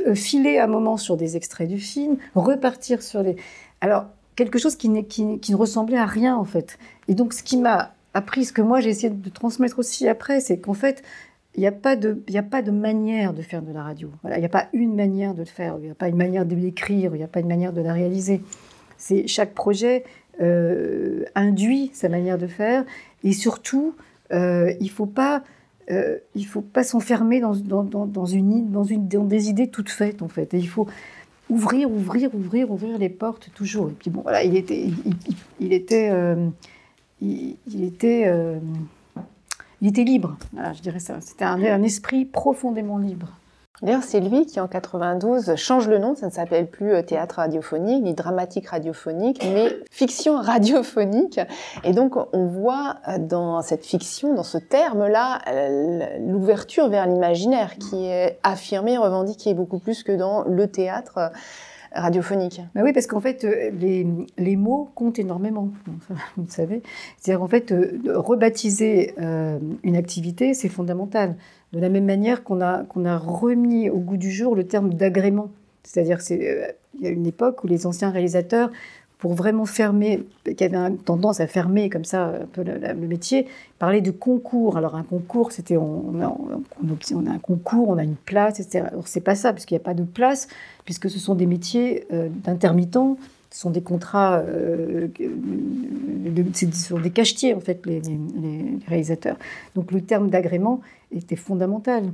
euh, 0.07 0.15
filer 0.15 0.59
un 0.59 0.69
moment 0.69 0.97
sur 0.97 1.17
des 1.17 1.37
extraits 1.37 1.69
du 1.69 1.79
film, 1.79 2.17
repartir 2.35 3.03
sur 3.03 3.23
les... 3.23 3.37
Alors, 3.81 4.07
quelque 4.37 4.59
chose 4.59 4.77
qui, 4.77 5.05
qui, 5.05 5.39
qui 5.39 5.53
ne 5.53 5.57
ressemblait 5.57 5.99
à 5.99 6.07
rien, 6.07 6.37
en 6.37 6.45
fait. 6.45 6.79
Et 7.09 7.15
donc, 7.15 7.33
ce 7.33 7.43
qui 7.43 7.57
m'a 7.57 7.95
appris, 8.15 8.45
ce 8.45 8.53
que 8.53 8.63
moi 8.63 8.81
j'ai 8.81 8.91
essayé 8.91 9.11
de 9.11 9.29
transmettre 9.31 9.79
aussi 9.79 10.09
après, 10.09 10.41
c'est 10.41 10.59
qu'en 10.59 10.75
fait, 10.75 11.03
il 11.57 11.61
n'y 11.61 11.67
a, 11.67 11.73
pas 11.73 11.97
de, 11.97 12.23
a 12.35 12.43
pas 12.43 12.63
de 12.63 12.71
manière 12.71 13.35
de 13.35 13.43
faire 13.43 13.63
de 13.63 13.73
la 13.73 13.83
radio. 13.83 14.11
il 14.25 14.39
n'y 14.39 14.45
a 14.45 14.49
pas 14.49 14.69
une 14.73 14.95
manière 14.95 15.35
de 15.35 15.41
le 15.41 15.47
faire, 15.47 15.77
il 15.79 15.87
n'y 15.87 15.91
a 15.91 15.95
pas 15.95 16.09
une 16.09 16.17
manière 16.17 16.47
de 16.47 16.55
l'écrire, 16.55 17.15
il 17.15 17.19
n'y 17.19 17.25
a 17.25 17.29
pas 17.29 17.41
une 17.41 17.49
manière 17.49 17.73
de 17.73 17.81
la 17.81 17.93
réaliser. 17.93 18.41
C'est 18.97 19.27
chaque 19.27 19.53
projet 19.55 20.05
euh, 20.41 21.25
induit 21.35 21.91
sa 21.93 22.09
manière 22.09 22.39
de 22.39 22.47
faire, 22.47 22.85
et 23.25 23.33
surtout, 23.33 23.95
euh, 24.33 24.73
il 24.81 24.91
faut 24.91 25.07
pas, 25.07 25.43
euh, 25.91 26.19
il 26.37 26.47
faut 26.47 26.61
pas 26.61 26.85
s'enfermer 26.85 27.41
dans, 27.41 27.55
dans, 27.55 27.83
dans, 27.83 28.27
une, 28.27 28.71
dans, 28.71 28.85
une, 28.85 29.09
dans 29.09 29.25
des 29.25 29.49
idées 29.49 29.69
toutes 29.69 29.91
faites 29.91 30.23
en 30.23 30.29
fait. 30.29 30.55
Et 30.55 30.59
il 30.59 30.69
faut 30.69 30.87
ouvrir, 31.49 31.91
ouvrir, 31.91 32.33
ouvrir, 32.33 32.71
ouvrir 32.71 32.97
les 32.97 33.09
portes 33.09 33.51
toujours. 33.55 33.89
Et 33.89 33.95
puis 33.99 34.11
bon, 34.11 34.23
voilà, 34.23 34.45
il 34.45 34.57
était, 34.57 34.87
il 35.59 35.73
était 35.73 36.11
il, 37.21 37.85
était, 37.85 38.25
euh, 38.27 38.59
il 39.81 39.89
était 39.89 40.05
libre. 40.05 40.37
je 40.75 40.81
dirais 40.81 40.99
ça. 40.99 41.21
C'était 41.21 41.45
un, 41.45 41.83
esprit 41.83 42.25
profondément 42.25 42.99
libre. 42.99 43.29
D'ailleurs, 43.83 44.03
c'est 44.03 44.21
lui 44.21 44.45
qui, 44.45 44.61
en 44.61 44.69
92, 44.69 45.57
change 45.57 45.89
le 45.89 45.97
nom. 45.97 46.15
Ça 46.15 46.27
ne 46.27 46.31
s'appelle 46.31 46.69
plus 46.69 46.93
euh, 46.93 47.03
théâtre 47.03 47.37
radiophonique, 47.37 48.03
ni 48.03 48.13
dramatique 48.13 48.69
radiophonique, 48.69 49.43
mais 49.43 49.75
fiction 49.91 50.37
radiophonique. 50.37 51.41
Et 51.85 51.93
donc, 51.93 52.15
on 52.35 52.45
voit 52.45 52.97
euh, 53.09 53.17
dans 53.17 53.63
cette 53.63 53.87
fiction, 53.87 54.35
dans 54.35 54.43
ce 54.43 54.59
terme-là, 54.59 55.41
l'ouverture 56.21 56.91
vers 56.91 57.07
l'imaginaire 57.07 57.77
qui 57.79 58.05
est 58.05 58.39
affirmée, 58.43 58.99
revendiquée 58.99 59.55
beaucoup 59.55 59.79
plus 59.79 60.03
que 60.03 60.13
dans 60.13 60.45
le 60.45 60.67
théâtre 60.67 61.33
radiophonique. 61.93 62.61
Bah 62.75 62.83
oui, 62.85 62.93
parce 62.93 63.07
qu'en 63.07 63.21
fait, 63.21 63.45
euh, 63.45 63.71
les, 63.79 64.07
les, 64.39 64.57
mots 64.57 64.91
comptent 64.95 65.19
énormément, 65.19 65.71
vous 66.37 66.49
savez. 66.49 66.83
C'est-à-dire, 67.19 67.43
en 67.43 67.49
fait, 67.49 67.73
euh, 67.73 68.01
rebaptiser 68.07 69.15
euh, 69.21 69.59
une 69.83 69.97
activité, 69.97 70.55
c'est 70.55 70.69
fondamental. 70.69 71.37
De 71.73 71.81
la 71.81 71.89
même 71.89 72.05
manière 72.05 72.45
qu'on 72.45 72.61
a, 72.61 72.85
qu'on 72.85 73.05
a 73.05 73.17
remis 73.17 73.91
au 73.91 73.99
goût 73.99 74.17
du 74.17 74.31
jour 74.31 74.55
le 74.55 74.65
terme 74.65 74.95
d'agrément. 74.95 75.51
C'est-à-dire 75.83 76.19
qu'il 76.19 76.43
y 77.01 77.07
a 77.07 77.11
une 77.11 77.27
époque 77.27 77.65
où 77.65 77.67
les 77.67 77.87
anciens 77.87 78.11
réalisateurs 78.11 78.71
pour 79.21 79.35
vraiment 79.35 79.67
fermer, 79.67 80.27
qui 80.57 80.65
avait 80.65 80.79
une 80.79 80.97
tendance 80.97 81.41
à 81.41 81.47
fermer 81.47 81.91
comme 81.91 82.07
ça 82.07 82.41
un 82.41 82.47
peu 82.47 82.63
le, 82.63 82.95
métier, 83.07 83.47
parler 83.79 84.01
de 84.01 84.11
concours. 84.11 84.79
Alors 84.79 84.95
un 84.95 85.03
concours, 85.03 85.53
c'était 85.53 85.77
on, 85.77 86.21
a 86.23 87.31
un 87.31 87.39
concours, 87.39 87.91
on 87.91 87.99
a 87.99 88.03
une 88.03 88.17
place, 88.17 88.61
etc. 88.61 88.87
Alors 88.91 89.07
c'est 89.07 89.21
pas 89.21 89.35
ça, 89.35 89.53
puisqu'il 89.53 89.75
n'y 89.75 89.81
a 89.81 89.85
pas 89.85 89.93
de 89.93 90.05
place, 90.05 90.49
puisque 90.87 91.11
ce 91.11 91.19
sont 91.19 91.35
des 91.35 91.45
métiers 91.45 92.07
euh, 92.15 92.31
d'intermittents, 92.31 93.19
ce 93.51 93.61
sont 93.61 93.71
des 93.71 93.83
contrats, 93.83 94.39
euh, 94.39 95.09
ce 96.55 96.71
sont 96.73 96.99
des 96.99 97.11
cachetiers 97.11 97.53
en 97.53 97.61
fait, 97.61 97.85
les, 97.85 98.01
réalisateurs. 98.89 99.37
Donc 99.75 99.93
le 99.93 100.01
terme 100.01 100.31
d'agrément 100.31 100.81
était 101.13 101.37
fondamental. 101.37 102.11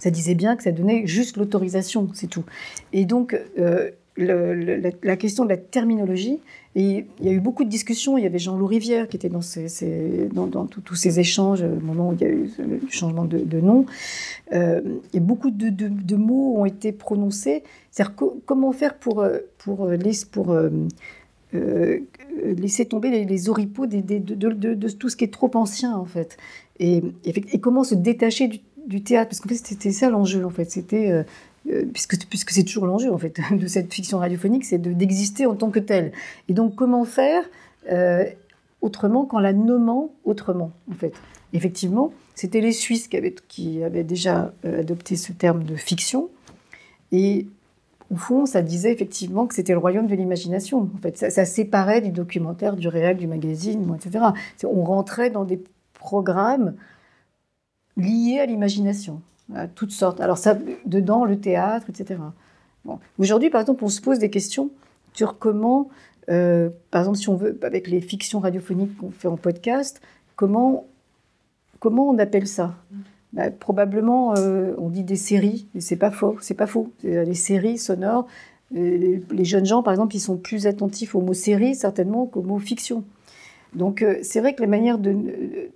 Ça 0.00 0.10
disait 0.10 0.34
bien 0.34 0.56
que 0.56 0.64
ça 0.64 0.72
donnait 0.72 1.06
juste 1.06 1.36
l'autorisation, 1.36 2.08
c'est 2.14 2.26
tout. 2.26 2.44
Et 2.92 3.04
donc, 3.04 3.38
euh, 3.58 3.90
la, 4.20 5.16
question 5.16 5.44
de 5.44 5.50
la 5.50 5.56
terminologie. 5.56 6.38
Et 6.76 7.06
il 7.20 7.26
y 7.26 7.28
a 7.28 7.32
eu 7.32 7.40
beaucoup 7.40 7.64
de 7.64 7.68
discussions. 7.68 8.16
Il 8.16 8.22
y 8.22 8.26
avait 8.26 8.38
Jean-Loup 8.38 8.66
Rivière 8.66 9.08
qui 9.08 9.16
était 9.16 9.28
dans, 9.28 9.40
tous 10.66 10.94
ces 10.94 11.20
échanges 11.20 11.62
au 11.62 11.80
moment 11.84 12.10
où 12.10 12.12
il 12.12 12.20
y 12.20 12.24
a 12.24 12.28
eu 12.28 12.50
le 12.58 12.80
changement 12.88 13.24
de, 13.24 13.60
nom. 13.60 13.86
Euh, 14.52 14.80
et 15.12 15.20
beaucoup 15.20 15.50
de, 15.50 16.16
mots 16.16 16.56
ont 16.58 16.64
été 16.64 16.92
prononcés. 16.92 17.64
C'est-à-dire 17.90 18.14
comment 18.46 18.72
faire 18.72 18.94
pour, 18.94 19.24
pour 19.58 19.86
euh, 21.52 21.98
laisser 22.56 22.84
tomber 22.84 23.24
les, 23.24 23.48
oripeaux 23.48 23.86
de, 23.86 24.88
tout 24.90 25.08
ce 25.08 25.16
qui 25.16 25.24
est 25.24 25.32
trop 25.32 25.50
ancien, 25.54 25.96
en 25.96 26.04
fait. 26.04 26.36
Et, 26.78 27.02
comment 27.60 27.82
se 27.82 27.96
détacher 27.96 28.48
du, 28.86 29.02
théâtre? 29.02 29.30
Parce 29.30 29.40
qu'en 29.40 29.48
fait, 29.48 29.56
c'était 29.56 29.90
ça 29.90 30.10
l'enjeu, 30.10 30.44
en 30.44 30.50
fait. 30.50 30.70
C'était 30.70 31.24
euh, 31.68 31.84
puisque, 31.92 32.26
puisque 32.26 32.50
c'est 32.50 32.64
toujours 32.64 32.86
l'enjeu 32.86 33.12
en 33.12 33.18
fait 33.18 33.40
de 33.52 33.66
cette 33.66 33.92
fiction 33.92 34.18
radiophonique, 34.18 34.64
c'est 34.64 34.78
d'exister 34.78 35.46
en 35.46 35.54
tant 35.54 35.70
que 35.70 35.78
telle. 35.78 36.12
Et 36.48 36.54
donc 36.54 36.74
comment 36.74 37.04
faire 37.04 37.44
euh, 37.90 38.24
autrement 38.80 39.26
qu'en 39.26 39.38
la 39.38 39.52
nommant 39.52 40.10
autrement, 40.24 40.72
en 40.90 40.94
fait? 40.94 41.12
Effectivement, 41.52 42.12
c'était 42.34 42.60
les 42.60 42.72
Suisses 42.72 43.08
qui 43.08 43.16
avaient, 43.16 43.34
qui 43.48 43.82
avaient 43.82 44.04
déjà 44.04 44.52
euh, 44.64 44.80
adopté 44.80 45.16
ce 45.16 45.32
terme 45.32 45.64
de 45.64 45.76
fiction. 45.76 46.30
Et 47.12 47.46
au 48.10 48.16
fond, 48.16 48.46
ça 48.46 48.62
disait 48.62 48.92
effectivement 48.92 49.46
que 49.46 49.54
c'était 49.54 49.72
le 49.72 49.78
royaume 49.78 50.06
de 50.06 50.14
l'imagination. 50.14 50.88
En 50.94 50.98
fait, 51.02 51.16
ça, 51.16 51.44
séparait 51.44 52.00
du 52.00 52.10
documentaire, 52.10 52.76
du 52.76 52.88
réel, 52.88 53.16
du 53.16 53.26
magazine, 53.26 53.94
etc. 53.94 54.26
On 54.64 54.84
rentrait 54.84 55.30
dans 55.30 55.44
des 55.44 55.62
programmes 55.94 56.74
liés 57.96 58.38
à 58.40 58.46
l'imagination, 58.46 59.20
toutes 59.74 59.92
sortes. 59.92 60.20
Alors 60.20 60.38
ça, 60.38 60.56
dedans, 60.86 61.24
le 61.24 61.38
théâtre, 61.38 61.86
etc. 61.90 62.20
Bon. 62.84 62.98
Aujourd'hui, 63.18 63.50
par 63.50 63.60
exemple, 63.60 63.84
on 63.84 63.88
se 63.88 64.00
pose 64.00 64.18
des 64.18 64.30
questions 64.30 64.70
sur 65.12 65.38
comment, 65.38 65.88
euh, 66.30 66.70
par 66.90 67.02
exemple, 67.02 67.18
si 67.18 67.28
on 67.28 67.36
veut, 67.36 67.58
avec 67.62 67.88
les 67.88 68.00
fictions 68.00 68.40
radiophoniques 68.40 68.96
qu'on 68.96 69.10
fait 69.10 69.28
en 69.28 69.36
podcast, 69.36 70.00
comment, 70.36 70.86
comment 71.78 72.08
on 72.08 72.18
appelle 72.18 72.46
ça? 72.46 72.74
Bah, 73.32 73.50
Probablement, 73.50 74.34
euh, 74.36 74.74
on 74.78 74.88
dit 74.88 75.04
des 75.04 75.16
séries, 75.16 75.66
et 75.74 75.80
c'est 75.80 75.96
pas 75.96 76.10
faux, 76.10 76.36
c'est 76.40 76.54
pas 76.54 76.66
faux. 76.66 76.92
Les 77.02 77.34
séries 77.34 77.78
sonores, 77.78 78.26
les, 78.72 79.22
les, 79.30 79.44
jeunes 79.44 79.66
gens, 79.66 79.82
par 79.82 79.92
exemple, 79.92 80.14
ils 80.14 80.20
sont 80.20 80.36
plus 80.36 80.66
attentifs 80.66 81.14
au 81.14 81.20
mot 81.20 81.34
série, 81.34 81.74
certainement, 81.74 82.26
qu'au 82.26 82.42
mot 82.42 82.58
fiction. 82.58 83.04
Donc 83.74 84.02
euh, 84.02 84.18
c'est 84.22 84.40
vrai 84.40 84.54
que 84.54 84.62
la 84.62 84.68
manière 84.68 84.98
de 84.98 85.16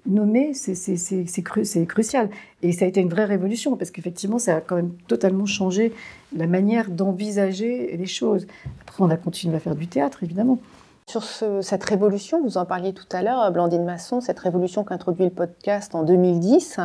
nommer, 0.07 0.53
c'est 0.55 1.43
cru, 1.43 1.63
crucial. 1.87 2.29
Et 2.63 2.73
ça 2.73 2.85
a 2.85 2.89
été 2.89 3.01
une 3.01 3.09
vraie 3.09 3.25
révolution, 3.25 3.77
parce 3.77 3.91
qu'effectivement, 3.91 4.39
ça 4.39 4.57
a 4.57 4.61
quand 4.61 4.77
même 4.77 4.93
totalement 5.07 5.47
changé 5.47 5.93
la 6.37 6.47
manière 6.47 6.91
d'envisager 6.91 7.97
les 7.97 8.07
choses. 8.07 8.47
Après, 8.83 9.03
on 9.03 9.11
a 9.11 9.17
continué 9.17 9.57
à 9.57 9.61
faire 9.61 9.77
du 9.77 9.87
théâtre, 9.87 10.23
évidemment. 10.23 10.59
Sur 11.07 11.23
ce, 11.23 11.61
cette 11.61 11.85
révolution, 11.85 12.43
vous 12.43 12.57
en 12.57 12.65
parliez 12.65 12.95
tout 12.95 13.05
à 13.13 13.21
l'heure, 13.21 13.53
Blandine 13.53 13.85
Masson, 13.85 14.23
cette 14.23 14.39
révolution 14.39 14.85
qu'introduit 14.85 15.27
le 15.27 15.31
podcast 15.31 15.95
en 15.95 16.03
2010, 16.03 16.81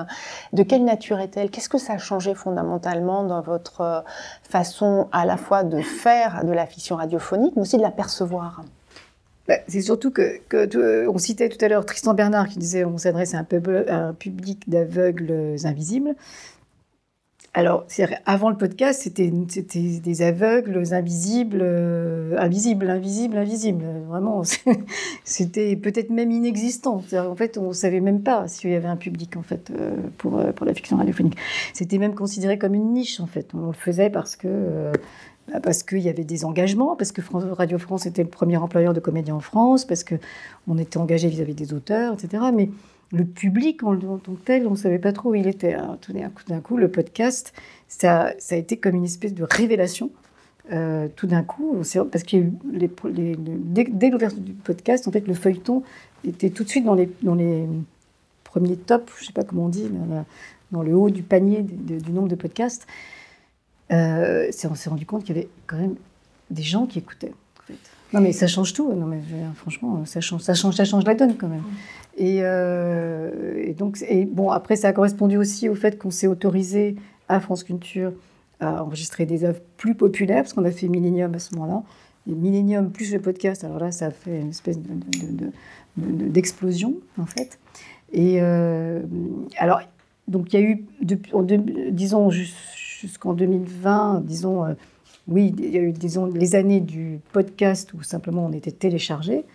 de 0.51 0.63
quelle 0.63 0.83
nature 0.83 1.19
est-elle? 1.19 1.49
Qu'est-ce 1.49 1.69
que 1.69 1.77
ça 1.77 1.93
a 1.93 1.97
changé 1.97 2.35
fondamentalement 2.35 3.23
dans 3.23 3.41
votre 3.41 4.03
façon 4.43 5.07
à 5.13 5.25
la 5.25 5.37
fois 5.37 5.63
de 5.63 5.79
faire 5.79 6.43
de 6.43 6.51
la 6.51 6.65
fiction 6.65 6.97
radiophonique, 6.97 7.55
mais 7.55 7.61
aussi 7.61 7.77
de 7.77 7.81
la 7.81 7.91
percevoir? 7.91 8.61
C'est 9.67 9.81
surtout 9.81 10.11
que, 10.11 10.39
que, 10.47 11.07
on 11.07 11.17
citait 11.17 11.49
tout 11.49 11.63
à 11.63 11.67
l'heure 11.67 11.85
Tristan 11.85 12.13
Bernard 12.13 12.47
qui 12.47 12.59
disait 12.59 12.85
on 12.85 12.97
s'adresse 12.97 13.33
à, 13.33 13.39
un 13.39 14.13
public 14.13 14.69
d'aveugles 14.69 15.55
invisibles. 15.63 16.15
Alors, 17.55 17.87
avant 18.27 18.51
le 18.51 18.57
podcast, 18.57 19.01
c'était 19.01 19.31
des 19.31 20.21
aveugles 20.21 20.83
invisibles, 20.93 21.61
euh, 21.63 22.37
invisibles, 22.37 22.87
invisibles, 22.91 23.37
invisibles. 23.37 23.85
Vraiment, 24.07 24.43
c'était 25.23 25.75
peut-être 25.75 26.11
même 26.11 26.29
inexistant. 26.29 27.01
En 27.13 27.35
fait, 27.35 27.57
on 27.57 27.69
ne 27.69 27.73
savait 27.73 28.01
même 28.01 28.21
pas 28.21 28.47
s'il 28.47 28.69
y 28.69 28.75
avait 28.75 28.87
un 28.87 28.97
public 28.97 29.35
en 29.35 29.41
fait 29.41 29.71
euh, 29.71 29.95
pour, 30.19 30.37
euh, 30.37 30.51
pour 30.51 30.67
la 30.67 30.75
fiction 30.75 30.97
radiophonique. 30.97 31.37
C'était 31.73 31.97
même 31.97 32.13
considéré 32.13 32.59
comme 32.59 32.75
une 32.75 32.93
niche 32.93 33.19
en 33.19 33.27
fait. 33.27 33.47
On 33.55 33.67
le 33.67 33.73
faisait 33.73 34.11
parce 34.11 34.35
que 34.35 34.91
bah, 35.51 35.59
parce 35.61 35.83
qu'il 35.83 35.99
y 35.99 36.09
avait 36.09 36.23
des 36.23 36.45
engagements, 36.45 36.95
parce 36.95 37.11
que 37.11 37.21
Radio 37.53 37.77
France 37.77 38.05
était 38.05 38.23
le 38.23 38.29
premier 38.29 38.57
employeur 38.57 38.93
de 38.93 38.99
comédiens 38.99 39.35
en 39.35 39.39
France, 39.39 39.85
parce 39.85 40.03
qu'on 40.03 40.77
était 40.77 40.97
engagé 40.97 41.27
vis-à-vis 41.29 41.55
des 41.55 41.73
auteurs, 41.73 42.13
etc. 42.13 42.43
Mais 42.53 42.69
le 43.11 43.25
public 43.25 43.83
en, 43.83 43.95
tant 43.97 44.33
que 44.33 44.41
tel, 44.43 44.67
on 44.67 44.71
ne 44.71 44.75
savait 44.75 44.99
pas 44.99 45.13
trop 45.13 45.31
où 45.31 45.35
il 45.35 45.47
était. 45.47 45.75
tout 46.01 46.13
d'un 46.13 46.59
coup, 46.59 46.77
le 46.77 46.89
podcast, 46.89 47.53
ça, 47.87 48.33
a 48.49 48.55
été 48.55 48.77
comme 48.77 48.95
une 48.95 49.05
espèce 49.05 49.33
de 49.33 49.45
révélation. 49.49 50.11
Euh, 50.71 51.07
tout 51.15 51.25
d'un 51.25 51.41
coup, 51.41 51.81
parce 52.11 52.23
que 52.23 52.37
dès, 52.67 54.09
l'ouverture 54.11 54.39
du 54.39 54.53
podcast, 54.53 55.07
en 55.07 55.11
fait, 55.11 55.27
le 55.27 55.33
feuilleton 55.33 55.81
était 56.23 56.51
tout 56.51 56.63
de 56.63 56.69
suite 56.69 56.85
dans 56.85 56.93
les 56.93 57.09
premiers 58.43 58.75
tops, 58.75 59.11
je 59.17 59.23
ne 59.23 59.27
sais 59.27 59.33
pas 59.33 59.43
comment 59.43 59.65
on 59.65 59.69
dit, 59.69 59.89
dans 60.71 60.83
le 60.83 60.95
haut 60.95 61.09
du 61.09 61.23
panier 61.23 61.63
du 61.63 62.11
nombre 62.11 62.27
de 62.27 62.35
podcasts 62.35 62.85
euh, 63.91 64.51
on 64.69 64.75
s'est 64.75 64.89
rendu 64.89 65.05
compte 65.05 65.23
qu'il 65.23 65.35
y 65.35 65.39
avait 65.39 65.49
quand 65.67 65.77
même 65.77 65.95
des 66.49 66.63
gens 66.63 66.85
qui 66.85 66.99
écoutaient. 66.99 67.33
En 67.59 67.63
fait. 67.63 67.73
Non, 68.13 68.21
mais 68.21 68.31
ça 68.31 68.47
change 68.47 68.73
tout. 68.73 68.91
Non, 68.93 69.05
mais 69.05 69.21
franchement, 69.55 70.03
ça 70.05 70.21
change, 70.21 70.41
ça 70.41 70.53
change, 70.53 70.75
ça 70.75 70.85
change 70.85 71.05
la 71.05 71.15
donne 71.15 71.35
quand 71.37 71.47
même. 71.47 71.63
Et, 72.17 72.39
euh, 72.41 73.63
et, 73.63 73.73
donc, 73.73 74.03
et 74.07 74.25
bon, 74.25 74.49
après, 74.49 74.75
ça 74.75 74.89
a 74.89 74.93
correspondu 74.93 75.37
aussi 75.37 75.69
au 75.69 75.75
fait 75.75 75.97
qu'on 75.97 76.11
s'est 76.11 76.27
autorisé 76.27 76.95
à 77.27 77.39
France 77.39 77.63
Culture 77.63 78.11
à 78.59 78.83
enregistrer 78.83 79.25
des 79.25 79.45
œuvres 79.45 79.61
plus 79.77 79.95
populaires, 79.95 80.43
parce 80.43 80.53
qu'on 80.53 80.65
a 80.65 80.71
fait 80.71 80.87
Millennium 80.87 81.33
à 81.33 81.39
ce 81.39 81.55
moment-là. 81.55 81.83
Et 82.29 82.33
Millennium 82.33 82.91
plus 82.91 83.13
le 83.13 83.21
podcast, 83.21 83.63
alors 83.63 83.79
là, 83.79 83.91
ça 83.91 84.07
a 84.07 84.11
fait 84.11 84.41
une 84.41 84.49
espèce 84.49 84.77
d'explosion, 85.95 86.89
de, 86.89 87.21
en 87.21 87.25
fait. 87.25 87.57
Et 88.11 88.41
euh, 88.41 89.01
alors, 89.57 89.81
donc, 90.27 90.51
il 90.51 90.59
y 90.59 90.63
a 90.63 90.65
eu, 90.65 90.85
depuis, 91.01 91.31
disons, 91.91 92.29
jusqu'en 92.99 93.33
2020, 93.33 94.21
disons, 94.25 94.65
euh, 94.65 94.73
oui, 95.27 95.53
il 95.57 95.69
y 95.69 95.77
a 95.77 95.81
eu, 95.81 95.91
disons, 95.91 96.25
les 96.25 96.55
années 96.55 96.81
du 96.81 97.19
podcast 97.31 97.93
où 97.93 98.03
simplement 98.03 98.45
on 98.45 98.51
était 98.51 98.71
téléchargé. 98.71 99.45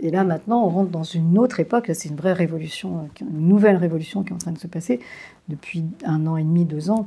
Et 0.00 0.10
là, 0.10 0.24
maintenant, 0.24 0.64
on 0.64 0.68
rentre 0.68 0.90
dans 0.90 1.02
une 1.02 1.38
autre 1.38 1.60
époque. 1.60 1.90
C'est 1.94 2.08
une 2.08 2.16
vraie 2.16 2.32
révolution, 2.32 3.08
une 3.20 3.48
nouvelle 3.48 3.76
révolution 3.76 4.22
qui 4.22 4.30
est 4.30 4.34
en 4.34 4.38
train 4.38 4.52
de 4.52 4.58
se 4.58 4.66
passer 4.66 5.00
depuis 5.48 5.84
un 6.04 6.26
an 6.26 6.36
et 6.36 6.42
demi, 6.42 6.64
deux 6.64 6.90
ans, 6.90 7.06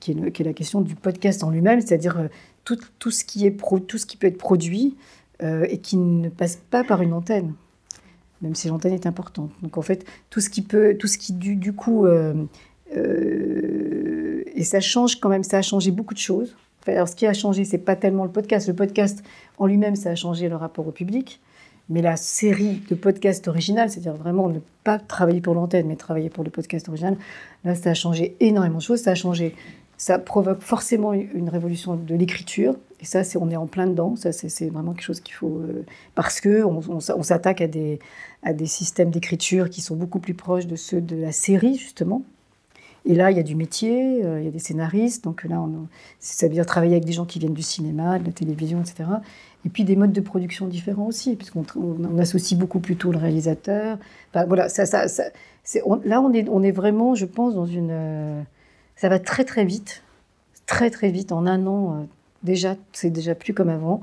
qui 0.00 0.12
est, 0.12 0.44
la 0.44 0.52
question 0.52 0.80
du 0.80 0.94
podcast 0.94 1.42
en 1.44 1.50
lui-même, 1.50 1.80
c'est-à-dire 1.80 2.18
euh, 2.18 2.28
tout, 2.64 2.78
tout, 2.98 3.10
ce 3.10 3.24
qui 3.24 3.50
tout 3.86 3.98
ce 3.98 4.06
qui 4.06 4.16
peut 4.16 4.28
être 4.28 4.38
produit 4.38 4.96
euh, 5.42 5.66
et 5.68 5.78
qui 5.78 5.96
ne 5.96 6.28
passe 6.28 6.56
pas 6.56 6.84
par 6.84 7.02
une 7.02 7.12
antenne, 7.12 7.52
même 8.40 8.54
si 8.54 8.68
l'antenne 8.68 8.94
est 8.94 9.06
importante. 9.06 9.50
Donc 9.62 9.76
en 9.76 9.82
fait, 9.82 10.06
tout 10.30 10.40
ce 10.40 10.48
qui 10.48 10.62
peut, 10.62 10.96
tout 10.98 11.08
ce 11.08 11.18
qui 11.18 11.32
du, 11.32 11.72
coup 11.72 12.06
et 14.54 14.64
ça 14.64 14.80
change 14.80 15.20
quand 15.20 15.28
même, 15.28 15.42
ça 15.42 15.58
a 15.58 15.62
changé 15.62 15.90
beaucoup 15.90 16.14
de 16.14 16.18
choses. 16.18 16.56
alors, 16.86 17.08
ce 17.08 17.16
qui 17.16 17.26
a 17.26 17.32
changé, 17.32 17.64
c'est 17.64 17.78
pas 17.78 17.96
tellement 17.96 18.24
le 18.24 18.30
podcast. 18.30 18.68
Le 18.68 18.74
podcast 18.74 19.22
en 19.58 19.66
lui-même, 19.66 19.96
ça 19.96 20.10
a 20.10 20.14
changé 20.14 20.48
le 20.48 20.56
rapport 20.56 20.86
au 20.86 20.92
public. 20.92 21.40
Mais 21.88 22.00
la 22.00 22.16
série 22.16 22.80
de 22.88 22.94
podcasts 22.94 23.48
original, 23.48 23.90
c'est-à-dire 23.90 24.14
vraiment 24.14 24.48
ne 24.48 24.60
pas 24.84 24.98
travailler 24.98 25.40
pour 25.40 25.54
l'antenne, 25.54 25.86
mais 25.88 25.96
travailler 25.96 26.30
pour 26.30 26.44
le 26.44 26.50
podcast 26.50 26.88
original, 26.88 27.16
là, 27.64 27.74
ça 27.74 27.90
a 27.90 27.94
changé 27.94 28.36
énormément 28.40 28.78
de 28.78 28.82
choses. 28.82 29.00
Ça 29.00 29.10
a 29.10 29.14
changé, 29.14 29.54
ça 29.96 30.18
provoque 30.18 30.62
forcément 30.62 31.12
une 31.12 31.48
révolution 31.48 31.96
de 31.96 32.14
l'écriture. 32.14 32.76
Et 33.00 33.04
ça, 33.04 33.24
c'est, 33.24 33.36
on 33.36 33.50
est 33.50 33.56
en 33.56 33.66
plein 33.66 33.88
dedans. 33.88 34.14
Ça, 34.14 34.30
c'est, 34.32 34.68
vraiment 34.68 34.92
quelque 34.92 35.04
chose 35.04 35.20
qu'il 35.20 35.34
faut. 35.34 35.58
Euh, 35.58 35.84
parce 36.14 36.40
que 36.40 36.62
on, 36.62 36.80
on 36.88 37.22
s'attaque 37.22 37.60
à 37.60 37.66
des, 37.66 37.98
à 38.44 38.52
des 38.52 38.66
systèmes 38.66 39.10
d'écriture 39.10 39.68
qui 39.68 39.80
sont 39.80 39.96
beaucoup 39.96 40.20
plus 40.20 40.34
proches 40.34 40.66
de 40.66 40.76
ceux 40.76 41.00
de 41.00 41.16
la 41.16 41.32
série, 41.32 41.76
justement. 41.76 42.22
Et 43.04 43.14
là, 43.14 43.30
il 43.30 43.36
y 43.36 43.40
a 43.40 43.42
du 43.42 43.56
métier, 43.56 44.24
euh, 44.24 44.40
il 44.40 44.44
y 44.44 44.48
a 44.48 44.50
des 44.50 44.60
scénaristes, 44.60 45.24
donc 45.24 45.42
là, 45.44 45.60
ça 46.20 46.46
veut 46.46 46.54
dire 46.54 46.66
travailler 46.66 46.92
avec 46.92 47.04
des 47.04 47.12
gens 47.12 47.24
qui 47.24 47.40
viennent 47.40 47.54
du 47.54 47.62
cinéma, 47.62 48.18
de 48.18 48.26
la 48.26 48.32
télévision, 48.32 48.80
etc. 48.80 49.04
Et 49.64 49.68
puis 49.68 49.84
des 49.84 49.96
modes 49.96 50.12
de 50.12 50.20
production 50.20 50.66
différents 50.68 51.06
aussi, 51.06 51.34
puisqu'on 51.34 51.64
on, 51.76 52.18
associe 52.18 52.58
beaucoup 52.58 52.78
plus 52.78 52.96
tôt 52.96 53.10
le 53.10 53.18
réalisateur. 53.18 53.98
Là, 54.34 54.46
on 56.20 56.62
est, 56.62 56.72
vraiment, 56.72 57.14
je 57.14 57.26
pense, 57.26 57.54
dans 57.54 57.66
une. 57.66 57.90
Euh, 57.90 58.42
ça 58.94 59.08
va 59.08 59.18
très 59.18 59.44
très 59.44 59.64
vite, 59.64 60.04
très 60.66 60.90
très 60.90 61.10
vite. 61.10 61.32
En 61.32 61.46
un 61.46 61.66
an, 61.66 61.94
euh, 61.94 62.04
déjà, 62.44 62.76
c'est 62.92 63.10
déjà 63.10 63.34
plus 63.34 63.52
comme 63.52 63.68
avant. 63.68 64.00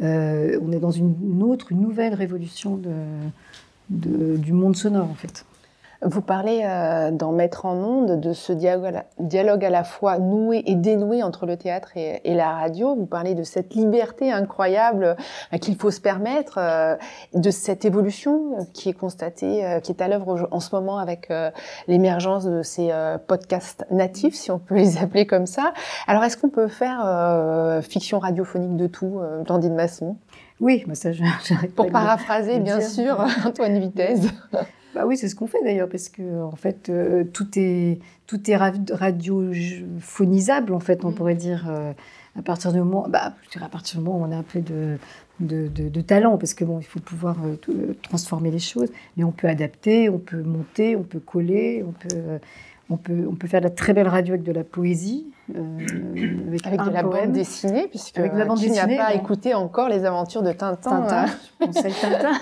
on 0.00 0.72
est 0.72 0.80
dans 0.80 0.90
une, 0.90 1.42
autre, 1.42 1.72
une 1.72 1.80
nouvelle 1.80 2.14
révolution 2.14 2.80
du 3.90 4.52
monde 4.54 4.76
sonore, 4.76 5.10
en 5.10 5.14
fait. 5.14 5.44
Vous 6.02 6.22
parlez 6.22 6.62
euh, 6.64 7.10
d'en 7.10 7.32
mettre 7.32 7.66
en 7.66 7.74
onde, 7.76 8.20
de 8.20 8.32
ce 8.32 8.52
dialogue 8.52 9.64
à, 9.64 9.70
la, 9.70 9.84
fois 9.84 10.18
noué 10.18 10.62
et 10.66 10.76
dénoué 10.76 11.24
entre 11.24 11.44
le 11.44 11.56
théâtre 11.56 11.96
et, 11.96 12.20
la 12.24 12.52
radio. 12.52 12.94
Vous 12.94 13.06
parlez 13.06 13.34
de 13.34 13.42
cette 13.42 13.74
liberté 13.74 14.30
incroyable 14.30 15.16
euh, 15.52 15.58
qu'il 15.58 15.74
faut 15.74 15.90
se 15.90 16.00
permettre, 16.00 16.58
euh, 16.58 16.94
de 17.34 17.50
cette 17.50 17.84
évolution 17.84 18.68
qui 18.72 18.90
est 18.90 18.92
constatée, 18.92 19.80
qui 19.82 19.90
est 19.90 20.00
à 20.00 20.06
l'œuvre 20.06 20.48
en 20.52 20.60
ce 20.60 20.72
moment 20.74 20.98
avec 20.98 21.32
l'émergence 21.88 22.44
de 22.44 22.62
ces 22.62 22.92
podcasts 23.26 23.84
natifs, 23.90 24.34
si 24.34 24.50
on 24.50 24.58
peut 24.58 24.76
les 24.76 24.98
appeler 24.98 25.26
comme 25.26 25.46
ça. 25.46 25.72
Alors, 26.06 26.22
est-ce 26.24 26.36
qu'on 26.36 26.48
peut 26.48 26.68
faire 26.68 27.80
fiction 27.82 28.18
radiophonique 28.18 28.76
de 28.76 28.86
tout, 28.86 29.20
Blandine 29.44 29.74
Masson 29.74 30.16
oui, 30.60 30.84
bah 30.88 30.94
ça, 30.96 31.10
Pour 31.76 31.90
paraphraiser, 31.90 32.58
bien 32.58 32.80
sûr, 32.80 33.24
Antoine 33.44 33.78
Vitesse. 33.78 34.26
Bah 34.98 35.06
oui, 35.06 35.16
c'est 35.16 35.28
ce 35.28 35.36
qu'on 35.36 35.46
fait 35.46 35.62
d'ailleurs, 35.62 35.88
parce 35.88 36.08
que 36.08 36.42
en 36.42 36.56
fait, 36.56 36.88
euh, 36.88 37.22
tout 37.22 37.46
est 37.54 38.00
tout 38.26 38.50
est 38.50 38.56
radiophonisable, 38.56 40.74
en 40.74 40.80
fait, 40.80 41.04
on 41.04 41.10
mm. 41.10 41.14
pourrait 41.14 41.36
dire, 41.36 41.70
euh, 41.70 41.92
à 42.36 42.42
partir 42.42 42.72
du 42.72 42.80
moment, 42.80 43.06
bah, 43.08 43.32
à 43.60 43.68
partir 43.68 44.00
du 44.00 44.04
moment 44.04 44.18
où 44.18 44.24
on 44.28 44.32
a 44.32 44.36
un 44.36 44.42
peu 44.42 44.58
de, 44.58 44.98
de, 45.38 45.68
de, 45.68 46.00
talent, 46.00 46.36
parce 46.36 46.52
que 46.52 46.64
bon, 46.64 46.80
il 46.80 46.84
faut 46.84 46.98
pouvoir 46.98 47.36
euh, 47.44 47.94
transformer 48.02 48.50
les 48.50 48.58
choses, 48.58 48.88
mais 49.16 49.22
on 49.22 49.30
peut 49.30 49.46
adapter, 49.46 50.08
on 50.08 50.18
peut 50.18 50.42
monter, 50.42 50.96
on 50.96 51.04
peut 51.04 51.20
coller, 51.20 51.84
on 51.86 51.92
peut 51.92 52.40
On 52.90 52.96
peut, 52.96 53.24
on 53.30 53.36
peut 53.36 53.46
faire 53.46 53.60
de 53.60 53.66
la 53.66 53.70
très 53.70 53.92
belle 53.92 54.08
radio 54.08 54.34
avec 54.34 54.44
de 54.44 54.52
la 54.52 54.64
poésie, 54.64 55.26
avec, 55.54 56.66
avec 56.66 56.80
de 56.84 56.90
la 56.90 57.02
poème. 57.02 57.24
bande 57.26 57.32
dessinée, 57.32 57.86
puisque 57.88 58.18
Avec 58.18 58.32
de 58.34 58.38
la 58.38 58.44
bande 58.44 58.58
qui 58.58 58.68
n'a 58.70 58.74
dessinée, 58.86 58.96
pas 58.96 59.12
bon. 59.12 59.18
écouté 59.18 59.54
encore 59.54 59.88
les 59.88 60.04
aventures 60.04 60.42
de 60.42 60.52
Tintin, 60.52 61.02
Tintin, 61.02 61.24
euh, 61.62 61.66
je 61.66 62.00
Tintin. 62.00 62.32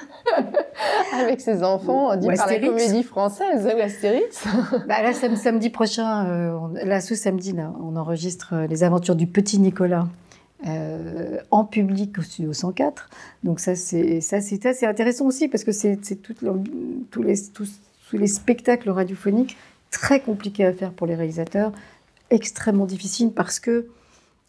avec 1.21 1.41
ses 1.41 1.63
enfants, 1.63 2.17
dit 2.17 2.27
Ou 2.27 2.35
par 2.35 2.37
la 2.37 2.43
Astérix. 2.55 2.69
comédie 2.69 3.03
française, 3.03 3.65
ou 3.67 3.81
Astérix. 3.81 4.45
Bah 4.89 5.03
là, 5.03 5.13
sam- 5.13 5.37
samedi 5.37 5.71
prochain, 5.71 6.27
euh, 6.27 6.53
on- 6.61 6.69
là, 6.87 7.01
ce 7.01 7.15
samedi, 7.15 7.53
là, 7.53 7.73
on 7.83 7.97
enregistre 7.97 8.51
euh, 8.55 8.67
les 8.67 8.85
aventures 8.85 9.17
du 9.17 9.27
petit 9.27 9.59
Nicolas 9.59 10.07
euh, 10.67 11.39
en 11.51 11.65
public 11.65 12.19
au 12.19 12.23
studio 12.23 12.53
104. 12.53 13.09
Donc 13.45 13.61
ça, 13.61 13.75
c'est 13.77 14.21
ça, 14.21 14.41
c'est 14.41 14.63
ça, 14.63 14.73
c'est 14.73 14.87
intéressant 14.87 15.27
aussi 15.27 15.49
parce 15.49 15.65
que 15.65 15.73
c'est 15.73 15.97
tous 16.23 16.35
les 17.23 17.35
tous, 17.53 17.71
tous 18.11 18.17
les 18.19 18.27
spectacles 18.27 18.91
radiophoniques 18.91 19.57
très 19.91 20.21
compliqués 20.21 20.65
à 20.65 20.73
faire 20.73 20.91
pour 20.93 21.07
les 21.07 21.15
réalisateurs, 21.15 21.73
extrêmement 22.31 22.87
difficiles 22.87 23.33
parce 23.33 23.61
que 23.61 23.87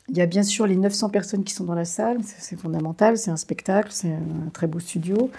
il 0.10 0.16
y 0.18 0.22
a 0.22 0.26
bien 0.26 0.44
sûr 0.44 0.66
les 0.68 0.78
900 0.78 1.10
personnes 1.10 1.44
qui 1.44 1.54
sont 1.54 1.66
dans 1.66 1.74
la 1.76 1.84
salle, 1.84 2.20
c'est 2.24 2.58
fondamental, 2.58 3.18
c'est 3.18 3.30
un 3.30 3.36
spectacle, 3.36 3.90
c'est 3.92 4.08
un 4.12 4.50
très 4.54 4.66
beau 4.66 4.80
studio, 4.80 5.30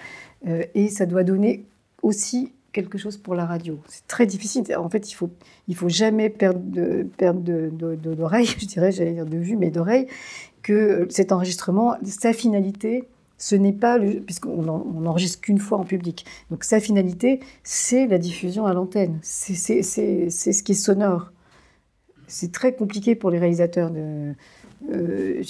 euh, 0.47 0.61
et 0.75 0.89
ça 0.89 1.07
doit 1.07 1.23
donner 1.23 1.65
aussi 2.03 2.51
quelque 2.71 2.99
chose 2.99 3.17
pour 3.17 3.33
la 3.33 3.47
radio. 3.47 3.79
C'est 3.87 4.05
très 4.05 4.27
difficile. 4.27 4.63
En 4.77 4.87
fait, 4.89 5.09
il 5.09 5.15
faut, 5.15 5.31
il 5.67 5.75
faut 5.75 5.89
jamais 5.89 6.29
perdre 6.29 6.59
de, 6.63 7.07
perdre 7.17 7.39
de, 7.41 7.71
de- 7.73 7.95
de- 7.95 8.13
d'oreille, 8.13 8.45
je 8.59 8.65
dirais, 8.67 8.91
j'allais 8.91 9.13
dire 9.13 9.25
de 9.25 9.37
vue, 9.37 9.55
mais 9.57 9.71
d'oreille, 9.71 10.05
que 10.61 11.07
cet 11.09 11.31
enregistrement, 11.31 11.95
sa 12.05 12.31
finalité, 12.31 13.05
ce 13.39 13.55
n'est 13.55 13.73
pas 13.73 13.97
puisqu'on 13.99 14.67
en- 14.67 14.85
on 14.95 15.01
n'enregistre 15.01 15.41
qu'une 15.41 15.57
fois 15.57 15.79
en 15.79 15.83
public. 15.83 16.25
Donc 16.51 16.63
sa 16.63 16.79
finalité, 16.79 17.39
c'est 17.63 18.05
la 18.05 18.19
diffusion 18.19 18.67
à 18.67 18.73
l'antenne. 18.73 19.17
C'est 19.23 19.81
ce 19.81 20.63
qui 20.63 20.71
est 20.73 20.75
sonore. 20.75 21.31
C'est 22.29 22.51
très 22.51 22.73
compliqué 22.73 23.15
pour 23.15 23.29
les 23.29 23.39
réalisateurs 23.39 23.91
euh, 23.93 25.43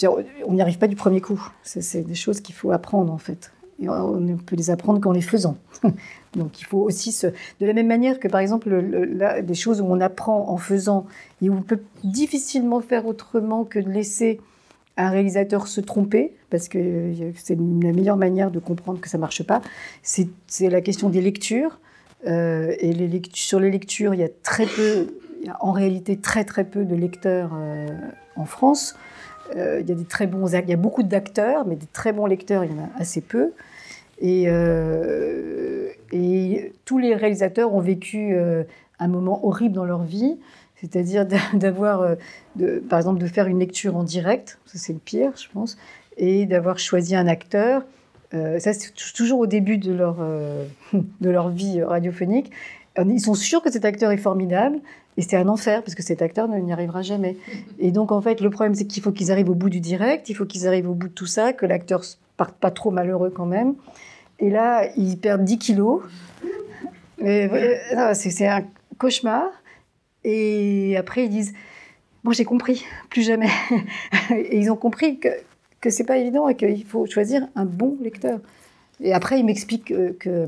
on 0.47 0.53
n'y 0.53 0.61
arrive 0.61 0.79
pas 0.79 0.87
du 0.87 0.95
premier 0.95 1.21
coup. 1.21 1.39
C'est, 1.63 2.01
des 2.01 2.15
choses 2.15 2.41
qu'il 2.41 2.55
faut 2.55 2.71
apprendre 2.71 3.13
en 3.13 3.17
fait. 3.17 3.51
Et 3.81 3.87
on 3.87 4.19
ne 4.19 4.35
peut 4.35 4.55
les 4.55 4.71
apprendre 4.71 4.99
qu'en 4.99 5.11
les 5.11 5.21
faisant. 5.21 5.57
Donc 6.35 6.59
il 6.59 6.65
faut 6.65 6.79
aussi 6.79 7.11
se... 7.11 7.27
De 7.27 7.65
la 7.65 7.73
même 7.73 7.87
manière 7.87 8.19
que 8.19 8.27
par 8.27 8.41
exemple 8.41 8.69
des 9.43 9.53
choses 9.53 9.81
où 9.81 9.85
on 9.85 10.01
apprend 10.01 10.49
en 10.49 10.57
faisant 10.57 11.05
et 11.41 11.49
où 11.49 11.53
on 11.53 11.61
peut 11.61 11.79
difficilement 12.03 12.81
faire 12.81 13.05
autrement 13.05 13.63
que 13.63 13.79
de 13.79 13.89
laisser 13.89 14.39
un 14.97 15.09
réalisateur 15.11 15.67
se 15.67 15.79
tromper, 15.79 16.33
parce 16.49 16.67
que 16.67 16.77
euh, 16.77 17.31
c'est 17.35 17.55
la 17.55 17.93
meilleure 17.93 18.17
manière 18.17 18.51
de 18.51 18.59
comprendre 18.59 18.99
que 18.99 19.07
ça 19.07 19.17
marche 19.17 19.43
pas, 19.43 19.61
c'est 20.03 20.27
la 20.69 20.81
question 20.81 21.09
des 21.09 21.21
lectures. 21.21 21.79
Euh, 22.27 22.75
et 22.79 23.21
sur 23.33 23.61
les 23.61 23.71
lectures, 23.71 24.13
il 24.13 24.19
y 24.19 24.23
a 24.23 24.29
très 24.43 24.65
peu, 24.65 25.07
il 25.39 25.47
y 25.47 25.49
a 25.49 25.57
en 25.61 25.71
réalité 25.71 26.17
très 26.17 26.43
très 26.43 26.63
peu 26.63 26.83
de 26.85 26.95
lecteurs 26.95 27.51
euh, 27.55 27.87
en 28.35 28.45
France. 28.45 28.95
Euh, 29.55 29.79
il 29.81 29.89
y 29.89 29.91
a 29.91 29.95
des 29.95 30.05
très 30.05 30.27
bons, 30.27 30.47
il 30.47 30.69
y 30.69 30.73
a 30.73 30.77
beaucoup 30.77 31.03
d'acteurs, 31.03 31.65
mais 31.65 31.75
des 31.75 31.87
très 31.87 32.13
bons 32.13 32.25
lecteurs, 32.25 32.63
il 32.65 32.71
y 32.71 32.73
en 32.73 32.83
a 32.83 32.89
assez 32.99 33.21
peu. 33.21 33.51
Et, 34.19 34.45
euh, 34.47 35.89
tous 36.85 36.97
les 36.97 37.15
réalisateurs 37.15 37.73
ont 37.73 37.79
vécu 37.79 38.35
un 38.99 39.07
moment 39.07 39.45
horrible 39.45 39.75
dans 39.75 39.85
leur 39.85 40.03
vie, 40.03 40.37
c'est-à-dire 40.75 41.25
d'a- 41.25 41.37
d'avoir, 41.53 42.15
par 42.89 42.99
exemple, 42.99 43.19
de 43.19 43.27
faire 43.27 43.47
une 43.47 43.59
lecture 43.59 43.95
en 43.95 44.03
direct, 44.03 44.59
ça 44.65 44.77
c'est 44.77 44.93
le 44.93 44.99
pire, 44.99 45.31
je 45.37 45.47
pense, 45.53 45.77
et 46.17 46.45
d'avoir 46.45 46.79
choisi 46.79 47.15
un 47.15 47.27
acteur. 47.27 47.83
Ça, 48.31 48.73
c'est 48.73 48.91
tou- 48.93 49.13
toujours 49.15 49.39
au 49.39 49.47
début 49.47 49.77
de 49.77 49.93
leur, 49.93 50.17
de 50.93 51.29
leur 51.29 51.49
vie 51.49 51.81
radiophonique. 51.81 52.51
Ils 53.07 53.19
sont 53.19 53.33
sûrs 53.33 53.61
que 53.61 53.71
cet 53.71 53.85
acteur 53.85 54.11
est 54.11 54.17
formidable, 54.17 54.79
et 55.17 55.21
c'est 55.21 55.35
un 55.35 55.47
enfer, 55.47 55.83
parce 55.83 55.95
que 55.95 56.03
cet 56.03 56.21
acteur 56.21 56.47
n'y 56.47 56.71
arrivera 56.71 57.01
jamais. 57.01 57.37
Et 57.77 57.91
donc, 57.91 58.11
en 58.11 58.21
fait, 58.21 58.41
le 58.41 58.49
problème, 58.49 58.75
c'est 58.75 58.85
qu'il 58.85 59.03
faut 59.03 59.11
qu'ils 59.11 59.31
arrivent 59.31 59.49
au 59.49 59.55
bout 59.55 59.69
du 59.69 59.79
direct, 59.79 60.29
il 60.29 60.33
faut 60.33 60.45
qu'ils 60.45 60.67
arrivent 60.67 60.89
au 60.89 60.93
bout 60.93 61.07
de 61.07 61.13
tout 61.13 61.25
ça, 61.25 61.53
que 61.53 61.65
l'acteur 61.65 61.99
ne 61.99 62.05
parte 62.37 62.55
pas 62.55 62.71
trop 62.71 62.91
malheureux 62.91 63.29
quand 63.29 63.45
même. 63.45 63.75
Et 64.39 64.49
là, 64.49 64.89
ils 64.95 65.17
perdent 65.17 65.43
10 65.43 65.57
kilos. 65.59 66.01
Euh, 67.21 68.13
c'est 68.13 68.47
un 68.47 68.63
cauchemar. 68.97 69.49
Et 70.23 70.95
après, 70.97 71.25
ils 71.25 71.29
disent 71.29 71.53
Bon, 72.23 72.31
j'ai 72.31 72.45
compris, 72.45 72.85
plus 73.09 73.23
jamais. 73.23 73.49
et 74.31 74.57
ils 74.57 74.71
ont 74.71 74.75
compris 74.75 75.19
que, 75.19 75.29
que 75.81 75.89
c'est 75.89 76.03
pas 76.03 76.17
évident 76.17 76.47
et 76.49 76.55
qu'il 76.55 76.85
faut 76.85 77.05
choisir 77.05 77.47
un 77.55 77.65
bon 77.65 77.97
lecteur. 78.01 78.39
Et 79.01 79.13
après, 79.13 79.39
ils 79.39 79.45
m'expliquent 79.45 79.85
que, 79.85 80.11
que 80.11 80.45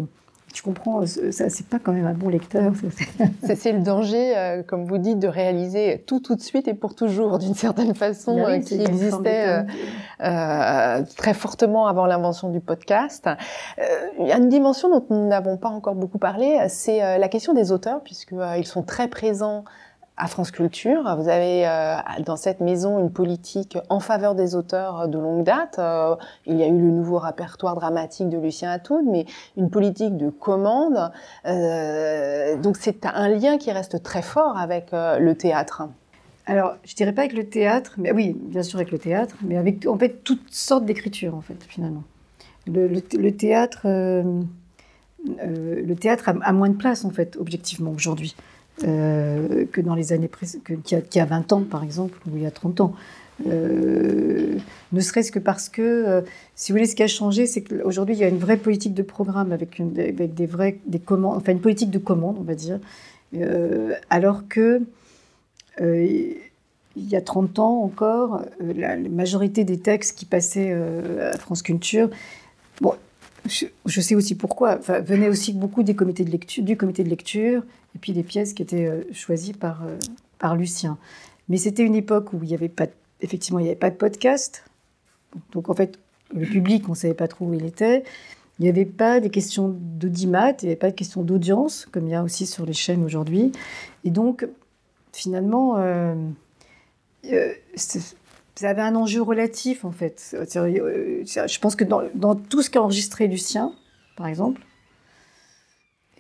tu 0.54 0.64
comprends, 0.64 1.06
ça, 1.06 1.50
c'est 1.50 1.66
pas 1.68 1.80
quand 1.80 1.92
même 1.94 2.06
un 2.06 2.14
bon 2.14 2.30
lecteur. 2.30 2.72
c'est- 3.56 3.72
le 3.72 3.80
danger, 3.80 4.38
euh, 4.38 4.64
comme 4.64 4.86
vous 4.86 4.98
dites, 4.98 5.20
de 5.20 5.28
réaliser 5.28 6.04
tout 6.08 6.20
tout 6.20 6.36
de 6.36 6.42
suite 6.42 6.68
et 6.68 6.74
pour 6.74 6.96
toujours, 6.96 7.38
d'une 7.40 7.54
certaine 7.56 7.96
façon, 7.96 8.36
Il 8.38 8.44
euh, 8.44 8.60
qui 8.60 8.82
existait 8.82 9.48
euh, 9.48 9.64
euh, 10.24 11.04
très 11.18 11.34
fortement 11.34 11.88
avant 11.88 12.06
l'invention 12.06 12.50
du 12.50 12.60
podcast. 12.60 13.28
Euh, 13.80 13.84
il 14.20 14.28
y 14.28 14.32
a 14.32 14.38
une 14.38 14.50
dimension 14.50 14.90
dont 14.90 15.06
nous 15.10 15.28
n'avons 15.28 15.58
pas 15.58 15.70
encore 15.70 15.96
beaucoup 15.96 16.18
parlé, 16.20 16.58
c'est 16.70 17.04
euh, 17.04 17.18
la 17.18 17.28
question 17.28 17.54
des 17.54 17.72
auteurs, 17.72 18.02
puisqu'ils 18.04 18.66
sont 18.68 18.84
très 18.84 19.08
présents 19.08 19.64
à 20.18 20.28
France 20.28 20.52
Culture. 20.52 21.16
Vous 21.18 21.30
avez 21.30 21.68
euh, 21.68 21.96
dans 22.26 22.36
cette 22.36 22.60
maison 22.60 23.00
une 23.00 23.12
politique 23.12 23.78
en 23.90 24.00
faveur 24.00 24.36
des 24.36 24.56
auteurs 24.56 25.08
de 25.08 25.18
longue 25.18 25.44
date. 25.44 25.80
Euh, 25.80 26.16
il 26.46 26.58
y 26.58 26.64
a 26.64 26.68
eu 26.68 26.78
le 26.78 26.92
nouveau 26.92 27.18
répertoire 27.18 27.76
dramatique 27.76 28.30
de 28.30 28.38
Lucien 28.38 28.72
Atoud, 28.72 29.06
mais 29.06 29.26
une 29.58 29.70
politique 29.70 30.18
de 30.18 30.30
commande. 30.30 31.12
Euh, 31.46 32.58
donc 32.58 32.78
c'est 32.78 33.06
un 33.06 33.30
lien 33.30 33.58
qui 33.58 33.72
reste 33.72 34.04
très 34.04 34.22
fort 34.22 34.58
avec 34.58 34.90
le 34.92 35.34
théâtre. 35.34 35.84
Alors, 36.48 36.74
je 36.84 36.96
dirais 36.96 37.14
pas 37.14 37.22
avec 37.22 37.34
le 37.34 37.48
théâtre, 37.48 37.94
mais 37.98 38.12
oui, 38.12 38.36
bien 38.36 38.64
sûr 38.64 38.78
avec 38.78 38.92
le 38.92 38.98
théâtre, 38.98 39.36
mais 39.44 39.58
avec 39.58 39.86
en 39.86 39.98
fait 39.98 40.24
toutes 40.24 40.52
sortes 40.52 40.86
d'écritures 40.86 41.36
en 41.36 41.42
fait 41.42 41.64
finalement. 41.68 42.04
Le, 42.68 43.00
théâtre, 43.00 43.82
le 43.86 45.94
théâtre 45.96 46.30
a, 46.30 46.34
a 46.44 46.52
moins 46.52 46.70
de 46.70 46.76
place 46.76 47.06
en 47.06 47.10
fait 47.10 47.38
objectivement 47.38 47.92
aujourd'hui 47.92 48.36
euh, 48.84 49.66
que 49.72 49.82
dans 49.82 49.96
les 49.96 50.12
années 50.14 50.30
qu'il 50.66 50.80
y, 50.92 50.96
a- 50.96 51.02
qu'il 51.02 51.20
y 51.20 51.22
a 51.22 51.26
20 51.26 51.52
ans 51.54 51.62
par 51.62 51.84
exemple 51.84 52.18
ou 52.28 52.38
il 52.38 52.44
y 52.44 52.46
a 52.46 52.52
30 52.52 52.82
ans. 52.82 52.94
Euh, 53.48 54.56
ne 54.92 55.00
serait-ce 55.00 55.32
que 55.32 55.40
parce 55.40 55.68
que, 55.70 55.82
euh, 55.82 56.22
si 56.56 56.72
vous 56.72 56.78
voulez, 56.78 56.88
ce 56.88 56.96
qui 56.96 57.02
a 57.04 57.08
changé, 57.08 57.48
c'est 57.48 57.62
qu'aujourd'hui, 57.64 58.14
il 58.16 58.20
y 58.20 58.24
a 58.24 58.28
une 58.28 58.38
vraie 58.38 58.58
politique 58.58 58.94
de 58.94 59.02
programme 59.02 59.52
avec, 59.52 59.80
une- 59.80 59.98
avec 60.00 60.34
des 60.36 60.46
vrais, 60.46 60.78
des 60.86 61.00
commandes, 61.00 61.38
enfin 61.38 61.52
une 61.52 61.62
politique 61.62 61.90
de 61.90 61.98
commande, 61.98 62.38
on 62.40 62.44
va 62.44 62.54
dire, 62.56 62.80
alors 64.10 64.48
que 64.48 64.82
il 65.80 67.08
y 67.10 67.16
a 67.16 67.22
30 67.22 67.58
ans 67.60 67.82
encore, 67.84 68.42
la, 68.60 68.96
la 68.98 69.10
majorité 69.10 69.64
des 69.64 69.80
textes 69.80 70.18
qui 70.18 70.26
passaient 70.26 70.72
à 70.74 71.38
France 71.38 71.62
Culture, 71.64 72.10
bon, 72.82 72.94
je, 73.46 74.02
sais 74.02 74.16
aussi 74.16 74.36
pourquoi, 74.36 74.78
enfin, 74.78 75.00
venaient 75.00 75.30
aussi 75.30 75.54
beaucoup 75.54 75.84
des 75.84 75.96
comités 75.96 76.24
de 76.24 76.32
lecture, 76.32 76.64
du 76.64 76.78
comité 76.78 77.04
de 77.04 77.10
lecture, 77.10 77.64
et 77.96 78.00
puis 78.00 78.14
des 78.14 78.24
pièces 78.24 78.54
qui 78.54 78.62
étaient 78.62 78.86
euh, 78.86 79.04
choisies 79.12 79.54
par, 79.54 79.84
euh, 79.84 79.98
par 80.40 80.56
Lucien. 80.56 80.98
Mais 81.50 81.58
c'était 81.58 81.84
une 81.84 81.96
époque 81.96 82.34
où 82.34 82.40
il 82.44 82.48
n'y 82.48 82.54
avait 82.54 82.70
pas, 82.70 82.86
de- 82.86 82.94
effectivement, 83.22 83.60
il 83.60 83.64
n'y 83.64 83.70
avait 83.70 83.80
pas 83.80 83.90
de 83.90 83.96
podcast. 83.96 84.64
Donc 85.54 85.70
en 85.70 85.74
fait, 85.74 86.00
le 86.34 86.46
public, 86.46 86.88
on 86.88 86.92
ne 86.92 86.96
savait 86.96 87.14
pas 87.14 87.28
trop 87.28 87.46
où 87.46 87.54
il 87.54 87.66
était. 87.66 88.04
Il 88.60 88.64
n'y 88.64 88.70
avait 88.70 88.86
pas 88.86 89.20
des 89.20 89.30
questions 89.30 89.70
d'audimat, 89.70 90.52
il 90.52 90.66
n'y 90.66 90.70
avait 90.70 90.76
pas 90.76 90.92
de 90.92 90.96
questions 90.96 91.24
d'audience, 91.24 91.88
comme 91.92 92.08
il 92.08 92.12
y 92.12 92.16
a 92.16 92.24
aussi 92.24 92.46
sur 92.46 92.66
les 92.66 92.74
chaînes 92.74 93.04
aujourd'hui. 93.04 93.52
Et 94.04 94.12
donc, 94.12 94.48
finalement, 95.14 95.78
euh, 95.78 96.14
ça 98.56 98.70
avait 98.70 98.82
un 98.82 98.96
enjeu 98.96 99.22
relatif, 99.22 99.86
en 99.86 99.92
fait. 99.92 100.36
Euh, 100.36 101.24
Je 101.26 101.60
pense 101.60 101.76
que 101.76 101.84
dans, 101.84 102.36
tout 102.36 102.62
ce 102.62 102.70
qu'a 102.70 102.82
enregistré 102.82 103.28
Lucien, 103.28 103.74
par 104.18 104.28
exemple, 104.28 104.62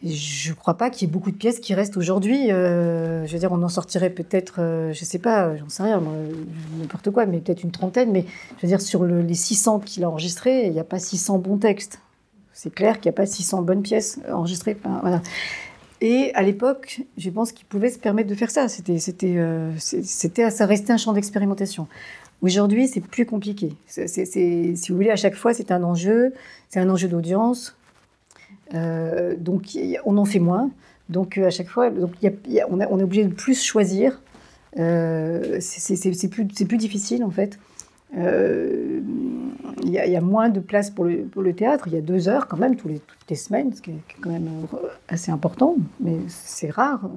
je 0.03 0.49
ne 0.49 0.55
crois 0.55 0.73
pas 0.75 0.89
qu'il 0.89 1.07
y 1.07 1.11
ait 1.11 1.13
beaucoup 1.13 1.29
de 1.29 1.35
pièces 1.35 1.59
qui 1.59 1.75
restent 1.75 1.95
aujourd'hui. 1.97 2.51
Euh, 2.51 3.27
je 3.27 3.33
veux 3.33 3.39
dire, 3.39 3.51
on 3.51 3.61
en 3.61 3.69
sortirait 3.69 4.09
peut-être, 4.09 4.55
euh, 4.59 4.93
je 4.93 5.01
ne 5.01 5.05
sais 5.05 5.19
pas, 5.19 5.55
j'en 5.57 5.69
sais 5.69 5.83
rien, 5.83 6.01
n'importe 6.79 7.11
quoi, 7.11 7.27
mais 7.27 7.39
peut-être 7.39 7.61
une 7.63 7.71
trentaine. 7.71 8.11
Mais 8.11 8.25
je 8.57 8.61
veux 8.63 8.67
dire, 8.67 8.81
sur 8.81 9.03
le- 9.03 9.21
les 9.21 9.35
600 9.35 9.79
qu'il 9.79 10.03
a 10.03 10.09
enregistrés, 10.09 10.65
il 10.65 10.71
n'y 10.73 10.79
a 10.79 10.83
pas 10.83 10.97
600 10.97 11.37
bons 11.37 11.57
textes. 11.57 11.99
C'est 12.53 12.73
clair 12.73 12.99
qu'il 12.99 13.11
n'y 13.11 13.15
a 13.15 13.17
pas 13.17 13.27
600 13.27 13.61
bonnes 13.61 13.83
pièces 13.83 14.19
enregistrées. 14.31 14.75
Et 16.03 16.31
à 16.33 16.41
l'époque, 16.41 17.01
je 17.17 17.29
pense 17.29 17.51
qu'il 17.51 17.67
pouvait 17.67 17.91
se 17.91 17.99
permettre 17.99 18.27
de 18.27 18.33
faire 18.35 18.49
ça. 18.49 18.67
C'était, 18.67 18.97
c'était, 18.97 19.37
c'était, 19.77 20.49
ça 20.49 20.65
restait 20.65 20.93
un 20.93 20.97
champ 20.97 21.13
d'expérimentation. 21.13 21.87
Aujourd'hui, 22.41 22.87
c'est 22.87 23.01
plus 23.01 23.25
compliqué. 23.25 23.75
Si 23.87 24.87
vous 24.89 24.95
voulez, 24.95 25.11
à 25.11 25.15
chaque 25.15 25.35
fois, 25.35 25.53
c'est 25.53 25.71
un 25.71 25.83
enjeu. 25.83 26.33
C'est 26.69 26.79
un 26.79 26.89
enjeu 26.89 27.07
d'audience. 27.07 27.75
Euh, 28.73 29.35
donc, 29.37 29.77
on 30.05 30.17
en 30.17 30.25
fait 30.25 30.39
moins. 30.39 30.71
Donc, 31.09 31.37
euh, 31.37 31.47
à 31.47 31.49
chaque 31.49 31.67
fois, 31.67 31.89
on, 32.69 32.79
est 32.79 33.03
obligé 33.03 33.25
de 33.25 33.33
plus 33.33 33.61
choisir. 33.63 34.21
Euh, 34.79 35.57
c'est, 35.59 36.29
plus, 36.29 36.77
difficile, 36.77 37.23
en 37.23 37.29
fait. 37.29 37.59
Il 38.15 39.01
y, 39.85 39.99
a- 39.99 40.21
moins 40.21 40.49
de 40.49 40.59
place 40.59 40.89
pour 40.89 41.05
le, 41.05 41.53
théâtre. 41.53 41.85
Il 41.87 41.93
y 41.93 41.97
a 41.97 42.01
deux 42.01 42.27
heures 42.27 42.47
quand 42.47 42.57
même 42.57 42.75
toutes 42.75 42.91
les 43.29 43.35
semaines, 43.35 43.73
ce 43.73 43.81
qui 43.81 43.91
est, 43.91 44.01
quand 44.21 44.31
même 44.31 44.49
assez 45.07 45.31
important, 45.31 45.75
mais 45.99 46.17
c'est 46.27 46.71
rare. 46.71 47.09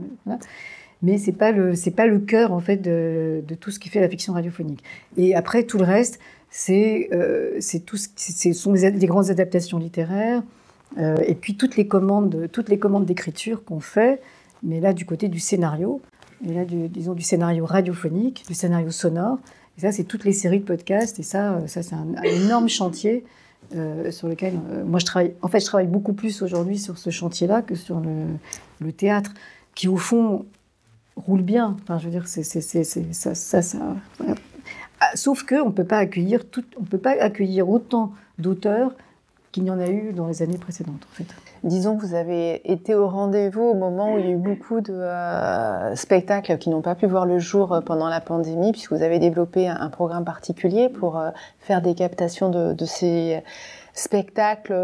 Mais 1.03 1.19
c'est 1.19 1.33
pas 1.33 1.53
pas 1.53 2.07
le 2.07 2.19
cœur 2.19 2.53
en 2.53 2.61
fait 2.61 2.77
de, 2.79 3.43
tout 3.61 3.71
ce 3.71 3.79
qui 3.79 3.89
fait 3.89 4.01
la 4.01 4.09
fiction 4.09 4.33
radiophonique. 4.33 4.83
Et 5.17 5.35
après 5.35 5.65
tout 5.65 5.79
le 5.79 5.85
reste, 5.85 6.19
c'est 6.51 7.09
euh, 7.13 7.57
c'est 7.61 7.81
tout 7.81 7.97
ce 7.97 8.53
sont 8.53 8.73
des, 8.73 8.91
des, 8.91 9.07
grandes 9.07 9.31
adaptations 9.31 9.79
littéraires 9.79 10.43
euh, 10.99 11.17
et 11.27 11.35
puis 11.35 11.57
toutes 11.57 11.77
les 11.77 11.89
commandes 11.89 12.49
toutes 12.53 12.69
les 12.69 12.79
commandes 12.79 13.05
d'écriture 13.05 13.65
qu'on 13.65 13.81
fait, 13.81 14.21
mais 14.63 14.81
là 14.81 14.93
du 14.93 15.05
côté 15.05 15.29
du 15.29 15.41
scénario, 15.41 16.01
et 16.49 16.55
là 16.55 16.65
du, 16.65 16.89
disons 16.89 17.15
du 17.15 17.23
scénario 17.23 17.67
radiophonique, 17.67 18.45
du 18.47 18.55
scénario 18.55 18.91
sonore. 18.91 19.39
Et 19.77 19.81
ça 19.81 19.93
c'est 19.93 20.05
toutes 20.05 20.25
les 20.25 20.33
séries 20.33 20.61
de 20.61 20.65
podcasts 20.65 21.19
et 21.19 21.25
ça 21.25 21.61
ça 21.67 21.83
c'est 21.83 21.95
un, 21.95 22.23
énorme 22.23 22.69
chantier. 22.69 23.25
Euh, 23.75 24.11
sur 24.11 24.29
lequel 24.29 24.61
euh, 24.71 24.85
moi 24.85 25.01
je 25.01 25.07
travaille. 25.07 25.35
En 25.41 25.49
fait, 25.49 25.59
je 25.59 25.65
travaille 25.65 25.87
beaucoup 25.87 26.13
plus 26.13 26.43
aujourd'hui 26.43 26.79
sur 26.79 26.99
ce 26.99 27.09
chantier-là 27.09 27.63
que 27.63 27.75
sur 27.75 27.99
le, 27.99 28.27
le, 28.79 28.93
théâtre, 28.93 29.33
qui 29.75 29.89
au 29.89 29.97
fond 29.97 30.45
roule 31.17 31.43
bien. 31.43 31.77
Enfin, 31.83 31.99
je 31.99 32.05
veux 32.05 32.11
dire, 32.11 32.27
c'est 32.27 32.43
ça, 32.43 33.35
ça, 33.35 33.63
ça. 33.63 33.79
Ah, 35.01 35.11
sauf 35.15 35.45
que 35.45 35.61
on 35.61 35.71
peut 35.71 35.85
pas 35.85 35.99
accueillir 35.99 36.49
tout, 36.49 36.65
on 36.81 36.85
peut 36.85 36.99
pas 36.99 37.13
accueillir 37.21 37.69
autant 37.69 38.13
d'auteurs 38.39 38.93
qu'il 39.53 39.65
y 39.65 39.71
en 39.71 39.79
a 39.79 39.89
eu 39.89 40.13
dans 40.13 40.27
les 40.27 40.43
années 40.43 40.59
précédentes. 40.59 41.07
En 41.13 41.15
fait. 41.15 41.27
Disons 41.65 41.97
que 41.97 42.05
vous 42.05 42.15
avez 42.15 42.71
été 42.71 42.95
au 42.95 43.09
rendez-vous 43.09 43.63
au 43.63 43.75
moment 43.75 44.15
où 44.15 44.19
il 44.19 44.27
y 44.27 44.29
a 44.29 44.33
eu 44.33 44.37
beaucoup 44.37 44.83
de 44.83 44.93
euh, 44.93 45.97
spectacles 45.97 46.59
qui 46.59 46.69
n'ont 46.69 46.83
pas 46.83 46.95
pu 46.95 47.07
voir 47.07 47.25
le 47.25 47.39
jour 47.39 47.73
euh, 47.73 47.81
pendant 47.81 48.11
la 48.11 48.21
pandémie, 48.21 48.73
puisque 48.73 48.93
vous 48.93 49.03
avez 49.03 49.19
développé 49.19 49.67
un, 49.67 49.89
programme 49.89 50.27
particulier 50.27 50.91
pour 50.91 51.19
euh, 51.19 51.31
faire 51.61 51.81
des 51.81 51.95
captations 51.95 52.51
de, 52.51 52.85
ces 52.85 53.43
spectacles 53.95 54.75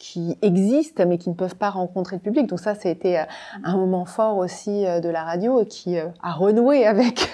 qui 0.00 0.38
existent 0.40 1.04
mais 1.06 1.18
qui 1.18 1.28
ne 1.28 1.34
peuvent 1.34 1.56
pas 1.56 1.68
rencontrer 1.68 2.16
le 2.16 2.22
public. 2.22 2.46
Donc 2.46 2.58
ça, 2.58 2.74
ça 2.74 2.88
a 2.88 2.92
été 2.92 3.18
euh, 3.18 3.24
un 3.62 3.76
moment 3.76 4.06
fort 4.06 4.38
aussi 4.38 4.86
euh, 4.86 4.98
de 4.98 5.10
la 5.10 5.22
radio 5.24 5.62
qui 5.66 5.98
a 5.98 6.32
renoué 6.32 6.86
avec 6.86 7.30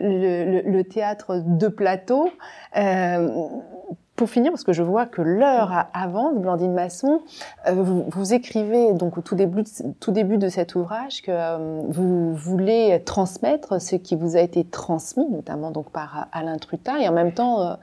le, 0.00 0.62
le, 0.62 0.70
le 0.70 0.84
théâtre 0.84 1.42
de 1.44 1.68
plateau. 1.68 2.30
Euh, 2.76 3.28
pour 4.16 4.28
finir, 4.28 4.52
parce 4.52 4.62
que 4.62 4.72
je 4.72 4.82
vois 4.82 5.06
que 5.06 5.20
l'heure 5.20 5.86
avance, 5.94 6.34
Blandine 6.36 6.74
Masson, 6.74 7.22
vous, 7.66 8.04
vous, 8.08 8.34
écrivez 8.34 8.92
donc 8.92 9.18
au 9.18 9.20
tout 9.20 9.34
début, 9.34 9.62
de, 9.62 9.68
tout 10.00 10.12
début 10.12 10.36
de 10.36 10.48
cet 10.48 10.74
ouvrage 10.74 11.22
que 11.22 11.88
vous 11.90 12.32
voulez 12.34 13.02
transmettre 13.04 13.80
ce 13.80 13.96
qui 13.96 14.14
vous 14.14 14.36
a 14.36 14.40
été 14.40 14.64
transmis, 14.64 15.28
notamment 15.28 15.70
donc 15.70 15.90
par 15.90 16.28
Alain 16.30 16.58
Trutin, 16.58 16.98
et 16.98 17.08
en 17.08 17.12
même 17.12 17.32
temps 17.32 17.78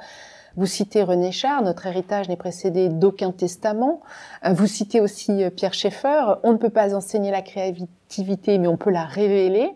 vous 0.59 0.65
citez 0.65 1.03
René 1.03 1.31
Char, 1.31 1.61
notre 1.61 1.87
héritage 1.87 2.27
n'est 2.27 2.35
précédé 2.35 2.89
d'aucun 2.89 3.31
testament. 3.31 4.01
Euh, 4.45 4.51
vous 4.51 4.67
citez 4.67 4.99
aussi 4.99 5.41
euh, 5.41 5.49
Pierre 5.49 5.73
Schaeffer, 5.73 6.35
on 6.43 6.51
ne 6.51 6.57
peut 6.57 6.69
pas 6.69 6.93
enseigner 6.93 7.31
la 7.31 7.41
créativité, 7.41 8.57
mais 8.57 8.67
on 8.67 8.75
peut 8.75 8.89
la 8.89 9.05
révéler. 9.05 9.71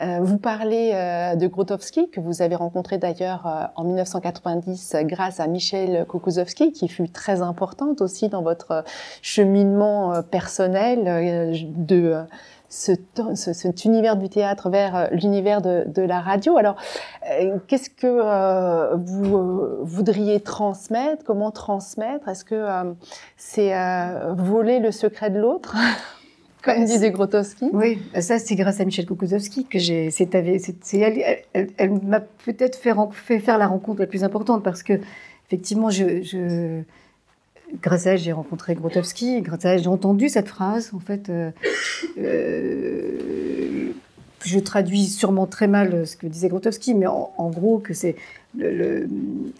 Euh, 0.00 0.20
vous 0.22 0.38
parlez 0.38 0.92
de 1.36 1.46
Grotowski, 1.46 2.08
que 2.10 2.20
vous 2.20 2.40
avez 2.40 2.54
rencontré 2.54 2.96
d'ailleurs 2.96 3.70
en 3.76 3.84
1990 3.84 4.96
grâce 5.02 5.40
à 5.40 5.46
Michel 5.46 6.06
Kukuzowski, 6.08 6.72
qui 6.72 6.88
fut 6.88 7.10
très 7.10 7.42
importante 7.42 8.00
aussi 8.00 8.30
dans 8.30 8.42
votre 8.42 8.82
cheminement 9.20 10.22
personnel 10.22 11.52
de 11.76 12.24
ce, 12.74 12.92
ce, 13.36 13.52
cet 13.52 13.84
univers 13.84 14.16
du 14.16 14.28
théâtre 14.28 14.68
vers 14.68 14.96
euh, 14.96 15.06
l'univers 15.12 15.62
de, 15.62 15.84
de, 15.86 16.02
la 16.02 16.20
radio. 16.20 16.56
Alors, 16.56 16.74
euh, 17.30 17.58
qu'est-ce 17.68 17.88
que 17.88 18.06
euh, 18.06 18.96
vous 18.96 19.36
euh, 19.36 19.78
voudriez 19.82 20.40
transmettre? 20.40 21.22
Comment 21.24 21.52
transmettre? 21.52 22.28
Est-ce 22.28 22.44
que 22.44 22.66
c'est 23.36 23.72
voler 24.36 24.80
le 24.80 24.90
secret 24.90 25.30
de 25.30 25.38
l'autre? 25.38 25.76
Comme 26.62 26.84
disait 26.84 27.10
Grotowski. 27.10 27.68
Oui, 27.74 28.00
ça 28.20 28.38
c'est 28.38 28.54
grâce 28.54 28.80
à 28.80 28.86
Michel 28.86 29.04
Kukuzowski 29.04 29.66
que 29.66 29.78
j'ai. 29.78 30.10
C'est 30.10 30.34
elle, 30.34 30.48
elle, 30.48 31.42
elle, 31.52 31.70
elle 31.76 31.90
m'a 31.90 32.20
peut-être 32.20 32.76
fait, 32.76 32.94
fait, 33.12 33.38
faire 33.38 33.58
la 33.58 33.66
rencontre 33.66 34.00
la 34.00 34.06
plus 34.06 34.24
importante 34.24 34.64
parce 34.64 34.82
que 34.82 34.94
effectivement, 35.46 35.90
je, 35.90 36.22
je 36.22 36.82
grâce 37.82 38.06
à 38.06 38.12
elle, 38.12 38.18
j'ai 38.18 38.32
rencontré 38.32 38.74
Grotowski. 38.74 39.40
Grâce 39.42 39.64
à 39.64 39.70
elle, 39.70 39.82
j'ai 39.82 39.88
entendu 39.88 40.28
cette 40.28 40.48
phrase. 40.48 40.92
En 40.94 41.00
fait, 41.00 41.28
euh, 41.28 41.50
euh, 42.18 43.90
je 44.44 44.58
traduis 44.58 45.06
sûrement 45.06 45.46
très 45.46 45.68
mal 45.68 46.06
ce 46.06 46.16
que 46.16 46.26
disait 46.26 46.48
Grotowski, 46.48 46.94
mais 46.94 47.06
en, 47.06 47.50
gros, 47.50 47.78
que 47.78 47.94
c'est 47.94 48.16
le, 48.56 49.08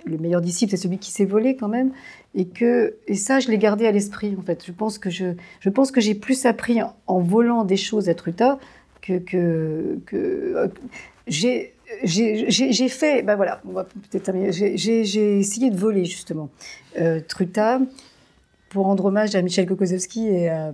meilleur 0.06 0.40
disciple, 0.40 0.70
c'est 0.70 0.76
celui 0.76 0.98
qui 0.98 1.10
s'est 1.10 1.24
volé 1.24 1.56
quand 1.56 1.68
même. 1.68 1.90
Et, 2.34 2.46
que, 2.46 2.96
et 3.06 3.14
ça, 3.14 3.40
je 3.40 3.48
l'ai 3.48 3.58
gardé 3.58 3.86
à 3.86 3.92
l'esprit, 3.92 4.36
en 4.38 4.42
fait. 4.42 4.64
Je 4.66 4.72
pense 4.72 4.98
que, 4.98 5.10
je, 5.10 5.34
je 5.60 5.70
pense 5.70 5.90
que 5.90 6.00
j'ai 6.00 6.14
plus 6.14 6.46
appris 6.46 6.82
en, 6.82 6.94
en, 7.06 7.20
volant 7.20 7.64
des 7.64 7.76
choses 7.76 8.08
à 8.08 8.14
Truta 8.14 8.58
que. 9.02 9.18
que, 9.18 9.98
que 10.06 10.16
euh, 10.16 10.68
j'ai 11.26 11.73
j'ai 12.02 12.88
fait, 12.88 13.22
ben 13.22 13.36
voilà, 13.36 13.60
on 13.68 13.72
va 13.72 13.84
peut-être 13.84 14.24
terminer. 14.24 14.52
J'ai 14.52 15.38
essayé 15.38 15.70
de 15.70 15.76
voler 15.76 16.04
justement 16.04 16.50
euh, 16.98 17.20
Truta 17.26 17.80
pour 18.68 18.86
rendre 18.86 19.04
hommage 19.04 19.34
à 19.34 19.42
Michel 19.42 19.66
Kokozowski 19.66 20.26
et 20.28 20.48
à, 20.48 20.72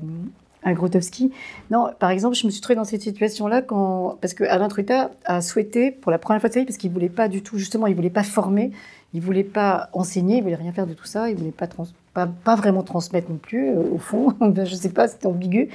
à 0.63 0.73
Grotowski. 0.73 1.33
Non, 1.71 1.91
par 1.99 2.11
exemple, 2.11 2.37
je 2.37 2.47
me 2.47 2.51
suis 2.51 2.61
trouvée 2.61 2.77
dans 2.77 2.85
cette 2.85 3.03
situation-là 3.03 3.63
quand 3.63 4.19
parce 4.21 4.35
que 4.35 4.45
Alain 4.45 4.69
Truta 4.69 5.11
a 5.25 5.41
souhaité 5.41 5.91
pour 5.91 6.11
la 6.11 6.19
première 6.19 6.41
fois 6.41 6.49
de 6.49 6.55
sa 6.55 6.61
vie 6.61 6.67
parce 6.67 6.77
qu'il 6.77 6.91
voulait 6.91 7.09
pas 7.09 7.29
du 7.29 7.43
tout, 7.43 7.59
justement, 7.59 7.87
il 7.87 7.95
voulait 7.95 8.11
pas 8.11 8.23
former, 8.23 8.71
il 9.15 9.21
voulait 9.21 9.45
pas 9.45 9.89
enseigner, 9.93 10.39
il 10.39 10.43
voulait 10.43 10.55
rien 10.55 10.73
faire 10.73 10.87
de 10.87 10.95
tout 10.95 11.07
ça, 11.07 11.31
il 11.31 11.37
voulait 11.37 11.51
pas 11.51 11.69
pas, 12.13 12.57
vraiment 12.57 12.83
transmettre 12.83 13.31
non 13.31 13.37
plus, 13.37 13.71
euh, 13.71 13.83
au 13.93 13.99
fond, 13.99 14.35
je 14.65 14.75
sais 14.75 14.89
pas, 14.91 15.09
c'était 15.09 15.27
ambigu, 15.27 15.69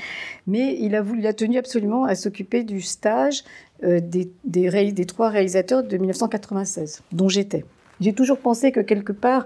mais 0.48 0.78
il 0.80 0.96
a, 0.96 1.02
voulu, 1.02 1.20
il 1.20 1.28
a 1.28 1.34
tenu 1.34 1.58
absolument 1.58 2.04
à 2.04 2.16
s'occuper 2.16 2.64
du 2.64 2.82
stage 2.82 3.44
des, 3.84 4.32
des, 4.44 5.06
trois 5.06 5.30
réalisateurs 5.30 5.84
de 5.84 5.98
1996, 5.98 7.04
dont 7.12 7.30
j'étais. 7.30 7.66
J'ai 8.00 8.14
toujours 8.14 8.40
pensé 8.40 8.72
que 8.72 8.80
quelque 8.80 9.12
part, 9.12 9.46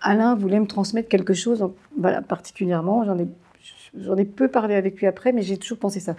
Alain 0.00 0.34
voulait 0.34 0.60
me 0.60 0.66
transmettre 0.66 1.08
quelque 1.08 1.34
chose, 1.34 1.68
voilà, 1.98 2.22
particulièrement, 2.22 3.04
j'en 3.04 4.16
ai, 4.16 4.24
peu 4.24 4.48
parlé 4.48 4.74
avec 4.74 4.98
lui 4.98 5.06
après, 5.06 5.32
mais 5.32 5.42
j'ai 5.42 5.56
toujours 5.56 5.78
pensé 5.78 6.00
ça. 6.00 6.14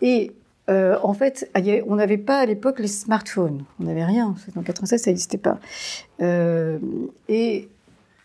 Et 0.00 0.32
euh, 0.70 0.96
en 1.02 1.12
fait, 1.12 1.50
on 1.86 1.96
n'avait 1.96 2.18
pas 2.18 2.38
à 2.38 2.46
l'époque 2.46 2.78
les 2.78 2.88
smartphones, 2.88 3.64
on 3.80 3.84
n'avait 3.84 4.04
rien, 4.04 4.34
en 4.56 4.62
96 4.62 5.02
ça 5.02 5.10
n'existait 5.10 5.38
pas. 5.38 5.58
Euh, 6.22 6.78
et 7.28 7.68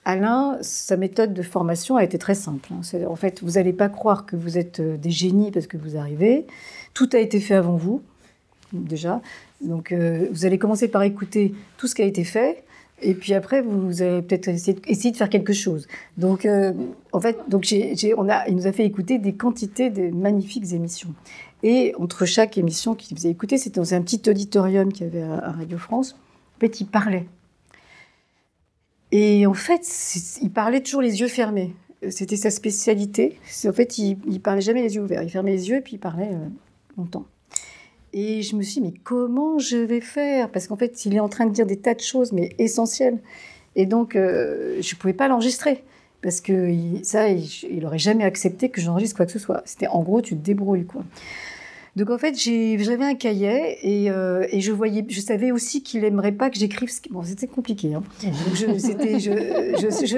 Alain, 0.05 0.57
sa 0.61 0.95
méthode 0.95 1.33
de 1.33 1.41
formation 1.41 1.97
a 1.97 2.03
été 2.03 2.17
très 2.17 2.35
simple. 2.35 2.69
Hein. 2.71 2.81
En 3.07 3.15
fait, 3.15 3.43
vous 3.43 3.51
n'allez 3.51 3.73
pas 3.73 3.89
croire 3.89 4.25
que 4.25 4.37
vous 4.37 4.57
êtes 4.57 4.79
euh, 4.79 4.97
des 4.97 5.11
génies 5.11 5.51
parce 5.51 5.67
que 5.67 5.77
vous 5.77 5.97
arrivez. 5.97 6.47
Tout 6.93 7.09
a 7.13 7.19
été 7.19 7.39
fait 7.41 7.55
avant 7.55 7.75
vous, 7.75 8.01
déjà. 8.73 9.21
Donc, 9.61 9.91
euh, 9.91 10.27
vous 10.31 10.45
allez 10.45 10.57
commencer 10.57 10.87
par 10.87 11.03
écouter 11.03 11.53
tout 11.77 11.87
ce 11.87 11.95
qui 11.95 12.01
a 12.01 12.05
été 12.05 12.23
fait. 12.23 12.63
Et 13.01 13.13
puis 13.13 13.33
après, 13.33 13.61
vous 13.61 14.01
allez 14.01 14.21
peut-être 14.21 14.49
essayer, 14.49 15.11
de 15.11 15.17
faire 15.17 15.29
quelque 15.29 15.53
chose. 15.53 15.87
Donc, 16.17 16.45
euh, 16.45 16.73
en 17.13 17.19
fait, 17.19 17.37
donc 17.47 17.65
on 18.17 18.29
a, 18.29 18.47
il 18.47 18.55
nous 18.55 18.67
a 18.67 18.71
fait 18.71 18.85
écouter 18.85 19.19
des 19.19 19.33
quantités 19.33 19.89
de 19.89 20.09
magnifiques 20.09 20.73
émissions. 20.73 21.13
Et 21.63 21.93
entre 21.97 22.25
chaque 22.25 22.57
émission 22.57 22.95
qu'il 22.95 23.17
faisait 23.17 23.29
écouter, 23.29 23.57
c'était 23.57 23.79
dans 23.79 23.93
un 23.93 24.01
petit 24.01 24.29
auditorium 24.29 24.91
qu'il 24.91 25.07
y 25.07 25.09
avait 25.09 25.23
à, 25.23 25.51
Radio 25.51 25.77
France. 25.77 26.17
En 26.57 26.59
fait, 26.59 26.81
il 26.81 26.87
parlait. 26.87 27.25
Et 29.11 29.45
en 29.45 29.53
fait, 29.53 29.81
il 30.41 30.51
parlait 30.51 30.81
toujours 30.81 31.01
les 31.01 31.21
yeux 31.21 31.27
fermés. 31.27 31.73
C'était 32.09 32.37
sa 32.37 32.51
spécialité. 32.51 33.37
En 33.65 33.73
fait, 33.73 33.97
il, 33.97 34.17
il, 34.27 34.41
parlait 34.41 34.61
jamais 34.61 34.83
les 34.83 34.95
yeux 34.95 35.01
ouverts. 35.01 35.23
Il 35.23 35.29
fermait 35.29 35.51
les 35.51 35.69
yeux 35.69 35.77
et 35.77 35.81
puis 35.81 35.95
il 35.95 35.99
parlait 35.99 36.29
euh, 36.31 36.47
longtemps. 36.97 37.25
Et 38.13 38.41
je 38.41 38.55
me 38.55 38.61
suis 38.61 38.81
dit, 38.81 38.87
mais 38.87 38.93
comment 39.03 39.59
je 39.59 39.77
vais 39.77 40.01
faire? 40.01 40.49
Parce 40.49 40.67
qu'en 40.67 40.75
fait, 40.75 41.05
il 41.05 41.15
est 41.15 41.19
en 41.19 41.29
train 41.29 41.45
de 41.45 41.51
dire 41.51 41.65
des 41.65 41.77
tas 41.77 41.93
de 41.93 41.99
choses, 41.99 42.31
mais 42.31 42.55
essentielles. 42.57 43.19
Et 43.75 43.85
donc, 43.85 44.15
euh, 44.15 44.81
je 44.81 44.95
ne 44.95 44.99
pouvais 44.99 45.13
pas 45.13 45.27
l'enregistrer. 45.27 45.83
Parce 46.21 46.41
que 46.41 46.73
ça, 47.03 47.29
il 47.29 47.79
n'aurait 47.81 47.99
jamais 47.99 48.25
accepté 48.25 48.69
que 48.69 48.81
j'enregistre 48.81 49.15
quoi 49.15 49.25
que 49.25 49.31
ce 49.31 49.39
soit. 49.39 49.61
C'était 49.65 49.87
en 49.87 50.01
gros, 50.03 50.21
tu 50.21 50.35
te 50.35 50.43
débrouilles, 50.43 50.85
quoi. 50.85 51.03
Donc 51.95 52.11
en 52.11 52.17
fait, 52.17 52.35
j'avais 52.37 53.03
un 53.03 53.15
cahier 53.15 53.77
et, 53.81 54.11
euh, 54.11 54.45
et, 54.51 54.61
je 54.61 54.71
voyais, 54.71 55.03
je 55.09 55.19
savais 55.19 55.51
aussi 55.51 55.81
qu'il 55.81 56.03
aimerait 56.05 56.31
pas 56.31 56.49
que 56.49 56.57
j'écrive. 56.57 56.89
Ce... 56.89 57.01
Bon, 57.09 57.23
c'était 57.23 57.47
compliqué. 57.47 57.93
Hein. 57.93 58.03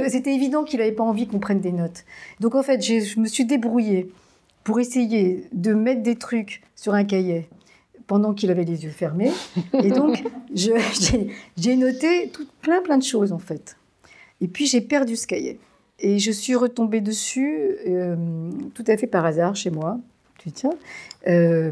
C'était 0.09 0.35
évident 0.35 0.63
qu'il 0.63 0.79
n'avait 0.79 0.91
pas 0.91 1.03
envie 1.03 1.27
qu'on 1.27 1.39
prenne 1.39 1.61
des 1.61 1.71
notes. 1.71 2.03
Donc 2.39 2.55
en 2.55 2.61
fait, 2.61 2.81
je 2.81 3.19
me 3.19 3.25
suis 3.25 3.45
débrouillée 3.45 4.09
pour 4.63 4.79
essayer 4.79 5.47
de 5.53 5.73
mettre 5.73 6.03
des 6.03 6.15
trucs 6.15 6.61
sur 6.75 6.93
un 6.93 7.03
cahier 7.03 7.47
pendant 8.11 8.33
qu'il 8.33 8.51
avait 8.51 8.65
les 8.65 8.83
yeux 8.83 8.89
fermés. 8.89 9.31
Et 9.81 9.89
donc, 9.89 10.21
j'ai 10.53 11.75
noté 11.77 12.27
tout, 12.27 12.45
plein, 12.61 12.81
plein 12.81 12.97
de 12.97 13.03
choses, 13.03 13.31
en 13.31 13.39
fait. 13.39 13.77
Et 14.41 14.49
puis, 14.49 14.65
j'ai 14.65 14.81
perdu 14.81 15.15
ce 15.15 15.25
cahier. 15.25 15.61
Et 15.97 16.19
je 16.19 16.29
suis 16.29 16.55
retombée 16.55 16.99
dessus 16.99 17.77
euh, 17.87 18.17
tout 18.73 18.83
à 18.85 18.97
fait 18.97 19.07
par 19.07 19.25
hasard 19.25 19.55
chez 19.55 19.69
moi. 19.69 19.97
Tu 20.39 20.51
tiens. 20.51 20.73
Euh, 21.25 21.71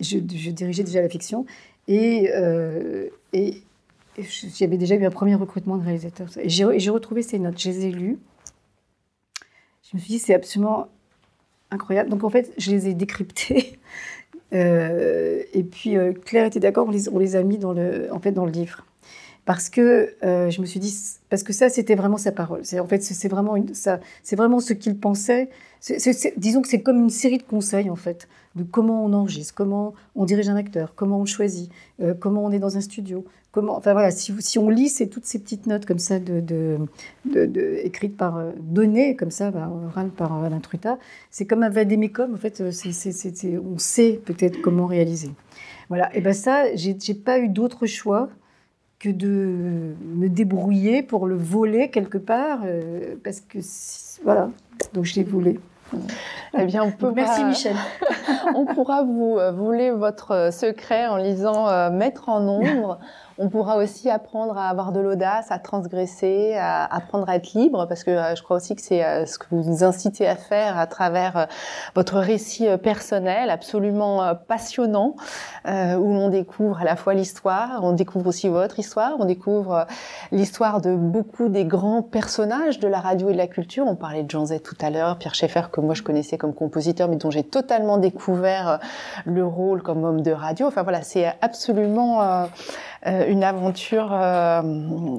je, 0.00 0.16
je, 0.16 0.50
dirigeais 0.50 0.82
déjà 0.82 1.02
la 1.02 1.10
fiction. 1.10 1.44
Et, 1.88 2.30
euh, 2.34 3.08
et 3.34 3.60
j'avais 4.58 4.78
déjà 4.78 4.94
eu 4.94 5.04
un 5.04 5.10
premier 5.10 5.34
recrutement 5.34 5.76
de 5.76 5.84
réalisateur. 5.84 6.28
Et 6.40 6.48
j'ai 6.48 6.90
retrouvé 6.90 7.20
ces 7.20 7.38
notes. 7.38 7.60
Je 7.60 7.68
les 7.68 7.84
ai 7.84 7.90
lues. 7.90 8.18
Je 9.90 9.94
me 9.94 10.00
suis 10.00 10.14
dit, 10.14 10.18
c'est 10.18 10.32
absolument 10.32 10.88
incroyable. 11.70 12.08
Donc, 12.08 12.24
en 12.24 12.30
fait, 12.30 12.54
je 12.56 12.70
les 12.70 12.88
ai 12.88 12.94
décryptées 12.94 13.78
et 14.52 15.62
puis 15.62 15.96
Claire 16.24 16.46
était 16.46 16.60
d'accord, 16.60 16.86
on 16.88 16.90
les, 16.90 17.08
on 17.08 17.18
les, 17.18 17.36
a 17.36 17.42
mis 17.42 17.58
dans 17.58 17.72
le, 17.72 18.12
en 18.12 18.20
fait, 18.20 18.32
dans 18.32 18.44
le 18.44 18.52
livre 18.52 18.84
parce 19.44 19.68
que 19.68 20.14
je 20.22 20.60
me 20.60 20.66
suis 20.66 20.80
dit 20.80 20.96
parce 21.30 21.42
que 21.42 21.52
ça 21.52 21.68
c'était 21.68 21.94
vraiment 21.94 22.16
sa 22.16 22.32
parole. 22.32 22.60
C'est 22.64 22.80
en 22.80 22.86
fait 22.86 23.02
c'est 23.02 23.28
vraiment 23.28 23.56
ça 23.72 24.00
c'est 24.22 24.36
vraiment 24.36 24.60
ce 24.60 24.72
qu'il 24.72 24.98
pensait. 24.98 25.48
Disons 26.36 26.62
que 26.62 26.68
c'est 26.68 26.82
comme 26.82 27.00
une 27.00 27.10
série 27.10 27.38
de 27.38 27.42
conseils 27.42 27.90
en 27.90 27.96
fait 27.96 28.28
de 28.54 28.64
comment 28.64 29.04
on 29.04 29.12
enregistre 29.12 29.54
comment 29.54 29.94
on 30.14 30.24
dirige 30.24 30.48
un 30.48 30.56
acteur 30.56 30.94
comment 30.94 31.18
on 31.18 31.24
choisit 31.24 31.70
comment 32.20 32.44
on 32.44 32.52
est 32.52 32.58
dans 32.58 32.76
un 32.76 32.80
studio 32.80 33.24
enfin 33.54 33.92
voilà 33.92 34.10
si, 34.10 34.58
on 34.58 34.68
lit 34.68 34.88
c'est 34.88 35.08
toutes 35.08 35.26
ces 35.26 35.38
petites 35.38 35.66
notes 35.66 35.86
comme 35.86 35.98
ça 35.98 36.16
écrites 37.84 38.16
par 38.16 38.44
données 38.60 39.16
comme 39.16 39.30
ça 39.30 39.50
bah, 39.50 39.70
par 40.16 40.44
Alain 40.44 40.60
Truta 40.60 40.98
c'est 41.30 41.46
comme 41.46 41.62
un 41.62 41.70
vadémécum 41.70 42.34
en 42.34 42.38
fait 42.38 42.62
on 42.62 43.78
sait 43.78 44.20
peut-être 44.24 44.60
comment 44.60 44.86
réaliser. 44.86 45.30
Voilà. 45.88 46.14
Et 46.16 46.20
ben 46.20 46.32
ça 46.32 46.74
j'ai 46.74 47.14
pas 47.14 47.38
eu 47.38 47.48
d'autre 47.48 47.86
choix 47.86 48.30
que 49.02 49.08
de 49.08 49.96
me 50.14 50.28
débrouiller 50.28 51.02
pour 51.02 51.26
le 51.26 51.34
voler 51.34 51.90
quelque 51.90 52.18
part, 52.18 52.60
euh, 52.64 53.16
parce 53.24 53.40
que 53.40 53.58
voilà, 54.22 54.48
donc 54.94 55.04
je 55.04 55.16
l'ai 55.16 55.24
volé. 55.24 55.58
Eh 56.56 56.64
bien, 56.66 56.84
on 56.84 56.92
peut 56.92 57.12
Merci 57.14 57.44
Michel. 57.44 57.74
on 58.54 58.64
pourra 58.64 59.02
vous 59.02 59.38
euh, 59.38 59.50
voler 59.50 59.90
votre 59.90 60.50
secret 60.52 61.08
en 61.08 61.16
lisant 61.16 61.68
euh, 61.68 61.90
Mettre 61.90 62.28
en 62.28 62.46
ombre 62.46 63.00
on 63.38 63.48
pourra 63.48 63.76
aussi 63.76 64.10
apprendre 64.10 64.56
à 64.58 64.68
avoir 64.68 64.92
de 64.92 65.00
l'audace, 65.00 65.50
à 65.50 65.58
transgresser, 65.58 66.54
à 66.58 66.84
apprendre 66.84 67.28
à 67.28 67.36
être 67.36 67.54
libre, 67.54 67.86
parce 67.88 68.04
que 68.04 68.10
euh, 68.10 68.34
je 68.34 68.42
crois 68.42 68.56
aussi 68.56 68.74
que 68.74 68.82
c'est 68.82 69.04
euh, 69.04 69.26
ce 69.26 69.38
que 69.38 69.46
vous 69.50 69.62
nous 69.68 69.84
incitez 69.84 70.26
à 70.28 70.36
faire 70.36 70.78
à 70.78 70.86
travers 70.86 71.36
euh, 71.36 71.44
votre 71.94 72.18
récit 72.18 72.66
personnel, 72.82 73.50
absolument 73.50 74.34
passionnant, 74.48 75.16
où 75.64 75.68
l'on 75.68 76.28
découvre 76.28 76.80
à 76.80 76.84
la 76.84 76.96
fois 76.96 77.14
l'histoire, 77.14 77.80
on 77.82 77.92
découvre 77.92 78.28
aussi 78.28 78.48
votre 78.48 78.78
histoire, 78.78 79.16
on 79.18 79.24
découvre 79.24 79.86
l'histoire 80.32 80.80
de 80.80 80.94
beaucoup 80.94 81.48
des 81.48 81.64
grands 81.64 82.02
personnages 82.02 82.78
de 82.78 82.88
la 82.88 83.00
radio 83.00 83.28
et 83.30 83.32
de 83.32 83.38
la 83.38 83.46
culture. 83.46 83.86
On 83.86 83.94
parlait 83.94 84.22
de 84.22 84.30
Jean 84.30 84.46
Z 84.46 84.62
tout 84.62 84.76
à 84.80 84.90
l'heure, 84.90 85.18
Pierre 85.18 85.34
Schaeffer, 85.34 85.62
que 85.70 85.80
moi 85.80 85.94
je 85.94 86.02
connaissais 86.02 86.38
comme 86.38 86.54
compositeur, 86.54 87.08
mais 87.08 87.16
dont 87.16 87.30
j'ai 87.30 87.44
totalement 87.44 87.98
découvert 87.98 88.80
le 89.24 89.44
rôle 89.44 89.82
comme 89.82 90.04
homme 90.04 90.22
de 90.22 90.32
radio. 90.32 90.66
Enfin 90.66 90.82
voilà, 90.82 91.02
c'est 91.02 91.32
absolument 91.40 92.48
une 93.04 93.42
aventure, 93.42 94.10
euh, 94.12 94.62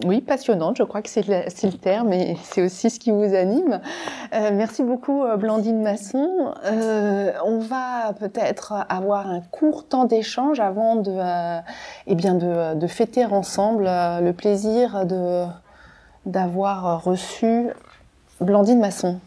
oui, 0.06 0.22
passionnante. 0.22 0.78
Je 0.78 0.84
crois 0.84 1.02
que 1.02 1.10
c'est 1.10 1.28
le, 1.28 1.78
terme 1.78 2.14
et 2.14 2.38
c'est 2.44 2.62
aussi 2.62 2.90
ce 2.90 3.00
qui 3.00 3.12
vous 3.12 3.34
anime. 3.36 3.82
Euh, 4.34 4.52
merci 4.54 4.84
beaucoup, 4.84 5.24
Blandine 5.38 5.82
Masson. 5.82 6.54
on 7.46 7.60
va 7.60 8.14
peut-être 8.20 8.74
avoir 8.90 9.28
un 9.30 9.42
court 9.42 9.88
temps 9.88 10.06
d'échange 10.06 10.60
avant 10.60 10.96
de, 10.96 11.12
eh 12.08 12.88
fêter 12.88 13.26
ensemble 13.26 13.86
le 13.86 14.32
plaisir 14.32 15.06
d'avoir 16.26 17.04
reçu 17.04 17.68
Blandine 18.40 18.80
Masson. 18.80 19.20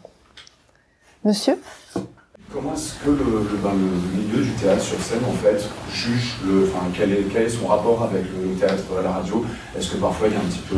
Monsieur? 1.23 1.59
Comment 2.53 2.73
est-ce 2.73 2.93
que 3.03 3.09
le, 3.09 3.57
ben, 3.61 3.73
le, 3.73 4.21
milieu 4.21 4.41
du 4.41 4.51
théâtre 4.51 4.81
sur 4.81 4.97
scène, 4.99 5.19
en 5.27 5.33
fait, 5.33 5.67
juge 5.93 6.37
le, 6.47 6.63
enfin, 6.63 6.85
quel, 6.95 7.11
est, 7.11 7.23
quel 7.29 7.43
est 7.43 7.49
son 7.49 7.67
rapport 7.67 8.01
avec 8.03 8.23
le 8.23 8.57
théâtre 8.57 8.83
à 8.97 9.01
la 9.01 9.11
radio? 9.11 9.43
Est-ce 9.77 9.91
que 9.91 9.97
parfois 9.97 10.29
il 10.29 10.33
y 10.33 10.37
a 10.37 10.39
un 10.39 10.43
petit 10.43 10.61
peu, 10.69 10.77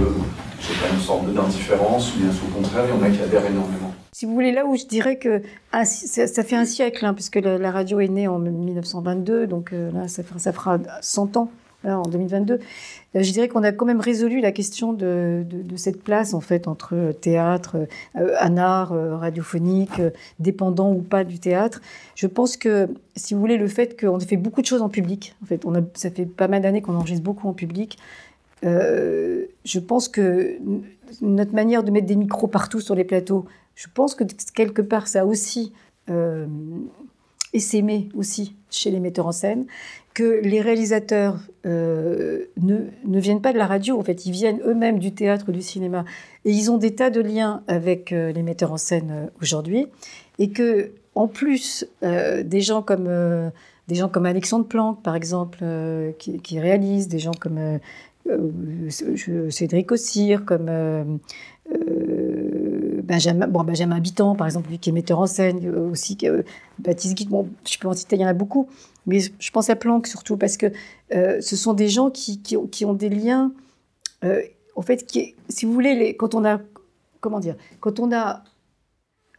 je 0.59 0.65
sais 0.65 0.73
pas, 0.73 0.91
une 0.91 0.99
sorte 0.99 1.31
d'indifférence, 1.31 2.15
ou 2.15 2.19
bien 2.21 2.29
au 2.29 2.55
contraire, 2.55 2.85
il 2.87 2.97
y 2.97 2.99
en 2.99 3.03
a 3.03 3.09
qui 3.11 3.21
adhèrent 3.21 3.45
énormément? 3.45 3.93
Si 4.11 4.25
vous 4.25 4.33
voulez, 4.33 4.51
là 4.51 4.65
où 4.65 4.75
je 4.75 4.85
dirais 4.85 5.17
que 5.17 5.43
ça, 5.71 6.43
fait 6.43 6.55
un 6.55 6.65
siècle, 6.65 7.05
hein, 7.05 7.13
puisque 7.13 7.35
la, 7.35 7.71
radio 7.71 7.99
est 7.99 8.07
née 8.07 8.27
en 8.27 8.39
1922, 8.39 9.45
donc 9.45 9.71
euh, 9.71 9.91
là, 9.91 10.07
ça 10.07 10.23
ça 10.37 10.51
fera 10.51 10.79
100 11.01 11.37
ans 11.37 11.51
en 11.85 12.03
2022. 12.03 12.53
Euh, 12.53 13.23
je 13.23 13.31
dirais 13.31 13.47
qu'on 13.47 13.63
a 13.63 13.71
quand 13.71 13.85
même 13.85 13.99
résolu 13.99 14.41
la 14.41 14.51
question 14.51 14.93
de, 14.93 15.45
cette 15.75 16.03
place 16.03 16.33
en 16.33 16.41
fait 16.41 16.67
entre 16.67 17.13
théâtre, 17.21 17.77
euh, 18.17 18.35
un 18.39 18.57
art 18.57 18.93
euh, 18.93 19.15
radiophonique, 19.15 20.01
dépendant 20.39 20.91
ou 20.91 21.01
pas 21.01 21.23
du 21.23 21.39
théâtre. 21.39 21.81
Je 22.15 22.27
pense 22.27 22.57
que, 22.57 22.89
si 23.15 23.33
vous 23.33 23.39
voulez, 23.39 23.57
le 23.57 23.67
fait 23.67 23.99
qu'on 23.99 24.19
fait 24.19 24.37
beaucoup 24.37 24.61
de 24.61 24.67
choses 24.67 24.81
en 24.81 24.89
public, 24.89 25.35
en 25.43 25.45
fait, 25.45 25.65
on 25.65 25.75
a, 25.75 25.81
ça 25.93 26.11
fait 26.11 26.25
pas 26.25 26.47
mal 26.47 26.61
d'années 26.61 26.81
qu'on 26.81 26.95
enregistre 26.95 27.23
beaucoup 27.23 27.47
en 27.47 27.53
public. 27.53 27.97
je 28.63 29.79
pense 29.79 30.09
que 30.09 30.57
notre 31.21 31.53
manière 31.53 31.83
de 31.83 31.91
mettre 31.91 32.07
des 32.07 32.17
micros 32.17 32.47
partout 32.47 32.81
sur 32.81 32.93
les 32.93 33.05
plateaux, 33.05 33.45
je 33.75 33.87
pense 33.93 34.15
que 34.15 34.25
quelque 34.53 34.81
part 34.81 35.07
ça 35.07 35.21
a 35.21 35.25
aussi 35.25 35.71
essaimé 37.53 38.09
aussi 38.15 38.55
chez 38.69 38.91
les 38.91 38.99
metteurs 38.99 39.27
en 39.27 39.31
scène 39.31 39.65
que 40.19 40.41
les 40.43 40.59
réalisateurs 40.59 41.37
euh, 41.65 42.43
ne, 42.61 42.79
ne, 43.05 43.19
viennent 43.21 43.39
pas 43.39 43.53
de 43.53 43.57
la 43.57 43.67
radio, 43.67 43.97
en 43.97 44.03
fait, 44.03 44.25
ils 44.25 44.33
viennent 44.33 44.59
eux-mêmes 44.65 44.99
du 44.99 45.13
théâtre, 45.13 45.53
du 45.53 45.61
cinéma, 45.61 46.03
et 46.43 46.51
ils 46.51 46.69
ont 46.69 46.77
des 46.77 46.93
tas 46.93 47.09
de 47.09 47.21
liens 47.21 47.63
avec 47.67 48.11
euh, 48.11 48.33
les 48.33 48.43
metteurs 48.43 48.73
en 48.73 48.77
scène 48.77 49.11
euh, 49.11 49.27
aujourd'hui, 49.41 49.87
et 50.37 50.49
que 50.49 50.91
en 51.15 51.29
plus 51.29 51.85
des 52.01 52.61
gens 52.61 52.81
comme 52.81 53.09
des 53.87 53.95
gens 53.95 54.09
comme 54.09 54.25
Alexandre 54.25 54.65
Planck, 54.65 55.01
par 55.01 55.15
exemple, 55.15 55.65
qui, 56.17 56.39
qui 56.39 56.59
réalisent, 56.59 57.09
des 57.09 57.19
gens 57.19 57.33
comme 57.33 57.79
Cédric 59.49 59.91
Ossir, 59.91 60.45
comme 60.45 61.19
Benjamin, 63.03 63.47
bon, 63.47 63.63
Benjamin 63.63 63.97
Habitant, 63.97 64.35
par 64.35 64.47
exemple, 64.47 64.69
lui 64.69 64.79
qui 64.79 64.91
est 64.91 64.93
metteur 64.93 65.19
en 65.19 65.27
scène, 65.27 65.67
aussi 65.91 66.17
Baptiste 66.77 67.15
Guide, 67.15 67.29
bon, 67.29 67.49
je 67.69 67.77
peux 67.79 67.89
en 67.89 67.93
citer, 67.93 68.15
il 68.15 68.21
y 68.21 68.25
en 68.25 68.29
a 68.29 68.33
beaucoup, 68.33 68.69
mais 69.09 69.19
je 69.19 69.51
pense 69.51 69.69
à 69.69 69.75
Planck 69.75 70.07
surtout 70.07 70.37
parce 70.37 70.55
que 70.55 70.67
euh, 71.13 71.41
ce 71.41 71.55
sont 71.55 71.73
des 71.73 71.89
gens 71.89 72.09
qui, 72.09 72.39
ont, 72.55 72.93
des 72.93 73.09
liens. 73.09 73.51
Euh, 74.23 74.41
en 74.75 74.81
fait, 74.81 75.05
qui, 75.05 75.35
si 75.49 75.65
vous 75.65 75.73
voulez, 75.73 76.15
quand 76.15 76.35
on 76.35 76.45
a 76.45 76.59
comment 77.19 77.39
dire, 77.39 77.55
quand 77.79 77.99
on 77.99 78.11
a 78.11 78.43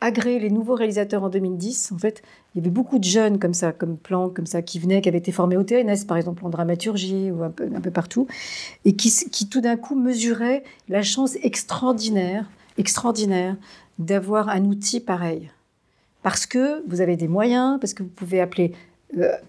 agréé 0.01 0.39
les 0.39 0.51
nouveaux 0.51 0.75
réalisateurs 0.75 1.23
en 1.23 1.29
2010, 1.29 1.93
en 1.93 1.99
fait, 1.99 2.23
il 2.55 2.59
y 2.59 2.61
avait 2.61 2.71
beaucoup 2.71 2.99
de 2.99 3.05
jeunes 3.05 3.39
comme 3.39 3.53
ça, 3.53 3.73
comme 3.73 3.99
Planck, 3.99 4.35
comme 4.35 4.47
ça, 4.47 4.63
qui 4.63 4.79
venaient, 4.79 5.03
qui 5.03 5.09
avaient 5.09 5.19
été 5.19 5.33
formés 5.33 5.57
au 5.57 5.63
TNS, 5.63 6.07
par 6.07 6.17
exemple, 6.17 6.45
en 6.45 6.49
dramaturgie 6.49 7.31
ou 7.31 7.43
un 7.43 7.51
peu, 7.51 7.91
partout, 7.91 8.27
et 8.85 8.97
qui, 8.97 9.11
qui 9.31 9.49
tout 9.49 9.61
d'un 9.61 9.77
coup 9.77 9.95
mesuraient 9.95 10.65
la 10.89 11.03
chance 11.03 11.37
extraordinaire, 11.43 12.49
extraordinaire 12.79 13.57
d'avoir 13.99 14.49
un 14.49 14.65
outil 14.65 15.01
pareil. 15.01 15.51
Parce 16.23 16.47
que 16.47 16.83
vous 16.89 17.03
avez 17.03 17.17
des 17.17 17.29
moyens, 17.29 17.79
parce 17.81 17.93
que 17.93 18.03
vous 18.03 18.09
pouvez 18.09 18.41
appeler 18.41 18.73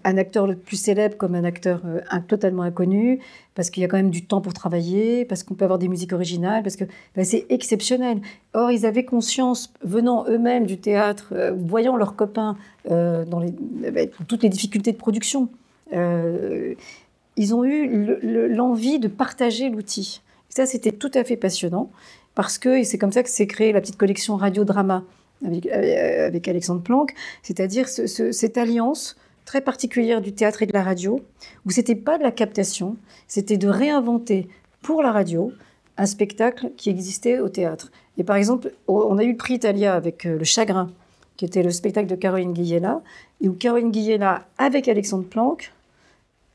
un 0.04 0.16
acteur 0.16 0.46
le 0.46 0.56
plus 0.56 0.76
célèbre 0.76 1.16
comme 1.16 1.34
un 1.34 1.44
acteur 1.44 1.82
euh, 1.86 2.00
totalement 2.26 2.62
inconnu, 2.62 3.20
parce 3.54 3.70
qu'il 3.70 3.82
y 3.82 3.84
a 3.84 3.88
quand 3.88 3.96
même 3.96 4.10
du 4.10 4.24
temps 4.24 4.40
pour 4.40 4.52
travailler, 4.52 5.24
parce 5.24 5.42
qu'on 5.44 5.54
peut 5.54 5.64
avoir 5.64 5.78
des 5.78 5.88
musiques 5.88 6.12
originales, 6.12 6.62
parce 6.62 6.76
que 6.76 6.84
ben, 7.14 7.24
c'est 7.24 7.46
exceptionnel. 7.48 8.20
Or, 8.54 8.70
ils 8.70 8.86
avaient 8.86 9.04
conscience, 9.04 9.72
venant 9.82 10.24
eux-mêmes 10.28 10.66
du 10.66 10.78
théâtre, 10.78 11.32
euh, 11.32 11.52
voyant 11.52 11.96
leurs 11.96 12.16
copains 12.16 12.56
dans 12.88 13.40
ben, 13.40 14.08
toutes 14.26 14.42
les 14.42 14.48
difficultés 14.48 14.90
de 14.90 14.96
production, 14.96 15.48
ils 15.92 17.54
ont 17.54 17.64
eu 17.64 18.48
l'envie 18.48 18.98
de 18.98 19.06
partager 19.06 19.70
l'outil. 19.70 20.20
Ça, 20.48 20.66
c'était 20.66 20.90
tout 20.90 21.10
à 21.14 21.22
fait 21.22 21.36
passionnant, 21.36 21.90
parce 22.34 22.58
que, 22.58 22.82
c'est 22.82 22.98
comme 22.98 23.12
ça 23.12 23.22
que 23.22 23.28
s'est 23.28 23.46
créée 23.46 23.72
la 23.72 23.80
petite 23.80 23.96
collection 23.96 24.34
Radio-Drama 24.34 25.04
avec, 25.46 25.66
avec 25.66 26.48
Alexandre 26.48 26.82
Planck, 26.82 27.14
c'est-à-dire 27.44 27.88
cette 27.88 28.58
alliance 28.58 29.16
très 29.44 29.60
particulière 29.60 30.20
du 30.20 30.32
théâtre 30.32 30.62
et 30.62 30.66
de 30.66 30.72
la 30.72 30.82
radio, 30.82 31.20
où 31.66 31.70
c'était 31.70 31.94
pas 31.94 32.18
de 32.18 32.22
la 32.22 32.30
captation, 32.30 32.96
c'était 33.26 33.58
de 33.58 33.68
réinventer 33.68 34.48
pour 34.82 35.02
la 35.02 35.12
radio 35.12 35.52
un 35.98 36.06
spectacle 36.06 36.70
qui 36.76 36.90
existait 36.90 37.38
au 37.38 37.48
théâtre. 37.48 37.90
Et 38.18 38.24
par 38.24 38.36
exemple, 38.36 38.72
on 38.88 39.18
a 39.18 39.24
eu 39.24 39.32
le 39.32 39.36
prix 39.36 39.54
Italia 39.54 39.94
avec 39.94 40.26
euh, 40.26 40.38
Le 40.38 40.44
Chagrin, 40.44 40.90
qui 41.36 41.44
était 41.44 41.62
le 41.62 41.70
spectacle 41.70 42.08
de 42.08 42.14
Caroline 42.14 42.52
Guillela, 42.52 43.02
et 43.40 43.48
où 43.48 43.52
Caroline 43.52 43.90
Guillela, 43.90 44.46
avec 44.58 44.88
Alexandre 44.88 45.24
Planck, 45.24 45.72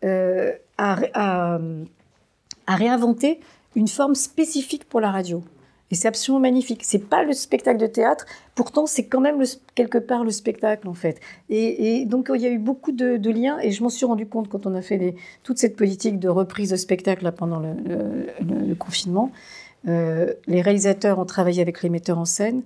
euh, 0.03 0.53
a, 0.77 0.97
a 2.67 2.75
réinventé 2.75 3.39
une 3.75 3.87
forme 3.87 4.15
spécifique 4.15 4.85
pour 4.85 5.01
la 5.01 5.11
radio. 5.11 5.43
Et 5.89 5.95
c'est 5.95 6.07
absolument 6.07 6.41
magnifique. 6.41 6.83
C'est 6.83 7.07
pas 7.07 7.23
le 7.23 7.33
spectacle 7.33 7.79
de 7.79 7.87
théâtre, 7.87 8.25
pourtant 8.55 8.85
c'est 8.85 9.05
quand 9.05 9.21
même 9.21 9.41
quelque 9.75 9.97
part 9.97 10.23
le 10.23 10.31
spectacle 10.31 10.87
en 10.87 10.93
fait. 10.93 11.19
Et, 11.49 12.05
donc 12.05 12.29
il 12.33 12.41
y 12.41 12.45
a 12.45 12.49
eu 12.49 12.59
beaucoup 12.59 12.91
de, 12.91 13.29
liens 13.29 13.57
et 13.59 13.71
je 13.71 13.83
m'en 13.83 13.89
suis 13.89 14.05
rendu 14.05 14.25
compte 14.25 14.49
quand 14.49 14.65
on 14.65 14.75
a 14.75 14.81
fait 14.81 15.15
toute 15.43 15.57
cette 15.57 15.75
politique 15.75 16.19
de 16.19 16.29
reprise 16.29 16.71
de 16.71 16.75
spectacle 16.75 17.31
pendant 17.31 17.59
le, 17.59 18.75
confinement. 18.75 19.31
Euh, 19.87 20.33
les 20.47 20.61
réalisateurs 20.61 21.19
ont 21.19 21.25
travaillé 21.25 21.61
avec 21.61 21.81
les 21.81 21.89
metteurs 21.89 22.17
en 22.17 22.25
scène 22.25 22.63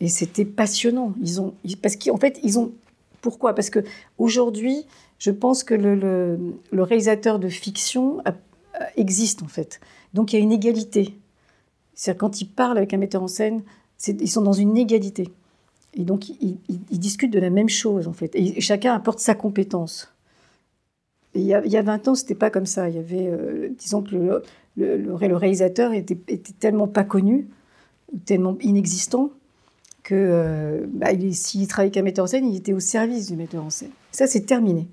et 0.00 0.08
c'était 0.08 0.44
passionnant. 0.44 1.12
Ils 1.20 1.40
ont, 1.40 1.54
parce 1.82 1.96
qu'en 1.96 2.16
fait 2.16 2.38
ils 2.42 2.58
ont 2.58 2.72
pourquoi? 3.20 3.54
Parce 3.54 3.70
que 3.70 3.80
aujourd'hui, 4.18 4.86
je 5.18 5.30
pense 5.30 5.62
que 5.62 5.74
le, 5.74 6.38
réalisateur 6.72 7.38
de 7.38 7.48
fiction 7.48 8.18
existe 8.96 9.42
en 9.42 9.48
fait. 9.48 9.80
Donc 10.14 10.32
il 10.32 10.38
y 10.38 10.38
a 10.40 10.42
une 10.42 10.52
égalité 10.52 11.14
c'est-à-dire 11.94 12.18
quand 12.18 12.40
ils 12.40 12.48
parlent 12.48 12.78
avec 12.78 12.94
un 12.94 12.98
metteur 12.98 13.22
en 13.22 13.28
scène, 13.28 13.62
ils 14.06 14.30
sont 14.30 14.42
dans 14.42 14.52
une 14.52 14.76
égalité. 14.76 15.28
Et 15.94 16.04
donc, 16.04 16.28
ils, 16.28 16.58
discutent 16.90 17.32
de 17.32 17.38
la 17.38 17.50
même 17.50 17.68
chose, 17.68 18.08
en 18.08 18.12
fait. 18.12 18.34
Et 18.34 18.60
chacun 18.60 18.94
apporte 18.94 19.18
sa 19.18 19.34
compétence. 19.34 20.12
il 21.34 21.42
y, 21.42 21.54
a, 21.54 21.64
il 21.64 21.70
y 21.70 21.76
a 21.76 21.82
20 21.82 22.08
ans, 22.08 22.14
c'était 22.14 22.34
pas 22.34 22.50
comme 22.50 22.66
ça. 22.66 22.88
Il 22.88 22.96
y 22.96 22.98
avait, 22.98 23.28
euh, 23.28 23.68
disons 23.78 24.02
que 24.02 24.42
le, 24.76 25.14
réalisateur 25.14 25.92
était, 25.92 26.18
était, 26.28 26.54
tellement 26.58 26.88
pas 26.88 27.04
connu, 27.04 27.46
tellement 28.24 28.56
inexistant, 28.62 29.30
que 30.02 30.14
euh, 30.14 30.86
bah, 30.88 31.08
s'il 31.32 31.68
travaillait 31.68 31.92
qu'un 31.92 32.02
metteur 32.02 32.24
en 32.24 32.28
scène, 32.28 32.46
il 32.46 32.56
était 32.56 32.72
au 32.72 32.80
service 32.80 33.28
du 33.28 33.36
metteur 33.36 33.62
en 33.62 33.70
scène. 33.70 33.90
Ça, 34.12 34.26
c'est 34.26 34.46
terminé. 34.46 34.88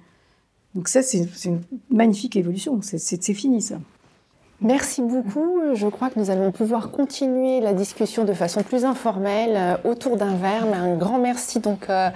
Donc 0.75 0.87
ça, 0.87 1.01
c'est 1.01 1.27
une 1.45 1.61
magnifique 1.89 2.35
évolution. 2.35 2.79
C'est 2.81 3.33
fini, 3.33 3.61
ça. 3.61 3.79
Merci 4.61 5.01
beaucoup. 5.01 5.73
Je 5.73 5.87
crois 5.87 6.09
que 6.09 6.19
nous 6.19 6.29
allons 6.31 6.51
pouvoir 6.51 6.91
continuer 6.91 7.61
la 7.61 7.71
discussion 7.71 8.25
de 8.25 8.33
façon 8.33 8.61
plus 8.61 8.83
informelle 8.83 9.55
euh, 9.55 9.89
autour 9.89 10.17
d'un 10.17 10.35
verre. 10.35 10.65
Un 10.73 10.95
grand 10.95 11.17
merci 11.17 11.61
donc 11.61 11.89
euh, 11.89 12.09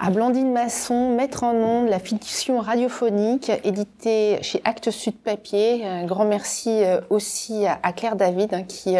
à 0.00 0.10
Blandine 0.10 0.52
Masson, 0.52 1.14
maître 1.14 1.44
en 1.44 1.84
de 1.84 1.88
la 1.88 2.00
fiction 2.00 2.58
radiophonique, 2.58 3.52
éditée 3.62 4.38
chez 4.42 4.60
Actes 4.64 4.90
Sud 4.90 5.16
Papier. 5.18 5.86
Un 5.86 6.04
grand 6.04 6.24
merci 6.24 6.82
euh, 6.82 7.00
aussi 7.10 7.64
à 7.66 7.92
Claire 7.92 8.16
David, 8.16 8.54
hein, 8.54 8.64
qui 8.64 8.96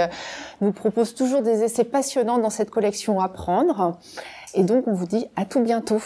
nous 0.61 0.71
propose 0.71 1.17
toujours 1.17 1.43
des 1.43 1.65
essais 1.65 1.85
passionnants 1.85 2.39
dans 2.39 2.51
cette 2.51 2.71
collection 2.71 3.21
à 3.21 3.29
prendre. 3.29 3.99
Et 4.55 4.63
donc, 4.63 4.87
on 4.87 4.93
vous 4.93 5.07
dit 5.07 5.27
à 5.35 5.45
tout 5.45 5.61
bientôt. 5.61 6.01